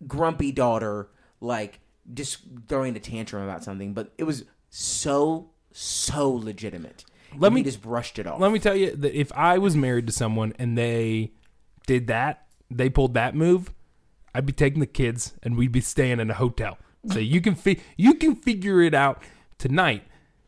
grumpy 0.06 0.52
daughter, 0.52 1.08
like 1.40 1.80
just 2.12 2.38
throwing 2.68 2.96
a 2.96 3.00
tantrum 3.00 3.42
about 3.42 3.64
something, 3.64 3.92
but 3.92 4.12
it 4.18 4.24
was 4.24 4.44
so 4.70 5.50
so 5.72 6.30
legitimate. 6.30 7.04
Let 7.36 7.52
me- 7.52 7.62
just 7.62 7.82
brushed 7.82 8.18
it 8.18 8.26
off. 8.26 8.40
Let 8.40 8.52
me 8.52 8.58
tell 8.58 8.76
you 8.76 8.94
that 8.96 9.18
if 9.18 9.32
I 9.32 9.58
was 9.58 9.76
married 9.76 10.06
to 10.06 10.12
someone 10.12 10.52
and 10.58 10.76
they 10.76 11.32
did 11.86 12.06
that, 12.08 12.46
they 12.70 12.88
pulled 12.90 13.14
that 13.14 13.34
move, 13.34 13.72
I'd 14.34 14.46
be 14.46 14.52
taking 14.52 14.80
the 14.80 14.86
kids 14.86 15.34
and 15.42 15.56
we'd 15.56 15.72
be 15.72 15.80
staying 15.80 16.20
in 16.20 16.30
a 16.30 16.34
hotel. 16.34 16.78
So 17.12 17.18
you 17.20 17.40
can 17.40 17.54
fi- 17.54 17.80
you 17.96 18.14
can 18.14 18.34
figure 18.34 18.82
it 18.82 18.92
out 18.92 19.22
tonight. 19.58 20.02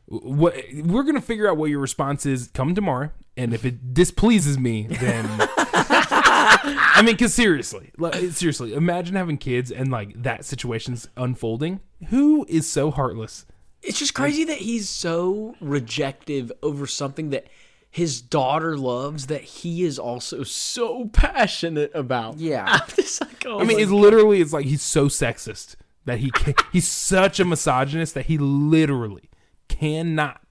What 0.06 0.54
we're 0.74 1.04
gonna 1.04 1.20
figure 1.20 1.48
out 1.48 1.56
what 1.56 1.70
your 1.70 1.78
response 1.78 2.26
is. 2.26 2.48
Come 2.52 2.74
tomorrow, 2.74 3.10
and 3.36 3.54
if 3.54 3.64
it 3.64 3.94
displeases 3.94 4.58
me, 4.58 4.86
then 4.88 5.24
I 5.80 7.02
mean, 7.04 7.14
because 7.14 7.34
seriously, 7.34 7.92
like, 7.98 8.14
seriously, 8.32 8.74
imagine 8.74 9.14
having 9.14 9.38
kids 9.38 9.70
and 9.70 9.90
like 9.90 10.20
that 10.22 10.44
situation's 10.44 11.08
unfolding. 11.16 11.80
Who 12.08 12.44
is 12.48 12.68
so 12.68 12.90
heartless? 12.90 13.46
It's 13.88 13.98
just 13.98 14.14
crazy 14.14 14.44
that 14.44 14.58
he's 14.58 14.88
so 14.88 15.56
rejective 15.60 16.52
over 16.62 16.86
something 16.86 17.30
that 17.30 17.46
his 17.90 18.20
daughter 18.20 18.76
loves 18.76 19.28
that 19.28 19.42
he 19.42 19.82
is 19.84 19.98
also 19.98 20.42
so 20.42 21.06
passionate 21.06 21.90
about. 21.94 22.38
Yeah. 22.38 22.64
I'm 22.68 22.88
just 22.94 23.20
like, 23.20 23.46
oh 23.46 23.60
I 23.60 23.64
mean, 23.64 23.80
it's 23.80 23.90
literally 23.90 24.40
it's 24.40 24.52
like 24.52 24.66
he's 24.66 24.82
so 24.82 25.06
sexist 25.06 25.76
that 26.04 26.18
he 26.18 26.30
can, 26.30 26.54
he's 26.72 26.86
such 26.86 27.40
a 27.40 27.44
misogynist 27.44 28.14
that 28.14 28.26
he 28.26 28.36
literally 28.36 29.30
cannot 29.68 30.42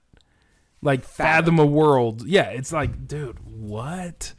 like 0.82 1.04
fathom 1.04 1.58
a 1.58 1.66
world. 1.66 2.26
Yeah, 2.26 2.50
it's 2.50 2.72
like, 2.72 3.06
dude, 3.06 3.38
what? 3.44 4.34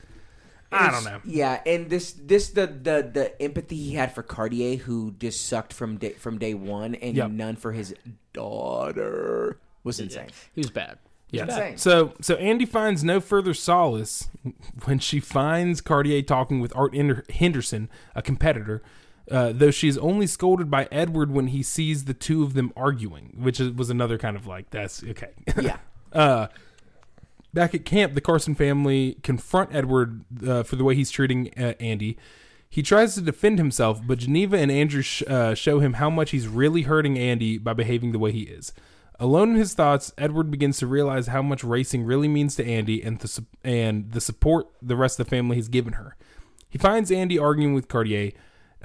I 0.72 0.92
don't 0.92 1.04
know. 1.04 1.20
Yeah, 1.26 1.62
and 1.66 1.90
this 1.90 2.12
this 2.14 2.50
the 2.50 2.68
the 2.68 3.10
the 3.12 3.42
empathy 3.42 3.76
he 3.76 3.94
had 3.96 4.14
for 4.14 4.22
Cartier, 4.24 4.78
who 4.78 5.16
just 5.20 5.46
sucked 5.48 5.74
from 5.74 5.98
day 5.98 6.14
from 6.14 6.38
day 6.38 6.54
one, 6.54 6.96
and 6.96 7.16
Yep. 7.18 7.32
none 7.32 7.56
for 7.56 7.72
his 7.72 7.94
daughter 8.34 9.58
was 9.84 10.00
insane. 10.00 10.28
he 10.54 10.60
was 10.62 10.70
bad. 10.70 10.98
Yeah. 11.32 11.44
insane. 11.46 11.78
So 11.78 12.14
so 12.22 12.36
Andy 12.36 12.66
finds 12.66 13.04
no 13.04 13.20
further 13.20 13.54
solace 13.54 14.30
when 14.86 15.00
she 15.00 15.20
finds 15.20 15.80
Cartier 15.82 16.22
talking 16.24 16.60
with 16.60 16.76
Art 16.76 16.94
Hinder- 16.96 17.26
Henderson, 17.30 17.90
a 18.16 18.22
competitor. 18.22 18.82
Uh, 19.30 19.52
though 19.54 19.70
she 19.70 19.88
is 19.88 19.96
only 20.00 20.26
scolded 20.26 20.72
by 20.72 20.88
Edward 20.92 21.30
when 21.30 21.48
he 21.48 21.62
sees 21.62 22.06
the 22.06 22.16
two 22.16 22.42
of 22.42 22.56
them 22.56 22.74
arguing, 22.76 23.36
which 23.38 23.60
is, 23.60 23.72
was 23.72 23.92
another 23.92 24.18
kind 24.18 24.36
of 24.36 24.48
like 24.48 24.72
that's 24.72 25.04
okay. 25.04 25.30
Yeah, 25.62 25.78
Uh, 26.12 26.48
back 27.54 27.74
at 27.74 27.86
camp, 27.86 28.14
the 28.14 28.22
Carson 28.22 28.56
family 28.56 29.18
confront 29.24 29.74
Edward 29.74 30.24
uh, 30.46 30.64
for 30.64 30.76
the 30.76 30.84
way 30.84 30.96
he's 30.96 31.12
treating 31.12 31.52
uh, 31.58 31.74
Andy. 31.80 32.18
He 32.70 32.84
tries 32.84 33.16
to 33.16 33.22
defend 33.22 33.58
himself, 33.58 34.00
but 34.06 34.20
Geneva 34.20 34.58
and 34.58 34.72
Andrew 34.72 35.02
sh- 35.02 35.24
uh, 35.28 35.56
show 35.56 35.80
him 35.80 35.94
how 35.94 36.10
much 36.10 36.32
he's 36.32 36.48
really 36.48 36.84
hurting 36.84 37.18
Andy 37.18 37.58
by 37.58 37.74
behaving 37.74 38.12
the 38.12 38.20
way 38.20 38.32
he 38.32 38.44
is. 38.44 38.74
Alone 39.20 39.52
in 39.52 39.56
his 39.56 39.74
thoughts, 39.74 40.14
Edward 40.18 40.50
begins 40.52 40.78
to 40.78 40.88
realize 40.88 41.28
how 41.28 41.42
much 41.42 41.64
racing 41.64 42.04
really 42.04 42.28
means 42.28 42.56
to 42.56 42.66
Andy 42.66 43.02
and 43.02 43.20
the 43.20 43.28
su- 43.28 43.46
and 43.64 44.12
the 44.12 44.22
support 44.22 44.68
the 44.82 44.96
rest 44.96 45.20
of 45.20 45.26
the 45.26 45.30
family 45.30 45.58
has 45.58 45.68
given 45.68 45.94
her. 45.94 46.16
He 46.70 46.78
finds 46.78 47.12
Andy 47.12 47.38
arguing 47.38 47.74
with 47.74 47.88
Cartier. 47.88 48.32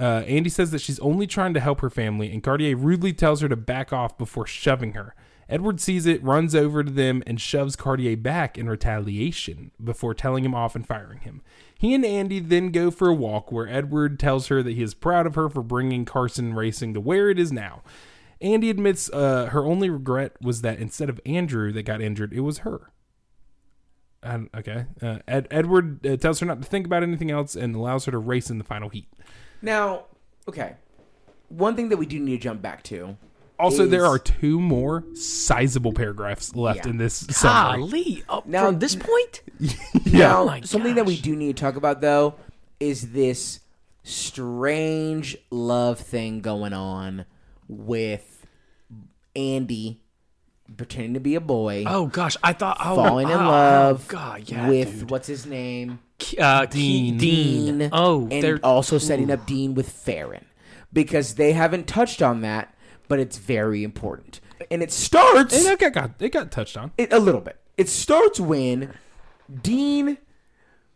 Uh, 0.01 0.25
Andy 0.27 0.51
says 0.51 0.71
that 0.73 0.81
she's 0.81 0.99
only 0.99 1.27
trying 1.27 1.55
to 1.55 1.61
help 1.61 1.81
her 1.81 1.91
family, 1.91 2.33
and 2.33 2.43
Cartier 2.43 2.77
rudely 2.77 3.13
tells 3.13 3.43
her 3.43 3.49
to 3.49 3.55
back 3.55 3.93
off 3.93 4.19
before 4.19 4.47
shoving 4.47 4.95
her. 4.95 5.15
Edward 5.49 5.81
sees 5.81 6.07
it, 6.07 6.23
runs 6.23 6.55
over 6.55 6.83
to 6.83 6.91
them, 6.91 7.23
and 7.27 7.41
shoves 7.41 7.77
Cartier 7.77 8.17
back 8.17 8.57
in 8.57 8.69
retaliation 8.69 9.71
before 9.83 10.15
telling 10.15 10.45
him 10.45 10.55
off 10.55 10.75
and 10.75 10.87
firing 10.87 11.21
him. 11.21 11.43
He 11.79 11.95
and 11.95 12.05
Andy 12.05 12.41
then 12.41 12.71
go 12.71 12.91
for 12.91 13.09
a 13.09 13.15
walk 13.15 13.53
where 13.53 13.69
Edward 13.69 14.19
tells 14.19 14.49
her 14.49 14.63
that 14.63 14.73
he 14.73 14.83
is 14.83 14.95
proud 14.95 15.27
of 15.27 15.35
her 15.35 15.49
for 15.49 15.63
bringing 15.63 16.05
Carson 16.05 16.55
Racing 16.55 16.95
to 16.95 17.01
where 17.01 17.29
it 17.29 17.39
is 17.39 17.53
now. 17.53 17.83
Andy 18.41 18.71
admits 18.71 19.11
uh, 19.11 19.47
her 19.47 19.65
only 19.65 19.91
regret 19.91 20.33
was 20.41 20.63
that 20.63 20.79
instead 20.79 21.09
of 21.09 21.21
Andrew 21.25 21.73
that 21.73 21.83
got 21.85 22.01
injured, 22.01 22.33
it 22.33 22.41
was 22.41 22.59
her. 22.59 22.91
And, 24.23 24.49
okay. 24.57 24.87
Uh, 25.03 25.19
Ed, 25.29 25.47
Edward 25.51 26.07
uh, 26.07 26.17
tells 26.17 26.41
her 26.41 26.47
not 26.47 26.63
to 26.63 26.69
think 26.69 26.87
about 26.87 27.03
anything 27.03 27.31
else 27.31 27.55
and 27.55 27.77
allows 27.77 28.07
her 28.07 28.13
to 28.13 28.19
race 28.19 28.51
in 28.51 28.59
the 28.59 28.65
final 28.65 28.89
heat. 28.89 29.09
Now, 29.61 30.07
okay. 30.49 30.77
One 31.49 31.77
thing 31.77 31.91
that 31.91 31.99
we 31.99 32.07
do 32.07 32.19
need 32.19 32.37
to 32.37 32.43
jump 32.43 32.63
back 32.63 32.83
to. 32.85 33.17
Also, 33.59 33.87
there 33.87 34.05
are 34.05 34.19
two 34.19 34.61
more 34.61 35.05
sizable 35.15 35.93
paragraphs 35.93 36.55
left 36.57 36.85
Yeah. 36.85 36.91
in 36.91 36.97
this 36.99 37.15
summary. 37.31 37.79
Golly, 37.81 38.25
up 38.29 38.47
Now- 38.47 38.67
from 38.67 38.79
this 38.81 38.97
point? 38.97 39.43
Now, 40.13 40.43
Oh 40.43 40.47
my 40.47 40.61
something 40.63 40.95
that 40.97 41.07
we 41.07 41.17
do 41.21 41.35
need 41.37 41.57
to 41.57 41.61
talk 41.61 41.77
about 41.77 42.01
though 42.01 42.35
is 42.81 43.13
this 43.13 43.61
strange 44.03 45.37
love 45.51 45.99
thing 46.01 46.41
going 46.41 46.73
on 46.73 47.25
with 47.69 48.47
Andy 49.37 50.01
pretending 50.77 51.15
to 51.15 51.21
be 51.21 51.35
a 51.35 51.41
boy, 51.41 51.85
Oh 51.87 52.07
gosh, 52.07 52.37
I 52.43 52.53
thought 52.53 52.79
oh, 52.81 52.97
falling 52.97 53.29
in 53.29 53.35
oh, 53.39 53.49
love 53.49 54.07
Oh, 54.09 54.13
God, 54.13 54.43
yeah, 54.51 54.69
with 54.69 55.01
dude. 55.01 55.11
what's 55.11 55.29
his 55.29 55.47
name, 55.47 55.99
uh, 56.39 56.67
Dean. 56.67 57.17
Dean. 57.19 57.79
Dean. 57.79 57.89
Oh, 57.93 58.23
and 58.31 58.43
they're 58.43 58.59
also 58.65 58.99
setting 58.99 59.31
up 59.31 59.47
Dean 59.47 59.75
with 59.75 59.89
Farron 59.91 60.45
because 60.93 61.35
they 61.35 61.53
haven't 61.53 61.87
touched 61.87 62.23
on 62.23 62.41
that, 62.43 62.74
but 63.09 63.19
it's 63.19 63.39
very 63.39 63.85
important, 63.85 64.41
and 64.71 64.83
it 64.83 64.93
starts 64.93 65.55
And 65.55 65.81
it 65.81 65.93
got, 65.93 66.13
it 66.21 66.31
got 66.31 66.51
touched 66.51 66.77
on. 66.77 66.93
it, 66.97 67.13
a 67.13 67.19
little 67.19 67.41
bit. 67.41 67.59
It 67.77 67.89
starts 67.89 68.39
when 68.39 68.95
Dean, 69.63 70.19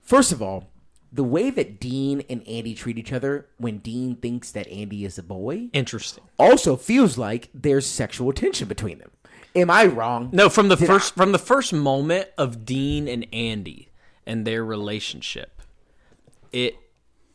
first 0.01 0.33
of 0.33 0.41
all, 0.41 0.71
the 1.13 1.25
way 1.25 1.51
that 1.51 1.81
Dean 1.81 2.23
and 2.29 2.47
Andy 2.47 2.75
treat 2.75 2.99
each 2.99 3.13
other 3.13 3.47
when 3.57 3.79
Dean 3.79 4.17
thinks 4.17 4.51
that 4.53 4.69
Andy 4.69 5.05
is 5.05 5.19
a 5.19 5.23
boy 5.23 5.69
interesting. 5.73 6.25
also 6.39 6.77
feels 6.77 7.17
like 7.17 7.49
there's 7.55 7.87
sexual 7.87 8.33
tension 8.33 8.69
between 8.69 8.99
them. 8.99 9.11
Am 9.57 9.71
I 9.71 9.87
wrong? 9.87 10.29
No, 10.33 10.51
from 10.51 10.69
the 10.69 10.77
Did 10.77 10.87
first 10.87 11.15
from 11.15 11.33
the 11.33 11.39
first 11.39 11.73
moment 11.73 12.29
of 12.37 12.67
Dean 12.67 13.09
and 13.09 13.27
Andy 13.33 13.89
and 14.27 14.47
their 14.47 14.63
relationship, 14.65 15.63
it 16.53 16.77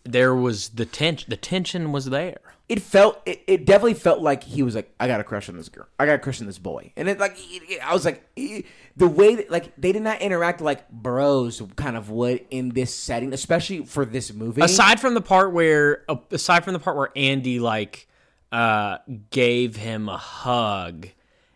there 0.03 0.35
was 0.35 0.69
the 0.69 0.85
tension. 0.85 1.29
The 1.29 1.37
tension 1.37 1.91
was 1.91 2.05
there. 2.05 2.52
It 2.73 2.81
felt. 2.81 3.21
It, 3.25 3.43
it 3.45 3.65
definitely 3.65 3.93
felt 3.93 4.19
like 4.21 4.43
he 4.43 4.63
was 4.63 4.73
like, 4.75 4.91
"I 4.99 5.07
got 5.07 5.19
a 5.19 5.23
crush 5.23 5.47
on 5.49 5.55
this 5.57 5.69
girl. 5.69 5.85
I 5.99 6.05
got 6.07 6.15
a 6.15 6.19
crush 6.19 6.41
on 6.41 6.47
this 6.47 6.57
boy." 6.57 6.91
And 6.95 7.07
it 7.07 7.19
like, 7.19 7.33
it- 7.37 7.63
it- 7.69 7.87
I 7.87 7.93
was 7.93 8.03
like, 8.03 8.23
it- 8.35 8.65
the 8.97 9.07
way 9.07 9.35
that 9.35 9.51
like 9.51 9.75
they 9.77 9.91
did 9.91 10.01
not 10.01 10.21
interact 10.21 10.59
like 10.61 10.89
bros 10.89 11.61
kind 11.75 11.95
of 11.95 12.09
would 12.09 12.45
in 12.49 12.69
this 12.69 12.93
setting, 12.93 13.31
especially 13.33 13.85
for 13.85 14.05
this 14.05 14.33
movie. 14.33 14.61
Aside 14.61 14.99
from 14.99 15.13
the 15.13 15.21
part 15.21 15.53
where, 15.53 16.03
uh, 16.09 16.15
aside 16.31 16.63
from 16.63 16.73
the 16.73 16.79
part 16.79 16.97
where 16.97 17.09
Andy 17.15 17.59
like 17.59 18.07
uh 18.51 18.97
gave 19.29 19.75
him 19.75 20.09
a 20.09 20.17
hug, 20.17 21.07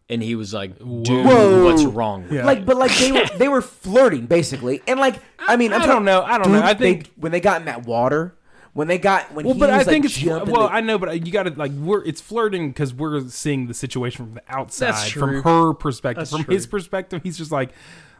and 0.09 0.21
he 0.21 0.35
was 0.35 0.53
like, 0.53 0.77
"Dude, 0.77 1.07
Whoa. 1.25 1.63
what's 1.65 1.83
wrong?" 1.83 2.23
With 2.23 2.31
Yeah. 2.33 2.45
like 2.45 2.63
but 2.65 2.77
like 2.77 2.95
they 2.97 3.11
were 3.11 3.25
they 3.37 3.47
were 3.47 3.61
flirting 3.61 4.25
basically 4.27 4.81
and 4.87 4.99
like 4.99 5.15
i 5.39 5.55
mean 5.57 5.73
I'm 5.73 5.81
I 5.81 5.85
don't 5.87 6.05
know. 6.05 6.21
I 6.23 6.37
don't 6.37 6.51
know. 6.51 6.61
I 6.61 6.73
they- 6.73 6.93
think- 6.93 7.11
when 7.15 7.31
they 7.31 7.39
got 7.39 7.59
in 7.61 7.65
that 7.65 7.85
water 7.87 8.35
when 8.77 8.87
they 8.87 8.99
got 8.99 9.33
when 9.33 9.43
Well, 9.43 9.55
he 9.55 9.59
but 9.59 9.69
was, 9.71 9.79
I 9.87 9.89
think 9.89 10.03
like, 10.05 10.11
it's 10.11 10.19
jumping 10.21 10.53
well. 10.53 10.67
the- 10.67 10.73
I 10.73 10.81
know, 10.81 10.99
but 10.99 11.09
uh, 11.09 11.13
you 11.13 11.31
got 11.31 11.43
to 11.43 11.49
like 11.51 11.71
we're 11.71 12.03
it's 12.05 12.21
flirting 12.21 12.69
because 12.69 12.93
we're 12.93 13.27
seeing 13.27 13.65
the 13.65 13.73
situation 13.73 14.25
from 14.25 14.35
the 14.35 14.43
outside, 14.47 14.87
That's 14.93 15.09
from 15.09 15.41
her 15.41 15.73
perspective. 15.73 16.21
That's 16.21 16.31
from 16.31 16.43
true. 16.43 16.53
his 16.53 16.67
perspective, 16.67 17.21
he's 17.23 17.37
just 17.39 17.51
like, 17.51 17.71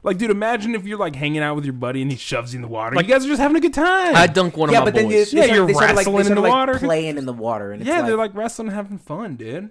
like, 0.01 0.17
dude, 0.17 0.31
imagine 0.31 0.73
if 0.73 0.85
you're 0.87 0.97
like 0.97 1.15
hanging 1.15 1.41
out 1.43 1.55
with 1.55 1.63
your 1.65 1.73
buddy 1.75 2.01
and 2.01 2.09
he 2.09 2.17
shoves 2.17 2.53
you 2.53 2.57
in 2.57 2.61
the 2.63 2.67
water. 2.67 2.95
Like, 2.95 3.05
you 3.07 3.13
guys 3.13 3.23
are 3.23 3.27
just 3.27 3.39
having 3.41 3.55
a 3.57 3.59
good 3.59 3.73
time. 3.75 4.15
I 4.15 4.25
dunk 4.25 4.57
one 4.57 4.69
of 4.69 4.73
yeah 4.73 4.79
my 4.79 4.85
but 4.85 4.95
then 4.95 5.05
boys. 5.09 5.29
they, 5.31 5.37
Yeah, 5.37 5.45
you're 5.45 5.55
started, 5.55 5.67
they 5.67 5.73
started, 5.73 5.95
like, 5.95 6.05
wrestling 6.07 6.25
in 6.27 6.35
the 6.35 6.41
like, 6.41 6.51
water. 6.51 6.79
playing 6.79 7.17
in 7.19 7.25
the 7.27 7.33
water 7.33 7.71
and 7.71 7.81
it's 7.81 7.87
yeah, 7.87 7.97
like, 7.97 8.05
they're 8.07 8.17
like 8.17 8.33
wrestling, 8.33 8.69
having 8.71 8.97
fun, 8.97 9.35
dude. 9.35 9.69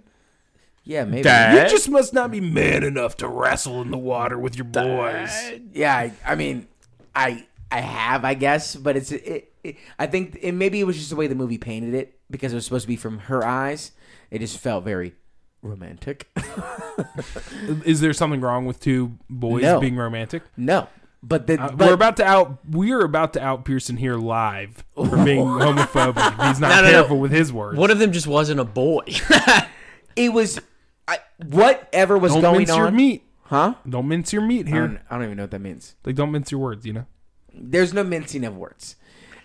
yeah 0.84 1.05
maybe 1.05 1.22
Dad. 1.22 1.64
You 1.64 1.68
just 1.68 1.89
must 1.89 2.14
not 2.14 2.30
be 2.30 2.41
man 2.41 2.84
enough 2.84 3.16
to 3.18 3.26
wrestle 3.28 3.82
in 3.82 3.91
the 3.91 3.99
water 3.99 4.39
with 4.39 4.55
your 4.57 4.66
boys. 4.66 5.30
yeah 5.72 5.97
I, 5.97 6.12
I 6.24 6.34
mean 6.37 6.68
i 7.14 7.45
i 7.72 7.80
have 7.80 8.24
i 8.24 8.34
guess 8.34 8.76
but 8.76 8.97
it's 8.97 9.11
it, 9.11 9.26
it 9.26 9.53
i 9.99 10.07
think 10.07 10.39
and 10.43 10.59
maybe 10.59 10.81
it 10.81 10.85
was 10.85 10.97
just 10.97 11.11
the 11.11 11.17
way 11.17 11.27
the 11.27 11.35
movie 11.35 11.59
painted 11.59 11.95
it 11.95 12.19
because 12.31 12.53
it 12.53 12.57
was 12.57 12.64
supposed 12.64 12.85
to 12.85 12.89
be 12.89 12.97
from 12.97 13.19
her 13.21 13.45
eyes 13.45 13.93
it 14.31 14.39
just 14.41 14.59
felt 14.59 14.85
very 14.85 15.14
romantic 15.62 16.29
Is 17.85 18.01
there 18.01 18.12
something 18.12 18.41
wrong 18.41 18.67
with 18.67 18.81
two 18.81 19.19
boys 19.29 19.62
No. 19.62 19.81
being 19.81 19.97
romantic? 19.97 20.43
no 20.57 20.89
but 21.23 21.47
the 21.47 21.61
Uh, 21.61 21.71
but, 21.73 21.89
we're 21.89 21.95
about 21.95 22.17
to 22.19 22.25
out. 22.25 22.59
We 22.71 22.93
are 22.93 23.01
about 23.01 23.33
to 23.33 23.43
out 23.43 23.64
Pearson 23.64 23.97
here 23.97 24.17
live 24.17 24.85
for 24.95 25.25
being 25.25 25.45
homophobic. 25.45 26.47
He's 26.47 26.61
not 26.61 26.69
No, 26.69 26.77
no, 26.77 26.83
no. 26.83 26.91
careful 26.91 27.19
with 27.19 27.33
his 27.33 27.53
words. 27.53 27.77
One 27.79 27.91
of 27.91 27.99
them 27.99 28.12
just 28.12 28.29
wasn't 28.29 28.61
a 28.61 28.64
boy. 28.64 29.05
it 30.17 30.33
was 30.33 30.61
I, 31.09 31.19
whatever 31.45 32.17
was 32.17 32.33
Don't 32.33 32.43
going 32.43 32.59
mince 32.59 32.77
your 32.77 32.87
on 32.89 32.95
meat. 32.97 33.25
Huh? 33.45 33.75
Don't 33.89 34.07
mince 34.07 34.33
your 34.33 34.43
meat 34.43 34.67
I 34.67 34.71
here. 34.71 34.87
don't, 34.87 35.01
I 35.11 35.14
don't 35.17 35.25
even 35.25 35.37
know 35.39 35.45
what 35.45 35.51
that 35.53 35.61
means. 35.61 35.97
Like, 36.05 36.14
don't 36.14 36.31
mince 36.31 36.53
your 36.53 36.61
words. 36.61 36.87
You 36.87 36.93
know. 36.93 37.07
There's 37.53 37.93
no 37.95 38.05
mincing 38.05 38.45
of 38.45 38.57
words. 38.57 38.95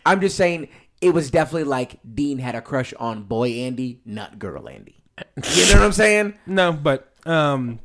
I'm 0.06 0.22
just 0.22 0.38
saying 0.38 0.70
it 1.02 1.14
was 1.14 1.32
definitely 1.32 1.66
like 1.66 1.99
Dean 2.14 2.38
had 2.38 2.56
a 2.56 2.62
crush 2.62 2.93
on 2.99 3.24
boy 3.24 3.49
Andy, 3.49 4.02
not 4.06 4.39
girl 4.39 4.70
Andy. 4.70 5.04
You 5.18 5.66
know 5.68 5.74
what 5.74 5.82
I'm 5.84 5.91
saying? 5.91 6.34
No, 6.47 6.74
but 6.74 7.12
um, 7.26 7.80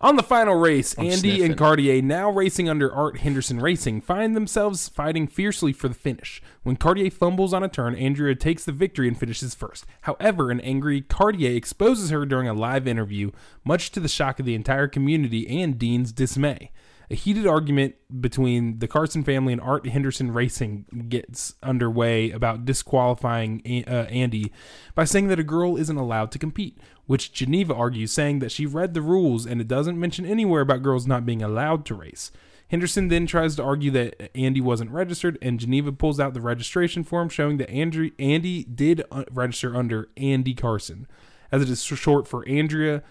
on 0.00 0.16
the 0.16 0.22
final 0.22 0.54
race, 0.54 0.94
Andy 0.94 1.16
sniffing. 1.16 1.44
and 1.44 1.58
Cartier, 1.58 2.00
now 2.00 2.30
racing 2.30 2.68
under 2.68 2.92
Art 2.92 3.18
Henderson 3.18 3.60
Racing, 3.60 4.00
find 4.00 4.36
themselves 4.36 4.88
fighting 4.88 5.26
fiercely 5.26 5.72
for 5.72 5.88
the 5.88 5.94
finish. 5.94 6.40
When 6.62 6.76
Cartier 6.76 7.10
fumbles 7.10 7.52
on 7.52 7.64
a 7.64 7.68
turn, 7.68 7.94
Andrea 7.94 8.34
takes 8.34 8.64
the 8.64 8.72
victory 8.72 9.08
and 9.08 9.18
finishes 9.18 9.54
first. 9.54 9.84
However, 10.02 10.50
an 10.50 10.60
angry 10.60 11.00
Cartier 11.00 11.56
exposes 11.56 12.10
her 12.10 12.24
during 12.24 12.48
a 12.48 12.54
live 12.54 12.86
interview, 12.86 13.32
much 13.64 13.90
to 13.92 14.00
the 14.00 14.08
shock 14.08 14.38
of 14.38 14.46
the 14.46 14.54
entire 14.54 14.88
community 14.88 15.62
and 15.62 15.78
Dean's 15.78 16.12
dismay. 16.12 16.70
A 17.10 17.14
heated 17.14 17.46
argument 17.46 17.94
between 18.20 18.80
the 18.80 18.88
Carson 18.88 19.24
family 19.24 19.54
and 19.54 19.62
Art 19.62 19.86
Henderson 19.86 20.30
Racing 20.30 21.06
gets 21.08 21.54
underway 21.62 22.30
about 22.30 22.66
disqualifying 22.66 23.62
uh, 23.86 24.06
Andy 24.10 24.52
by 24.94 25.04
saying 25.04 25.28
that 25.28 25.38
a 25.38 25.44
girl 25.44 25.76
isn't 25.76 25.96
allowed 25.96 26.30
to 26.32 26.38
compete, 26.38 26.78
which 27.06 27.32
Geneva 27.32 27.74
argues, 27.74 28.12
saying 28.12 28.40
that 28.40 28.52
she 28.52 28.66
read 28.66 28.92
the 28.92 29.00
rules 29.00 29.46
and 29.46 29.58
it 29.58 29.68
doesn't 29.68 29.98
mention 29.98 30.26
anywhere 30.26 30.60
about 30.60 30.82
girls 30.82 31.06
not 31.06 31.24
being 31.24 31.42
allowed 31.42 31.86
to 31.86 31.94
race. 31.94 32.30
Henderson 32.70 33.08
then 33.08 33.26
tries 33.26 33.56
to 33.56 33.62
argue 33.62 33.90
that 33.92 34.30
Andy 34.36 34.60
wasn't 34.60 34.90
registered, 34.90 35.38
and 35.40 35.58
Geneva 35.58 35.90
pulls 35.90 36.20
out 36.20 36.34
the 36.34 36.40
registration 36.42 37.02
form 37.02 37.30
showing 37.30 37.56
that 37.56 37.70
Andrew, 37.70 38.10
Andy 38.18 38.64
did 38.64 39.02
uh, 39.10 39.24
register 39.32 39.74
under 39.74 40.10
Andy 40.18 40.54
Carson, 40.54 41.06
as 41.50 41.62
it 41.62 41.70
is 41.70 41.82
short 41.82 42.28
for 42.28 42.46
Andrea 42.46 43.02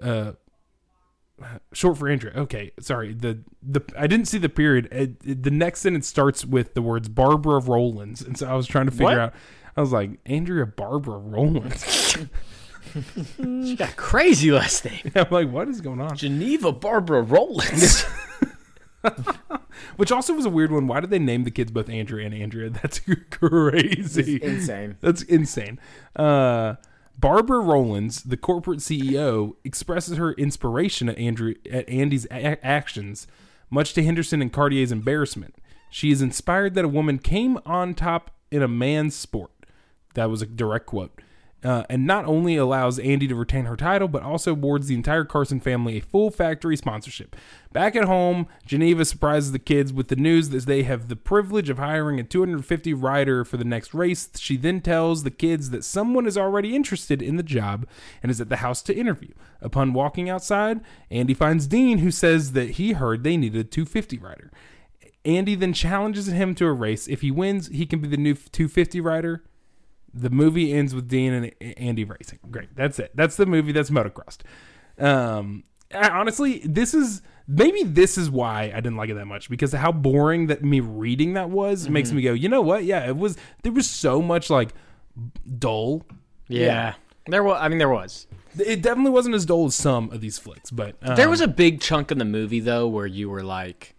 uh, 0.00 0.32
short 1.72 1.98
for 1.98 2.08
Andrea. 2.08 2.32
Okay, 2.36 2.72
sorry. 2.80 3.14
The 3.14 3.38
the 3.62 3.80
I 3.96 4.06
didn't 4.06 4.26
see 4.26 4.38
the 4.38 4.48
period. 4.48 4.88
It, 4.92 5.16
it- 5.24 5.42
the 5.42 5.50
next 5.50 5.80
sentence 5.80 6.06
starts 6.08 6.44
with 6.44 6.74
the 6.74 6.82
words 6.82 7.08
Barbara 7.08 7.60
Rowlands, 7.60 8.22
and 8.22 8.36
so 8.38 8.48
I 8.48 8.54
was 8.54 8.66
trying 8.66 8.86
to 8.86 8.92
figure 8.92 9.06
What? 9.06 9.18
out. 9.18 9.34
I 9.76 9.80
was 9.80 9.92
like 9.92 10.18
Andrea 10.26 10.66
Barbara 10.66 11.18
Rowlands. 11.18 12.16
She 13.36 13.76
got 13.76 13.96
crazy 13.96 14.50
last 14.50 14.82
name. 14.86 15.12
I'm 15.14 15.26
like, 15.30 15.50
what 15.50 15.68
is 15.68 15.82
going 15.82 16.00
on? 16.00 16.16
Geneva 16.16 16.72
Barbara 16.72 17.20
Rowlands. 17.20 18.02
Which 19.96 20.10
also 20.10 20.32
was 20.34 20.44
a 20.46 20.50
weird 20.50 20.72
one. 20.72 20.86
Why 20.86 21.00
did 21.00 21.10
they 21.10 21.18
name 21.18 21.44
the 21.44 21.50
kids 21.50 21.70
both 21.70 21.88
Andrea 21.90 22.24
and 22.26 22.34
Andrea? 22.34 22.70
That's 22.70 23.00
crazy. 23.30 24.40
Insane. 24.42 24.96
That's 25.00 25.22
insane. 25.22 25.78
Uh, 26.16 26.76
Barbara 27.18 27.58
Rowlands, 27.58 28.22
the 28.22 28.36
corporate 28.36 28.78
CEO, 28.78 29.56
expresses 29.64 30.18
her 30.18 30.32
inspiration 30.34 31.08
at 31.08 31.18
Andrew 31.18 31.54
at 31.70 31.88
Andy's 31.88 32.26
a- 32.26 32.64
actions, 32.64 33.26
much 33.70 33.92
to 33.94 34.04
Henderson 34.04 34.40
and 34.40 34.52
Cartier's 34.52 34.92
embarrassment. 34.92 35.56
She 35.90 36.12
is 36.12 36.22
inspired 36.22 36.74
that 36.74 36.84
a 36.84 36.88
woman 36.88 37.18
came 37.18 37.58
on 37.66 37.94
top 37.94 38.30
in 38.50 38.62
a 38.62 38.68
man's 38.68 39.16
sport. 39.16 39.50
That 40.14 40.30
was 40.30 40.42
a 40.42 40.46
direct 40.46 40.86
quote. 40.86 41.20
Uh, 41.64 41.82
and 41.90 42.06
not 42.06 42.24
only 42.24 42.56
allows 42.56 43.00
Andy 43.00 43.26
to 43.26 43.34
retain 43.34 43.64
her 43.64 43.76
title, 43.76 44.06
but 44.06 44.22
also 44.22 44.52
awards 44.52 44.86
the 44.86 44.94
entire 44.94 45.24
Carson 45.24 45.58
family 45.58 45.96
a 45.96 46.00
full 46.00 46.30
factory 46.30 46.76
sponsorship. 46.76 47.34
Back 47.72 47.96
at 47.96 48.04
home, 48.04 48.46
Geneva 48.64 49.04
surprises 49.04 49.50
the 49.50 49.58
kids 49.58 49.92
with 49.92 50.06
the 50.06 50.16
news 50.16 50.50
that 50.50 50.66
they 50.66 50.84
have 50.84 51.08
the 51.08 51.16
privilege 51.16 51.68
of 51.68 51.78
hiring 51.78 52.20
a 52.20 52.22
250 52.22 52.94
rider 52.94 53.44
for 53.44 53.56
the 53.56 53.64
next 53.64 53.92
race. 53.92 54.28
She 54.36 54.56
then 54.56 54.80
tells 54.80 55.24
the 55.24 55.32
kids 55.32 55.70
that 55.70 55.84
someone 55.84 56.26
is 56.26 56.38
already 56.38 56.76
interested 56.76 57.20
in 57.20 57.36
the 57.36 57.42
job 57.42 57.88
and 58.22 58.30
is 58.30 58.40
at 58.40 58.50
the 58.50 58.56
house 58.56 58.80
to 58.82 58.96
interview. 58.96 59.32
Upon 59.60 59.92
walking 59.92 60.30
outside, 60.30 60.80
Andy 61.10 61.34
finds 61.34 61.66
Dean, 61.66 61.98
who 61.98 62.12
says 62.12 62.52
that 62.52 62.72
he 62.72 62.92
heard 62.92 63.24
they 63.24 63.36
needed 63.36 63.60
a 63.60 63.64
250 63.64 64.18
rider. 64.18 64.52
Andy 65.24 65.56
then 65.56 65.72
challenges 65.72 66.28
him 66.28 66.54
to 66.54 66.66
a 66.66 66.72
race. 66.72 67.08
If 67.08 67.22
he 67.22 67.32
wins, 67.32 67.66
he 67.68 67.84
can 67.84 67.98
be 67.98 68.08
the 68.08 68.16
new 68.16 68.34
250 68.34 69.00
rider. 69.00 69.42
The 70.14 70.30
movie 70.30 70.72
ends 70.72 70.94
with 70.94 71.08
Dean 71.08 71.32
and 71.32 71.52
Andy 71.78 72.04
racing. 72.04 72.38
Great. 72.50 72.74
That's 72.74 72.98
it. 72.98 73.12
That's 73.14 73.36
the 73.36 73.46
movie. 73.46 73.72
That's 73.72 73.90
motocrossed. 73.90 74.38
Um, 74.98 75.64
I- 75.94 76.08
honestly, 76.10 76.58
this 76.64 76.94
is 76.94 77.22
maybe 77.46 77.82
this 77.82 78.18
is 78.18 78.30
why 78.30 78.72
I 78.74 78.80
didn't 78.80 78.96
like 78.96 79.10
it 79.10 79.14
that 79.14 79.26
much 79.26 79.48
because 79.50 79.72
how 79.72 79.92
boring 79.92 80.46
that 80.48 80.62
me 80.64 80.80
reading 80.80 81.34
that 81.34 81.50
was 81.50 81.88
makes 81.88 82.10
me 82.12 82.22
go. 82.22 82.32
You 82.32 82.48
know 82.48 82.62
what? 82.62 82.84
Yeah, 82.84 83.06
it 83.06 83.16
was. 83.16 83.36
There 83.62 83.72
was 83.72 83.88
so 83.88 84.20
much 84.22 84.50
like 84.50 84.72
dull. 85.58 86.04
yeah. 86.48 86.94
There 87.26 87.42
was. 87.44 87.58
I 87.60 87.68
mean, 87.68 87.78
there 87.78 87.90
was. 87.90 88.26
It 88.58 88.80
definitely 88.82 89.12
wasn't 89.12 89.34
as 89.34 89.44
dull 89.44 89.66
as 89.66 89.74
some 89.74 90.10
of 90.10 90.20
these 90.22 90.38
flicks, 90.38 90.70
but 90.70 90.96
um, 91.02 91.14
There 91.14 91.28
was 91.28 91.42
a 91.42 91.46
big 91.48 91.80
chunk 91.80 92.10
in 92.10 92.18
the 92.18 92.24
movie 92.24 92.60
though 92.60 92.88
where 92.88 93.06
you 93.06 93.28
were 93.28 93.42
like, 93.42 93.94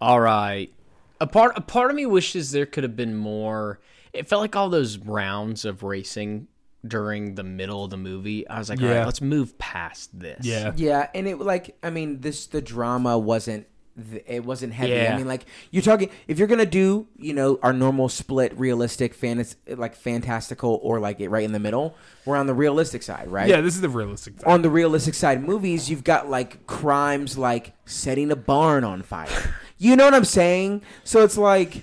"All 0.00 0.20
right." 0.20 0.72
A 1.20 1.26
part 1.26 1.52
a 1.56 1.60
part 1.60 1.90
of 1.90 1.96
me 1.96 2.04
wishes 2.06 2.50
there 2.52 2.64
could 2.66 2.82
have 2.82 2.96
been 2.96 3.14
more. 3.14 3.78
It 4.16 4.28
felt 4.28 4.40
like 4.42 4.56
all 4.56 4.68
those 4.68 4.98
rounds 4.98 5.64
of 5.64 5.82
racing 5.82 6.48
during 6.86 7.34
the 7.34 7.42
middle 7.44 7.84
of 7.84 7.90
the 7.90 7.96
movie. 7.96 8.46
I 8.48 8.58
was 8.58 8.68
like, 8.70 8.80
"All 8.80 8.88
Yeah. 8.88 8.98
right, 8.98 9.04
let's 9.06 9.20
move 9.20 9.58
past 9.58 10.18
this." 10.18 10.44
yeah. 10.46 10.72
Yeah, 10.76 11.08
and 11.14 11.26
it 11.26 11.38
like 11.38 11.76
I 11.82 11.90
mean 11.90 12.20
this 12.20 12.46
the 12.46 12.60
drama 12.62 13.18
wasn't 13.18 13.66
th- 14.10 14.22
it 14.26 14.44
wasn't 14.44 14.72
heavy. 14.74 14.92
Yeah. 14.92 15.14
I 15.14 15.16
mean 15.16 15.26
like 15.26 15.46
you're 15.70 15.82
talking 15.82 16.10
if 16.28 16.38
you're 16.38 16.46
gonna 16.48 16.64
do 16.66 17.08
you 17.16 17.32
know 17.32 17.58
our 17.62 17.72
normal 17.72 18.08
split 18.08 18.56
realistic 18.58 19.14
fantasy 19.14 19.56
like 19.68 19.96
fantastical 19.96 20.78
or 20.82 21.00
like 21.00 21.18
it 21.20 21.28
right 21.28 21.44
in 21.44 21.52
the 21.52 21.58
middle 21.58 21.96
we're 22.26 22.36
on 22.36 22.46
the 22.46 22.54
realistic 22.54 23.02
side 23.02 23.26
right 23.28 23.48
Yeah, 23.48 23.60
this 23.62 23.74
is 23.74 23.80
the 23.80 23.88
realistic. 23.88 24.38
Side. 24.40 24.46
on 24.52 24.62
the 24.62 24.70
realistic 24.70 25.14
side 25.14 25.42
movies 25.42 25.88
you've 25.90 26.04
got 26.04 26.28
like 26.28 26.66
crimes 26.66 27.36
like 27.38 27.72
setting 27.86 28.30
a 28.30 28.36
barn 28.36 28.84
on 28.84 29.00
fire 29.02 29.28
you 29.78 29.96
know 29.96 30.04
what 30.04 30.14
i'm 30.14 30.24
saying 30.26 30.82
so 31.04 31.24
it's 31.24 31.38
like 31.38 31.82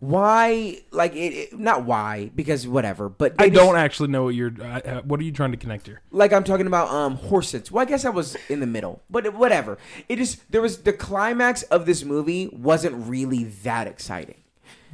why 0.00 0.78
like 0.90 1.14
it, 1.14 1.32
it- 1.32 1.58
not 1.58 1.84
why 1.84 2.30
because 2.34 2.66
whatever 2.66 3.08
but 3.08 3.34
I 3.38 3.44
they 3.44 3.50
just- 3.50 3.64
don't 3.64 3.76
actually 3.76 4.08
know 4.08 4.24
what 4.24 4.34
you're. 4.34 4.52
Uh, 4.60 4.80
uh, 4.80 5.02
what 5.02 5.18
are 5.20 5.22
you 5.22 5.32
trying 5.32 5.52
to 5.52 5.56
connect 5.56 5.86
here? 5.86 6.00
like 6.10 6.32
I'm 6.32 6.44
talking 6.44 6.66
about 6.66 6.88
um 6.88 7.16
horses. 7.16 7.70
Well, 7.72 7.82
I 7.82 7.84
guess 7.86 8.04
I 8.04 8.10
was 8.10 8.36
in 8.48 8.60
the 8.60 8.66
middle, 8.66 9.02
but 9.08 9.24
it- 9.26 9.34
whatever. 9.34 9.78
It 10.08 10.16
just 10.16 10.50
there 10.52 10.60
was 10.62 10.78
the 10.82 10.92
climax 10.92 11.62
of 11.64 11.86
this 11.86 12.04
movie 12.04 12.48
wasn't 12.52 13.08
really 13.08 13.44
that 13.62 13.86
exciting. 13.86 14.36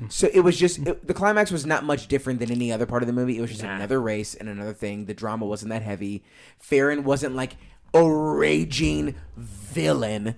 So 0.09 0.31
it 0.33 0.41
was 0.41 0.57
just 0.59 0.79
it, 0.87 1.07
the 1.07 1.13
climax 1.15 1.51
was 1.51 1.67
not 1.67 1.85
much 1.85 2.07
different 2.09 2.39
than 2.39 2.51
any 2.51 2.73
other 2.73 2.87
part 2.87 3.03
of 3.03 3.07
the 3.07 3.13
movie. 3.13 3.37
It 3.37 3.41
was 3.43 3.51
just 3.51 3.63
another 3.63 4.01
race 4.01 4.35
and 4.35 4.49
another 4.49 4.73
thing. 4.73 5.05
The 5.07 5.13
drama 5.15 5.45
wasn't 5.45 5.71
that 5.71 5.83
heavy. 5.83 6.23
Farron 6.59 7.05
wasn't 7.05 7.35
like 7.35 7.57
a 7.93 8.09
raging 8.09 9.15
villain, 9.37 10.37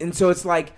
and 0.00 0.14
so 0.16 0.30
it's 0.30 0.44
like 0.46 0.72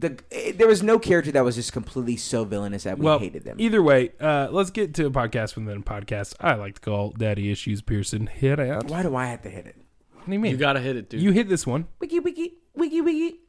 the 0.00 0.18
it, 0.30 0.58
there 0.58 0.66
was 0.66 0.82
no 0.82 0.98
character 0.98 1.30
that 1.32 1.44
was 1.44 1.56
just 1.56 1.72
completely 1.72 2.16
so 2.16 2.44
villainous 2.44 2.84
that 2.84 2.98
we 2.98 3.04
well, 3.04 3.18
hated 3.18 3.44
them. 3.44 3.56
Either 3.60 3.82
way, 3.82 4.12
uh, 4.20 4.48
let's 4.50 4.70
get 4.70 4.94
to 4.94 5.06
a 5.06 5.10
podcast 5.10 5.56
within 5.56 5.76
a 5.76 5.82
podcast. 5.82 6.34
I 6.40 6.54
like 6.54 6.76
to 6.76 6.80
call 6.80 7.10
Daddy 7.10 7.50
Issues 7.50 7.82
Pearson. 7.82 8.26
Hit 8.26 8.58
out. 8.58 8.86
Why 8.86 9.02
do 9.02 9.14
I 9.14 9.26
have 9.26 9.42
to 9.42 9.50
hit 9.50 9.66
it? 9.66 9.76
What 10.14 10.26
do 10.26 10.32
you 10.32 10.38
mean? 10.38 10.52
You 10.52 10.58
gotta 10.58 10.80
hit 10.80 10.96
it, 10.96 11.08
dude. 11.10 11.20
You 11.20 11.32
hit 11.32 11.48
this 11.48 11.66
one. 11.66 11.86
Wiki 12.00 12.20
wiki 12.20 12.54
wiki 12.74 13.00
wiki 13.00 13.40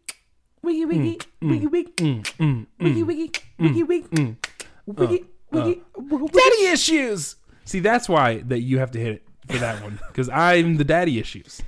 wiki 0.63 0.85
wiki 0.85 1.11
Mm, 1.23 1.37
mm 1.39 1.49
wiki 1.49 1.67
wiki 1.67 1.91
mm, 2.03 2.23
mm, 2.39 2.67
wiki 2.79 3.03
wiki 3.03 3.41
wiki 3.59 3.83
wiki 3.83 4.21
uh, 4.21 5.57
uh. 5.57 5.65
wiki 5.65 5.81
wiki 5.95 6.37
Daddy 6.37 6.65
Issues. 6.71 7.35
See, 7.65 7.79
that's 7.79 8.09
why 8.09 8.39
that 8.47 8.59
you 8.59 8.79
have 8.79 8.91
to 8.91 8.99
hit 8.99 9.15
it 9.15 9.23
for 9.47 9.57
that 9.59 9.81
one 9.81 9.99
because 10.07 10.29
I'm 10.29 10.77
the 10.77 10.83
Daddy 10.83 11.19
Issues. 11.19 11.61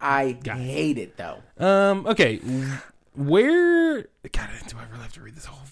I 0.00 0.38
hate 0.44 0.98
it 0.98 1.16
though. 1.16 1.38
Um. 1.58 2.06
Okay. 2.06 2.40
Where? 3.14 4.02
God, 4.32 4.48
do 4.68 4.76
I 4.78 4.84
really 4.90 5.02
have 5.02 5.12
to 5.14 5.20
read 5.22 5.34
this 5.34 5.44
whole 5.46 5.66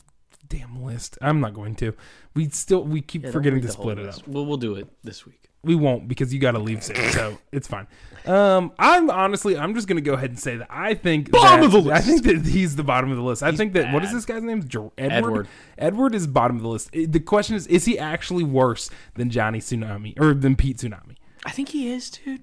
damn 0.48 0.82
list? 0.82 1.18
I'm 1.22 1.40
not 1.40 1.54
going 1.54 1.74
to. 1.76 1.94
We 2.34 2.48
still 2.50 2.84
we 2.84 3.00
keep 3.00 3.24
Yeah, 3.24 3.30
forgetting 3.30 3.60
to 3.62 3.68
split 3.68 3.98
it 3.98 4.06
list. 4.06 4.20
up. 4.22 4.28
We'll 4.28 4.46
we'll 4.46 4.56
do 4.58 4.74
it 4.74 4.88
this 5.02 5.26
week. 5.26 5.36
We 5.62 5.74
won't 5.74 6.08
because 6.08 6.32
you 6.32 6.40
got 6.40 6.52
to 6.52 6.58
leave 6.58 6.82
soon, 6.82 6.96
so 7.12 7.36
it's 7.52 7.68
fine. 7.68 7.86
Um, 8.24 8.72
I'm 8.78 9.10
honestly, 9.10 9.58
I'm 9.58 9.74
just 9.74 9.88
gonna 9.88 10.00
go 10.00 10.14
ahead 10.14 10.30
and 10.30 10.38
say 10.38 10.56
that 10.56 10.68
I 10.70 10.94
think 10.94 11.30
Bottom 11.30 11.60
that- 11.60 11.66
of 11.66 11.72
the 11.72 11.80
list. 11.90 11.96
I 11.96 12.00
think 12.06 12.22
that 12.24 12.46
he's 12.46 12.76
the 12.76 12.82
bottom 12.84 13.10
of 13.10 13.18
the 13.18 13.22
list. 13.22 13.42
I 13.42 13.52
think 13.52 13.74
that 13.74 13.92
what 13.92 14.02
is 14.04 14.10
this 14.12 14.24
guy's 14.24 14.42
name? 14.42 14.60
Edward. 14.62 14.92
Edward. 14.98 15.48
Edward 15.76 16.14
is 16.14 16.26
bottom 16.26 16.56
of 16.56 16.62
the 16.62 16.68
list. 16.68 16.92
The 16.92 17.20
question 17.20 17.56
is, 17.56 17.66
is 17.66 17.84
he 17.84 17.98
actually 17.98 18.44
worse 18.44 18.88
than 19.14 19.28
Johnny 19.30 19.58
Tsunami 19.60 20.18
or 20.20 20.32
than 20.34 20.56
Pete 20.56 20.78
Tsunami? 20.78 21.16
I 21.44 21.50
think 21.50 21.70
he 21.70 21.90
is, 21.92 22.10
dude. 22.10 22.42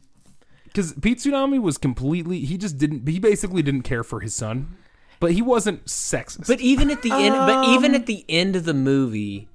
Because 0.65 0.93
Pete 0.93 1.17
Tsunami 1.17 1.59
was 1.59 1.79
completely, 1.79 2.41
he 2.41 2.55
just 2.57 2.77
didn't, 2.77 3.07
he 3.07 3.17
basically 3.19 3.63
didn't 3.63 3.81
care 3.81 4.03
for 4.03 4.19
his 4.19 4.35
son, 4.35 4.75
but 5.19 5.31
he 5.31 5.41
wasn't 5.41 5.85
sexist. 5.85 6.47
But 6.47 6.59
even 6.61 6.91
at 6.91 7.01
the 7.01 7.11
end, 7.11 7.35
but 7.35 7.67
even 7.69 7.91
Um, 7.91 7.95
at 7.95 8.05
the 8.05 8.25
end 8.29 8.55
of 8.55 8.65
the 8.65 8.73
movie, 8.73 9.47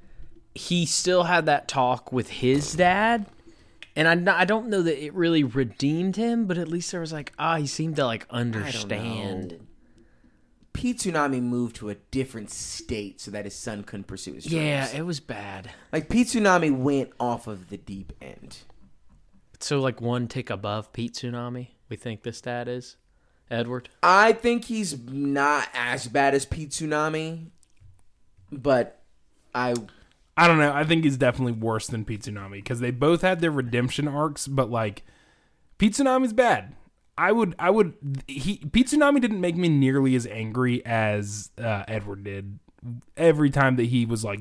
he 0.54 0.86
still 0.86 1.24
had 1.24 1.46
that 1.46 1.68
talk 1.68 2.12
with 2.12 2.28
his 2.28 2.74
dad, 2.74 3.26
and 3.96 4.28
I, 4.28 4.40
I 4.40 4.44
don't 4.44 4.68
know 4.68 4.82
that 4.82 5.02
it 5.02 5.14
really 5.14 5.44
redeemed 5.44 6.16
him, 6.16 6.46
but 6.46 6.58
at 6.58 6.68
least 6.68 6.90
there 6.92 7.00
was 7.00 7.12
like 7.12 7.32
ah, 7.38 7.56
he 7.56 7.66
seemed 7.66 7.96
to 7.96 8.04
like 8.06 8.26
understand. 8.30 9.66
Pete 10.72 10.98
Tsunami 10.98 11.42
moved 11.42 11.76
to 11.76 11.90
a 11.90 11.96
different 12.10 12.50
state 12.50 13.20
so 13.20 13.30
that 13.30 13.44
his 13.44 13.54
son 13.54 13.84
couldn't 13.84 14.06
pursue 14.06 14.32
his 14.32 14.44
dreams. 14.44 14.64
Yeah, 14.64 14.88
it 14.96 15.04
was 15.04 15.20
bad. 15.20 15.70
like 15.92 16.08
Pete 16.08 16.28
Tsunami 16.28 16.74
went 16.74 17.10
off 17.20 17.46
of 17.46 17.68
the 17.68 17.76
deep 17.76 18.12
end. 18.22 18.58
So 19.60 19.80
like 19.80 20.00
one 20.00 20.28
tick 20.28 20.48
above 20.50 20.92
Pete 20.92 21.12
Tsunami, 21.14 21.68
we 21.88 21.96
think 21.96 22.22
this 22.22 22.40
dad 22.40 22.68
is. 22.68 22.96
Edward. 23.52 23.88
I 24.02 24.32
think 24.32 24.64
he's 24.64 24.98
not 24.98 25.68
as 25.74 26.08
bad 26.08 26.34
as 26.34 26.46
Pete 26.46 26.70
Tsunami, 26.70 27.46
but 28.50 29.00
I 29.54 29.74
I 30.36 30.48
don't 30.48 30.58
know. 30.58 30.72
I 30.72 30.84
think 30.84 31.04
he's 31.04 31.18
definitely 31.18 31.52
worse 31.52 31.86
than 31.86 32.04
Pete 32.04 32.22
Tsunami 32.22 32.52
because 32.52 32.80
they 32.80 32.90
both 32.90 33.20
had 33.20 33.40
their 33.40 33.50
redemption 33.50 34.08
arcs, 34.08 34.48
but 34.48 34.70
like 34.70 35.02
Pete 35.78 35.92
Tsunami's 35.92 36.32
bad. 36.32 36.74
I 37.18 37.30
would, 37.30 37.54
I 37.58 37.70
would. 37.70 38.22
He 38.26 38.56
Pete 38.72 38.88
Tsunami 38.88 39.20
didn't 39.20 39.40
make 39.40 39.56
me 39.56 39.68
nearly 39.68 40.14
as 40.16 40.26
angry 40.26 40.84
as 40.86 41.50
uh, 41.58 41.84
Edward 41.86 42.24
did. 42.24 42.58
Every 43.16 43.50
time 43.50 43.76
that 43.76 43.84
he 43.84 44.06
was 44.06 44.24
like, 44.24 44.40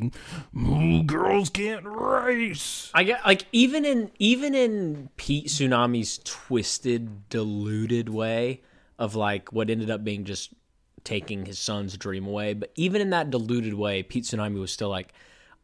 "Girls 1.05 1.49
can't 1.51 1.85
race," 1.85 2.89
I 2.93 3.03
get 3.03 3.23
like 3.25 3.45
even 3.51 3.85
in 3.85 4.09
even 4.17 4.55
in 4.55 5.09
Pete 5.17 5.47
Tsunami's 5.47 6.19
twisted, 6.23 7.29
deluded 7.29 8.09
way 8.09 8.61
of 9.01 9.15
like 9.15 9.51
what 9.51 9.69
ended 9.71 9.89
up 9.89 10.03
being 10.03 10.23
just 10.23 10.53
taking 11.03 11.45
his 11.45 11.57
son's 11.57 11.97
dream 11.97 12.27
away. 12.27 12.53
But 12.53 12.71
even 12.75 13.01
in 13.01 13.09
that 13.09 13.31
deluded 13.31 13.73
way, 13.73 14.03
Pete 14.03 14.23
Tsunami 14.25 14.59
was 14.59 14.71
still 14.71 14.89
like, 14.89 15.11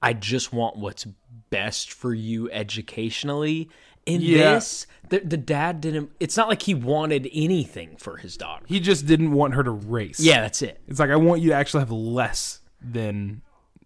I 0.01 0.13
just 0.13 0.51
want 0.51 0.75
what's 0.77 1.05
best 1.51 1.91
for 1.93 2.13
you 2.13 2.49
educationally. 2.51 3.69
In 4.07 4.21
Yeah. 4.21 4.55
this, 4.55 4.87
the, 5.09 5.19
the 5.19 5.37
dad 5.37 5.81
didn't. 5.81 6.11
It's 6.19 6.35
not 6.35 6.47
like 6.47 6.63
he 6.63 6.73
wanted 6.73 7.29
anything 7.31 7.97
for 7.97 8.17
his 8.17 8.37
daughter. 8.37 8.65
he 8.67 8.79
just 8.79 9.05
didn't 9.05 9.31
want 9.31 9.53
her 9.53 9.63
to 9.63 9.71
race. 9.71 10.19
Yeah, 10.19 10.41
that's 10.41 10.61
it. 10.63 10.81
it's 10.87 10.99
like 10.99 11.09
I 11.11 11.15
want 11.17 11.41
you 11.41 11.49
to 11.49 11.55
actually 11.55 11.81
have 11.81 11.91
less 11.91 12.61
than 12.81 13.41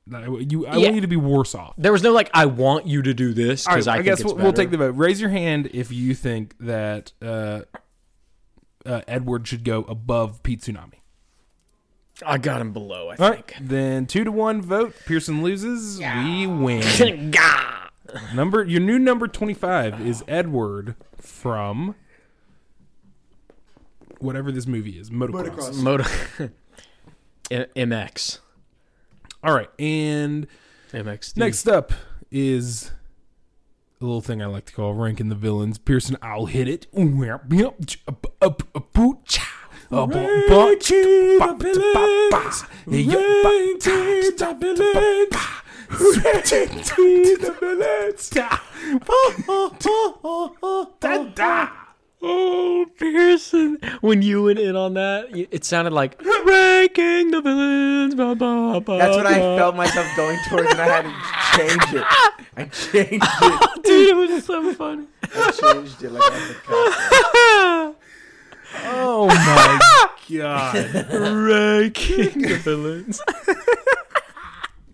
you. 0.08 0.66
I 0.68 0.78
Yeah. 0.78 0.84
want 0.84 0.96
you 0.96 1.02
to 1.02 1.08
be 1.08 1.16
worse 1.18 1.54
off. 1.56 1.74
There 1.78 1.92
was 1.92 2.04
no 2.04 2.14
like, 2.14 2.30
I 2.34 2.46
want 2.46 2.88
you 2.88 3.02
to 3.02 3.14
do 3.14 3.34
this 3.34 3.68
All 3.68 3.72
right, 3.72 3.78
because 3.78 3.88
I, 3.88 3.98
I, 3.98 4.02
guess 4.04 4.24
we'll, 4.24 4.36
we'll 4.36 4.54
take 4.54 4.70
the 4.72 4.78
vote. 4.78 4.96
Raise 4.96 5.20
your 5.20 5.30
hand 5.32 5.70
if 5.74 5.92
you 5.92 6.14
think 6.14 6.56
that 6.60 7.12
uh, 7.22 7.62
uh, 8.86 9.02
Edward 9.08 9.48
should 9.48 9.64
go 9.64 9.82
above 9.84 10.42
Pete 10.44 10.62
Tsunami. 10.62 10.96
I 12.26 12.38
got 12.38 12.62
him 12.62 12.72
below. 12.74 13.10
I 13.10 13.16
All 13.16 13.30
right, 13.32 13.48
think. 13.48 13.68
then 13.70 14.06
two 14.06 14.24
to 14.24 14.32
one 14.32 14.62
vote. 14.62 14.94
Pearson 15.06 15.42
loses. 15.44 16.00
We 16.00 16.46
win. 16.48 17.32
Number 18.36 18.64
your 18.64 18.82
new 18.82 19.00
number 19.00 19.28
twenty 19.28 19.54
five 19.54 20.06
is 20.06 20.24
Edward 20.28 20.96
from 21.18 21.96
whatever 24.20 24.52
this 24.52 24.68
movie 24.68 25.00
is. 25.00 25.10
Motocross. 25.10 25.82
Moto 25.82 26.04
M- 27.50 27.66
MX. 27.76 28.40
All 29.44 29.54
right, 29.56 29.70
and 29.80 30.46
MX. 30.92 31.38
next 31.38 31.68
up 31.68 31.94
is 32.30 32.92
a 32.92 32.92
little 34.06 34.22
thing 34.22 34.42
I 34.42 34.46
like 34.46 34.66
to 34.66 34.74
call 34.74 34.94
ranking 34.94 35.30
the 35.30 35.36
villains. 35.36 35.78
Pearson, 35.78 36.18
I'll 36.22 36.46
hit 36.46 36.68
it. 36.68 36.88
Oh, 52.24 52.86
Pearson. 53.00 53.78
When 54.02 54.22
you 54.22 54.44
went 54.44 54.60
in 54.60 54.76
on 54.76 54.94
that, 54.94 55.28
it 55.32 55.64
sounded 55.66 55.92
like 55.94 56.22
ranking 56.46 57.32
the 57.32 57.42
villains. 57.42 58.14
Ba, 58.16 58.36
ba, 58.36 58.80
ba, 58.80 58.98
that's 58.98 59.18
what 59.18 59.26
I 59.26 59.40
felt 59.58 59.76
myself 59.76 60.08
going 60.16 60.38
towards, 60.50 60.70
and 60.72 60.82
I 60.82 60.88
had 60.88 61.04
to 61.04 61.58
change 61.58 61.94
it. 61.96 62.06
I 62.58 62.66
changed 62.66 63.26
it. 63.42 63.84
Dude, 63.84 64.10
it 64.10 64.16
was 64.16 64.46
so 64.46 64.74
funny. 64.74 65.06
I 65.36 65.52
changed 65.52 66.04
it 66.04 66.12
like 66.12 66.32
I 66.32 66.38
had 66.38 66.56
to. 67.94 67.96
Oh 68.86 69.28
my 69.28 69.80
god. 70.38 71.12
ranking 71.48 72.42
the 72.42 72.56
villains. 72.64 73.22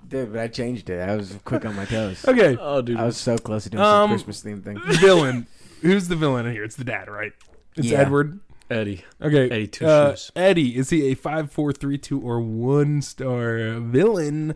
Dude, 0.07 0.31
but 0.31 0.39
I 0.41 0.47
changed 0.47 0.89
it. 0.89 1.01
I 1.07 1.15
was 1.17 1.37
quick 1.43 1.65
on 1.65 1.75
my 1.75 1.83
toes. 1.85 2.23
Okay, 2.25 2.57
Oh, 2.59 2.81
dude. 2.81 2.97
I 2.97 3.03
was 3.05 3.17
so 3.17 3.37
close 3.37 3.63
to 3.65 3.69
doing 3.71 3.83
Um, 3.83 4.03
some 4.03 4.09
Christmas 4.11 4.41
theme 4.41 4.61
thing. 4.61 4.79
villain. 4.99 5.47
Who's 5.81 6.07
the 6.07 6.15
villain 6.15 6.45
in 6.45 6.53
here? 6.53 6.63
It's 6.63 6.75
the 6.75 6.83
dad, 6.83 7.09
right? 7.09 7.33
It's 7.75 7.87
Yeah. 7.87 7.99
Edward. 7.99 8.39
Eddie. 8.69 9.05
Okay. 9.21 9.45
Eddie 9.49 9.67
Two 9.67 9.85
uh, 9.85 10.11
Shoes. 10.11 10.31
Eddie, 10.35 10.77
is 10.77 10.89
he 10.89 11.11
a 11.11 11.13
five, 11.15 11.51
four, 11.51 11.71
three, 11.71 11.97
two, 11.97 12.19
or 12.19 12.41
one 12.41 13.01
star 13.01 13.79
villain? 13.79 14.55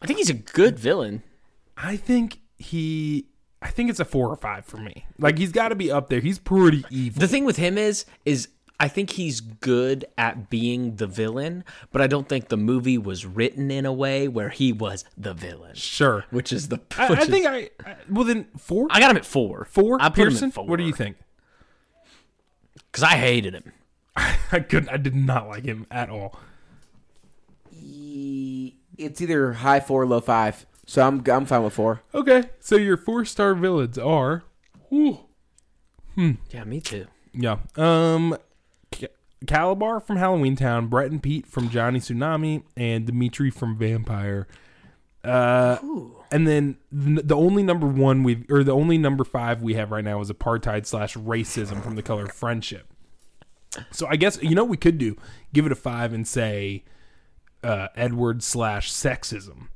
I 0.00 0.06
think 0.06 0.18
he's 0.18 0.30
a 0.30 0.34
good 0.34 0.78
villain. 0.78 1.22
I 1.76 1.96
think 1.96 2.38
he. 2.56 3.26
I 3.60 3.68
think 3.68 3.90
it's 3.90 4.00
a 4.00 4.04
four 4.04 4.28
or 4.28 4.36
five 4.36 4.64
for 4.64 4.76
me. 4.76 5.06
Like 5.18 5.38
he's 5.38 5.52
got 5.52 5.68
to 5.68 5.74
be 5.76 5.90
up 5.90 6.08
there. 6.08 6.20
He's 6.20 6.38
pretty 6.38 6.84
evil. 6.90 7.20
The 7.20 7.28
thing 7.28 7.44
with 7.44 7.56
him 7.56 7.78
is, 7.78 8.04
is 8.24 8.48
I 8.82 8.88
think 8.88 9.10
he's 9.10 9.40
good 9.40 10.04
at 10.18 10.50
being 10.50 10.96
the 10.96 11.06
villain, 11.06 11.62
but 11.92 12.02
I 12.02 12.08
don't 12.08 12.28
think 12.28 12.48
the 12.48 12.56
movie 12.56 12.98
was 12.98 13.24
written 13.24 13.70
in 13.70 13.86
a 13.86 13.92
way 13.92 14.26
where 14.26 14.48
he 14.48 14.72
was 14.72 15.04
the 15.16 15.32
villain, 15.32 15.74
sure. 15.76 16.24
which 16.30 16.52
is 16.52 16.66
the. 16.68 16.80
I, 16.98 17.08
which 17.08 17.20
I 17.20 17.22
is- 17.22 17.28
think 17.28 17.46
I, 17.46 17.70
I. 17.86 17.96
Well 18.10 18.24
then, 18.24 18.48
four. 18.58 18.88
I 18.90 18.98
got 18.98 19.10
him 19.10 19.16
at 19.16 19.24
four. 19.24 19.66
four. 19.70 19.98
I 20.02 20.08
put 20.08 20.16
Pearson. 20.16 20.44
him 20.44 20.48
at 20.48 20.54
four. 20.54 20.66
What 20.66 20.76
do 20.78 20.82
you 20.84 20.92
think? 20.92 21.16
Because 22.90 23.04
I 23.04 23.14
hated 23.16 23.54
him. 23.54 23.72
I 24.16 24.60
couldn't. 24.60 24.88
I 24.90 24.96
did 24.96 25.14
not 25.14 25.46
like 25.48 25.64
him 25.64 25.86
at 25.90 26.10
all. 26.10 26.38
It's 28.98 29.20
either 29.20 29.52
high 29.54 29.80
four, 29.80 30.06
low 30.06 30.20
five. 30.20 30.66
So 30.86 31.06
I'm 31.06 31.22
I'm 31.30 31.46
fine 31.46 31.62
with 31.62 31.72
four. 31.74 32.02
Okay, 32.14 32.44
so 32.60 32.76
your 32.76 32.96
four 32.96 33.24
star 33.24 33.54
villains 33.54 33.96
are. 33.98 34.42
Ooh, 34.92 35.20
Yeah, 36.16 36.64
me 36.64 36.80
too. 36.80 37.06
Yeah. 37.32 37.58
Um, 37.76 38.32
Ca- 38.32 38.38
Kalabar 39.46 40.04
from 40.04 40.16
Halloweentown, 40.16 40.88
Brett 40.88 41.10
and 41.10 41.22
Pete 41.22 41.46
from 41.46 41.68
Johnny 41.68 41.98
Tsunami, 41.98 42.62
and 42.76 43.06
Dimitri 43.06 43.50
from 43.50 43.76
Vampire. 43.76 44.46
Uh, 45.24 45.78
and 46.32 46.48
then 46.48 46.76
the, 46.90 47.36
only 47.36 47.62
number 47.62 47.86
one 47.86 48.24
we've, 48.24 48.44
or 48.50 48.64
the 48.64 48.72
only 48.72 48.98
number 48.98 49.24
five 49.24 49.62
we 49.62 49.74
have 49.74 49.90
right 49.90 50.04
now 50.04 50.20
is 50.20 50.30
apartheid 50.30 50.86
slash 50.86 51.14
racism 51.14 51.82
from 51.82 51.94
the 51.94 52.02
color 52.02 52.24
of 52.24 52.32
friendship. 52.32 52.92
So 53.90 54.06
I 54.06 54.16
guess 54.16 54.42
you 54.42 54.54
know 54.54 54.64
what 54.64 54.70
we 54.70 54.76
could 54.76 54.98
do 54.98 55.16
give 55.52 55.64
it 55.64 55.72
a 55.72 55.76
five 55.76 56.12
and 56.12 56.26
say 56.26 56.84
uh, 57.62 57.88
Edward 57.94 58.42
slash 58.42 58.92
sexism. 58.92 59.68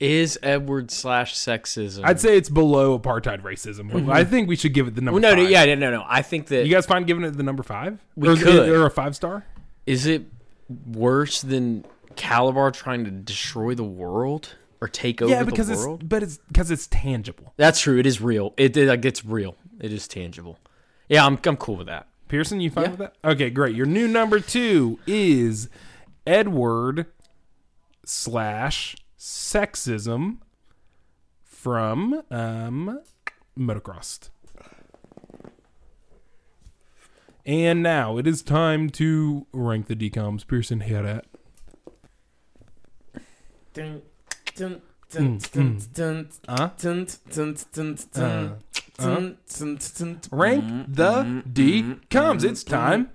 Is 0.00 0.38
Edward 0.42 0.90
slash 0.90 1.34
sexism? 1.34 2.00
I'd 2.04 2.18
say 2.20 2.36
it's 2.38 2.48
below 2.48 2.98
apartheid 2.98 3.42
racism, 3.42 3.92
but 3.92 4.10
I 4.16 4.24
think 4.24 4.48
we 4.48 4.56
should 4.56 4.72
give 4.72 4.88
it 4.88 4.94
the 4.94 5.02
number. 5.02 5.20
Well, 5.20 5.30
no, 5.30 5.36
no, 5.36 5.42
five. 5.44 5.50
yeah, 5.50 5.74
no, 5.74 5.90
no. 5.90 6.04
I 6.08 6.22
think 6.22 6.46
that 6.46 6.64
You 6.66 6.72
guys 6.72 6.86
find 6.86 7.06
giving 7.06 7.22
it 7.24 7.32
the 7.36 7.42
number 7.42 7.62
five? 7.62 7.98
We 8.16 8.28
or, 8.28 8.36
could. 8.36 8.68
or 8.70 8.86
a 8.86 8.90
five 8.90 9.14
star? 9.14 9.44
is 9.86 10.06
it 10.06 10.24
worse 10.86 11.42
than 11.42 11.84
Kalabar 12.14 12.72
trying 12.72 13.04
to 13.04 13.10
destroy 13.10 13.74
the 13.74 13.84
world 13.84 14.54
or 14.80 14.88
take 14.88 15.20
over 15.20 15.30
yeah, 15.30 15.42
because 15.42 15.66
the 15.66 15.74
it's 15.74 15.82
world? 15.82 16.08
but 16.08 16.22
it's 16.22 16.38
because 16.48 16.70
it's 16.70 16.86
tangible. 16.86 17.52
That's 17.58 17.80
true. 17.80 17.98
It 17.98 18.06
is 18.06 18.20
real. 18.22 18.54
It, 18.56 18.76
it 18.76 18.86
like 18.88 19.04
it's 19.04 19.22
real. 19.24 19.56
It 19.80 19.92
is 19.92 20.08
tangible. 20.08 20.58
Yeah, 21.10 21.26
I'm 21.26 21.38
I'm 21.44 21.56
cool 21.58 21.76
with 21.76 21.88
that. 21.88 22.06
Pearson, 22.28 22.60
you 22.60 22.70
fine 22.70 22.84
Yeah. 22.84 22.90
with 22.90 22.98
that? 23.00 23.14
Okay, 23.24 23.50
great. 23.50 23.74
Your 23.76 23.86
new 23.86 24.06
number 24.08 24.38
two 24.40 24.98
is 25.06 25.68
Edward 26.26 27.06
slash 28.06 28.96
sexism 29.20 30.38
from 31.44 32.22
um 32.30 33.00
motocross. 33.58 34.30
And 37.44 37.82
now 37.82 38.16
it 38.16 38.26
is 38.26 38.40
time 38.42 38.88
to 38.90 39.46
rank 39.52 39.86
the 39.88 39.94
DCOMs. 39.96 40.46
Pearson, 40.46 40.80
hear 40.80 41.02
that? 41.02 41.26
Dun, 43.74 44.02
dun, 44.54 44.80
dun, 45.10 45.38
Mm, 45.38 45.52
dun, 45.52 45.76
mm. 45.76 45.92
dun, 45.92 46.28
Huh? 46.48 46.70
dun, 46.78 47.06
dun, 47.30 47.56
dun, 47.72 47.98
Uh, 48.14 48.18
dun, 48.18 48.58
dun, 48.98 49.78
dun, 49.78 49.78
dun, 49.98 50.20
rank 50.30 50.64
mm, 50.64 50.94
the 50.94 51.42
D 51.52 51.96
coms. 52.10 52.44
mm, 52.44 52.50
It's 52.50 52.62
time 52.64 53.10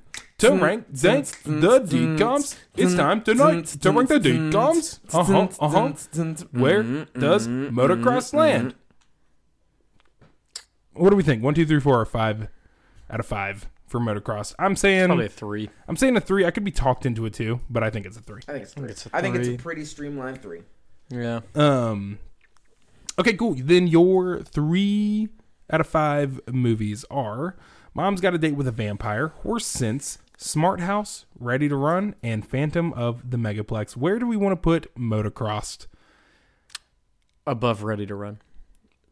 to 0.50 0.56
rank 0.56 0.86
rank 1.04 1.26
the 1.44 1.80
mm, 1.80 2.18
DCOMs. 2.18 2.58
It's 2.76 2.96
time 2.96 3.22
tonight 3.22 3.66
to 3.66 3.92
rank 3.92 4.10
the 4.10 4.20
D 4.20 4.32
mm, 4.32 5.00
Uh 5.14 5.24
huh. 5.24 5.48
Uh 5.60 5.70
huh. 5.70 6.48
Where 6.52 6.84
mm, 6.84 7.14
does 7.20 7.48
mm, 7.48 7.72
motocross 7.72 8.34
land? 8.34 8.76
What 10.94 11.10
do 11.10 11.16
we 11.16 11.24
think? 11.24 11.44
One, 11.44 11.54
two, 11.54 11.66
three, 11.66 11.80
four, 11.80 12.00
or 12.00 12.06
five 12.06 12.48
out 13.10 13.20
of 13.20 13.26
five 13.26 13.68
for 13.88 14.00
motocross. 14.00 14.54
I'm 14.58 14.76
saying 14.76 15.08
Probably 15.08 15.26
a 15.26 15.30
three. 15.30 15.70
I'm 15.88 15.96
saying 15.96 16.16
a 16.18 16.22
three. 16.22 16.46
I 16.46 16.52
could 16.52 16.64
be 16.64 16.72
talked 16.72 17.06
into 17.06 17.26
a 17.26 17.30
two, 17.30 17.62
but 17.70 17.84
I 17.84 17.90
think 17.90 18.06
it's 18.06 18.18
a 18.18 18.22
three. 18.22 18.42
I 18.48 18.54
think 18.54 18.64
it's 18.64 18.74
three. 18.74 18.90
It's 18.90 19.06
a 19.06 19.10
I 19.14 19.22
think 19.22 19.36
it's 19.36 19.48
a 19.48 19.58
pretty 19.58 19.86
streamlined 19.86 20.42
three. 20.42 20.62
Yeah. 21.10 21.42
Um. 21.54 22.20
Okay, 23.18 23.34
cool. 23.34 23.56
Then 23.58 23.88
your 23.88 24.42
three 24.42 25.30
out 25.70 25.82
of 25.82 25.88
five 25.88 26.42
movies 26.52 27.06
are 27.10 27.56
Mom's 27.94 28.22
Got 28.22 28.34
a 28.34 28.38
Date 28.38 28.56
with 28.56 28.68
a 28.68 28.72
Vampire, 28.72 29.30
Horse 29.44 29.66
Sense, 29.66 30.18
Smart 30.38 30.82
House, 30.82 31.26
Ready 31.40 31.70
to 31.70 31.76
Run, 31.76 32.16
and 32.22 32.46
Phantom 32.46 32.92
of 32.94 33.30
the 33.32 33.38
Megaplex. 33.38 33.96
Where 33.96 34.20
do 34.20 34.28
we 34.28 34.36
want 34.38 34.54
to 34.54 34.58
put 34.58 34.94
Motocrossed 34.96 35.88
Above 37.48 37.84
ready 37.84 38.06
to 38.06 38.16
run. 38.16 38.40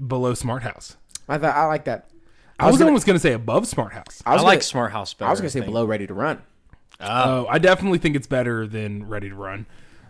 below 0.05 0.33
Smart 0.33 0.63
House? 0.63 0.97
I 1.29 1.37
thought 1.37 1.55
I 1.55 1.65
like 1.65 1.85
that. 1.85 2.09
I 2.59 2.67
was, 2.67 2.77
gonna- 2.77 2.89
almost 2.89 3.05
going 3.05 3.15
to 3.15 3.19
say 3.21 3.33
above 3.33 3.67
Smart 3.67 3.93
House. 3.93 4.21
I, 4.25 4.33
was 4.33 4.43
like 4.43 4.55
gonna- 4.59 4.63
Smart 4.63 4.91
House 4.91 5.13
better. 5.13 5.27
I 5.27 5.31
was 5.31 5.39
gonna 5.39 5.49
say 5.49 5.59
think. 5.59 5.67
below 5.71 5.85
Ready 5.85 6.07
to 6.07 6.13
Run. 6.13 6.41
Oh, 6.99 7.47
I 7.47 7.57
definitely 7.59 7.97
think 7.99 8.15
it's 8.15 8.27
better 8.27 8.67
than 8.67 9.07
Ready 9.07 9.29
to 9.29 9.35
Run. 9.35 9.65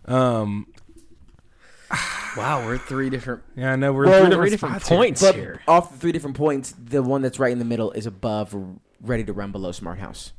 Um, 0.05 0.68
Wow, 2.36 2.66
we're 2.66 2.80
three 2.80 3.11
different, 3.11 3.43
yeah, 3.55 3.74
I 3.74 3.76
know 3.76 3.93
we're 3.93 4.07
Well, 4.07 4.26
three 4.26 4.34
three 4.36 4.49
different, 4.49 4.74
different 4.74 4.82
spots 4.82 4.89
here. 4.89 4.97
points 4.97 5.22
But 5.22 5.36
here. 5.36 5.61
off 5.68 5.91
the 5.91 5.97
three 5.99 6.11
different 6.11 6.36
points, 6.36 6.74
the 6.84 7.03
one 7.03 7.22
that's 7.22 7.38
right 7.38 7.51
in 7.51 7.59
the 7.59 7.66
middle 7.66 7.91
is 7.91 8.07
above 8.07 8.55
Ready 8.99 9.24
to 9.26 9.34
Run, 9.34 9.51
below 9.51 9.72
Smart 9.72 9.99
House. 9.99 10.34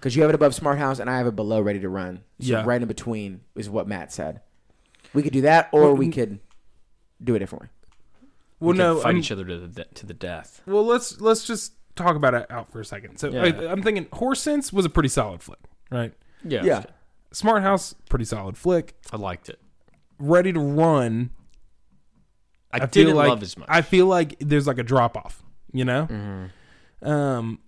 Because 0.00 0.16
you 0.16 0.22
have 0.22 0.30
it 0.30 0.34
above 0.34 0.54
Smart 0.54 0.78
House, 0.78 0.98
and 0.98 1.10
I 1.10 1.18
have 1.18 1.26
it 1.26 1.36
below 1.36 1.60
Ready 1.60 1.78
to 1.80 1.88
Run. 1.90 2.22
So 2.40 2.46
Yeah. 2.52 2.62
right 2.64 2.80
in 2.80 2.88
between 2.88 3.42
is 3.54 3.68
what 3.68 3.86
Matt 3.86 4.12
said. 4.12 4.40
We 5.12 5.22
could 5.22 5.32
do 5.34 5.42
that, 5.42 5.68
or 5.72 5.92
we 5.94 6.08
could 6.10 6.38
do 7.22 7.34
it 7.34 7.40
differently. 7.40 7.68
Well, 8.60 8.72
We 8.72 8.78
no, 8.78 8.94
could 8.94 9.02
fight 9.02 9.08
I'm- 9.10 9.18
each 9.18 9.30
other 9.30 9.44
to 9.44 9.58
the 9.58 9.68
de- 9.68 9.84
to 9.94 10.06
the 10.06 10.14
death. 10.14 10.62
Well, 10.66 10.84
let's 10.86 11.20
let's 11.20 11.46
just 11.46 11.74
talk 11.96 12.16
about 12.16 12.32
it 12.34 12.46
out 12.50 12.72
for 12.72 12.80
a 12.80 12.84
second. 12.84 13.18
So 13.18 13.28
Yeah. 13.30 13.42
I, 13.42 13.70
I'm 13.72 13.82
thinking 13.82 14.06
Horse 14.12 14.40
Sense 14.40 14.72
was 14.72 14.84
a 14.86 14.90
pretty 14.90 15.08
solid 15.10 15.42
flick, 15.42 15.58
right? 15.90 16.14
Yeah, 16.44 16.62
Yeah. 16.64 16.82
Smart 17.32 17.62
House, 17.62 17.94
pretty 18.08 18.24
solid 18.24 18.56
flick. 18.56 18.94
I 19.12 19.16
liked 19.18 19.48
it. 19.50 19.60
Ready 20.18 20.52
to 20.52 20.60
Run, 20.60 21.30
I, 22.72 22.76
I, 22.76 22.78
didn't 22.80 22.92
feel 22.92 23.16
like 23.16 23.28
love 23.28 23.42
as 23.42 23.56
much. 23.56 23.68
I 23.70 23.82
feel 23.82 24.06
like 24.06 24.36
there's 24.40 24.66
like 24.66 24.78
a 24.78 24.82
drop 24.82 25.16
off, 25.16 25.42
you 25.72 25.84
know. 25.84 26.06
Mm-hmm. 26.10 27.08
Um, 27.08 27.58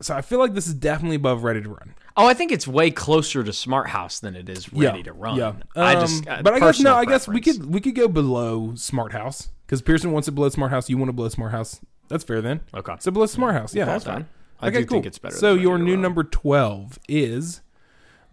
so 0.00 0.14
I 0.14 0.22
feel 0.22 0.38
like 0.38 0.54
this 0.54 0.66
is 0.66 0.74
definitely 0.74 1.16
above 1.16 1.42
Ready 1.44 1.60
to 1.62 1.68
Run. 1.68 1.94
oh, 2.16 2.26
I 2.26 2.34
think 2.34 2.52
it's 2.52 2.66
way 2.68 2.90
closer 2.90 3.42
to 3.44 3.52
Smart 3.52 3.88
House 3.88 4.20
than 4.20 4.36
it 4.36 4.48
is 4.48 4.72
Ready 4.72 4.98
yeah, 4.98 5.04
to 5.04 5.12
Run. 5.12 5.36
Yeah, 5.36 5.52
I 5.76 5.94
Um, 5.96 6.00
just, 6.00 6.26
uh, 6.28 6.40
but 6.42 6.54
I 6.54 6.60
guess 6.60 6.80
no. 6.80 6.94
I 6.94 7.04
guess 7.04 7.26
we 7.28 7.40
could 7.40 7.66
we 7.72 7.80
could 7.80 7.94
go 7.94 8.08
below 8.08 8.74
Smart 8.74 9.12
House 9.12 9.48
because 9.66 9.82
Pearson 9.82 10.12
wants 10.12 10.26
to 10.26 10.32
blow 10.32 10.48
Smart 10.48 10.70
House. 10.70 10.88
You 10.88 10.98
want 10.98 11.08
to 11.08 11.12
blow 11.14 11.28
Smart 11.28 11.52
House. 11.52 11.80
That's 12.08 12.24
fair 12.24 12.40
then. 12.40 12.60
Okay. 12.74 12.94
So 13.00 13.10
below 13.10 13.26
Smart 13.26 13.54
House, 13.54 13.74
yeah, 13.74 13.84
That's 13.84 14.04
fine. 14.04 14.26
I 14.60 14.68
okay, 14.68 14.80
do 14.80 14.86
cool. 14.86 14.96
think 14.96 15.06
it's 15.06 15.18
better. 15.18 15.36
So 15.36 15.54
your 15.54 15.78
new 15.78 15.92
Run. 15.92 16.02
number 16.02 16.24
twelve 16.24 16.98
is 17.08 17.60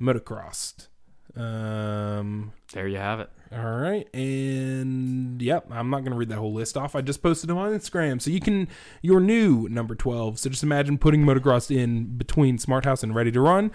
Motocrossed. 0.01 0.87
Um. 1.35 2.53
There 2.73 2.87
you 2.87 2.97
have 2.97 3.19
it. 3.19 3.29
All 3.51 3.77
right, 3.77 4.07
and 4.13 5.39
yep, 5.41 5.67
I'm 5.69 5.89
not 5.89 6.03
gonna 6.03 6.15
read 6.15 6.29
that 6.29 6.37
whole 6.37 6.53
list 6.53 6.75
off. 6.75 6.95
I 6.95 7.01
just 7.01 7.21
posted 7.21 7.49
them 7.49 7.57
on 7.57 7.71
Instagram, 7.71 8.21
so 8.21 8.31
you 8.31 8.39
can 8.39 8.67
your 9.01 9.19
new 9.19 9.69
number 9.69 9.93
twelve. 9.93 10.39
So 10.39 10.49
just 10.49 10.63
imagine 10.63 10.97
putting 10.97 11.23
motocross 11.23 11.75
in 11.75 12.17
between 12.17 12.57
Smart 12.57 12.85
House 12.85 13.03
and 13.03 13.13
Ready 13.13 13.31
to 13.31 13.39
Run. 13.39 13.71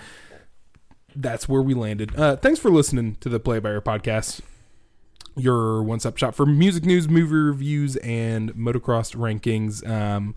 That's 1.14 1.48
where 1.48 1.62
we 1.62 1.74
landed. 1.74 2.18
Uh, 2.18 2.36
thanks 2.36 2.58
for 2.58 2.70
listening 2.70 3.16
to 3.20 3.28
the 3.28 3.40
Play 3.40 3.58
by 3.60 3.70
Ear 3.70 3.80
podcast. 3.80 4.40
Your 5.36 5.82
one-stop 5.82 6.16
shop 6.16 6.34
for 6.34 6.44
music 6.46 6.84
news, 6.84 7.08
movie 7.08 7.34
reviews, 7.34 7.96
and 7.96 8.52
motocross 8.54 9.14
rankings. 9.14 9.88
Um, 9.88 10.34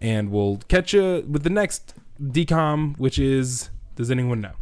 and 0.00 0.30
we'll 0.30 0.58
catch 0.68 0.92
you 0.92 1.24
with 1.28 1.42
the 1.42 1.50
next 1.50 1.94
DCOM, 2.22 2.98
which 2.98 3.18
is 3.18 3.70
does 3.96 4.10
anyone 4.10 4.40
know? 4.40 4.52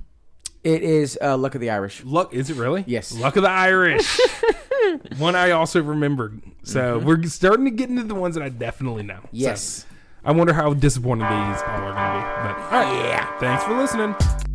It 0.68 0.82
is 0.82 1.18
uh, 1.22 1.34
Luck 1.38 1.54
of 1.54 1.62
the 1.62 1.70
Irish. 1.70 2.04
Luck 2.04 2.34
is 2.34 2.50
it 2.50 2.56
really? 2.56 2.84
Yes. 2.86 3.14
Luck 3.14 3.36
of 3.36 3.42
the 3.42 3.48
Irish. 3.48 4.20
One 5.18 5.34
I 5.34 5.52
also 5.52 5.82
remembered. 5.82 6.42
So 6.62 6.98
we're 6.98 7.22
starting 7.22 7.64
to 7.64 7.70
get 7.70 7.88
into 7.88 8.02
the 8.04 8.14
ones 8.14 8.34
that 8.34 8.44
I 8.44 8.50
definitely 8.50 9.02
know. 9.02 9.20
So 9.22 9.28
Yes. 9.32 9.86
I 10.26 10.32
wonder 10.32 10.52
how 10.52 10.74
disappointing 10.74 11.26
these 11.26 11.62
all 11.62 11.84
are 11.84 11.94
going 11.94 11.94
to 11.94 12.18
be. 12.20 12.42
But 12.42 12.58
all 12.64 12.84
right. 12.84 13.04
Yeah. 13.06 13.38
Thanks 13.38 13.64
for 13.64 13.78
listening. 13.78 14.47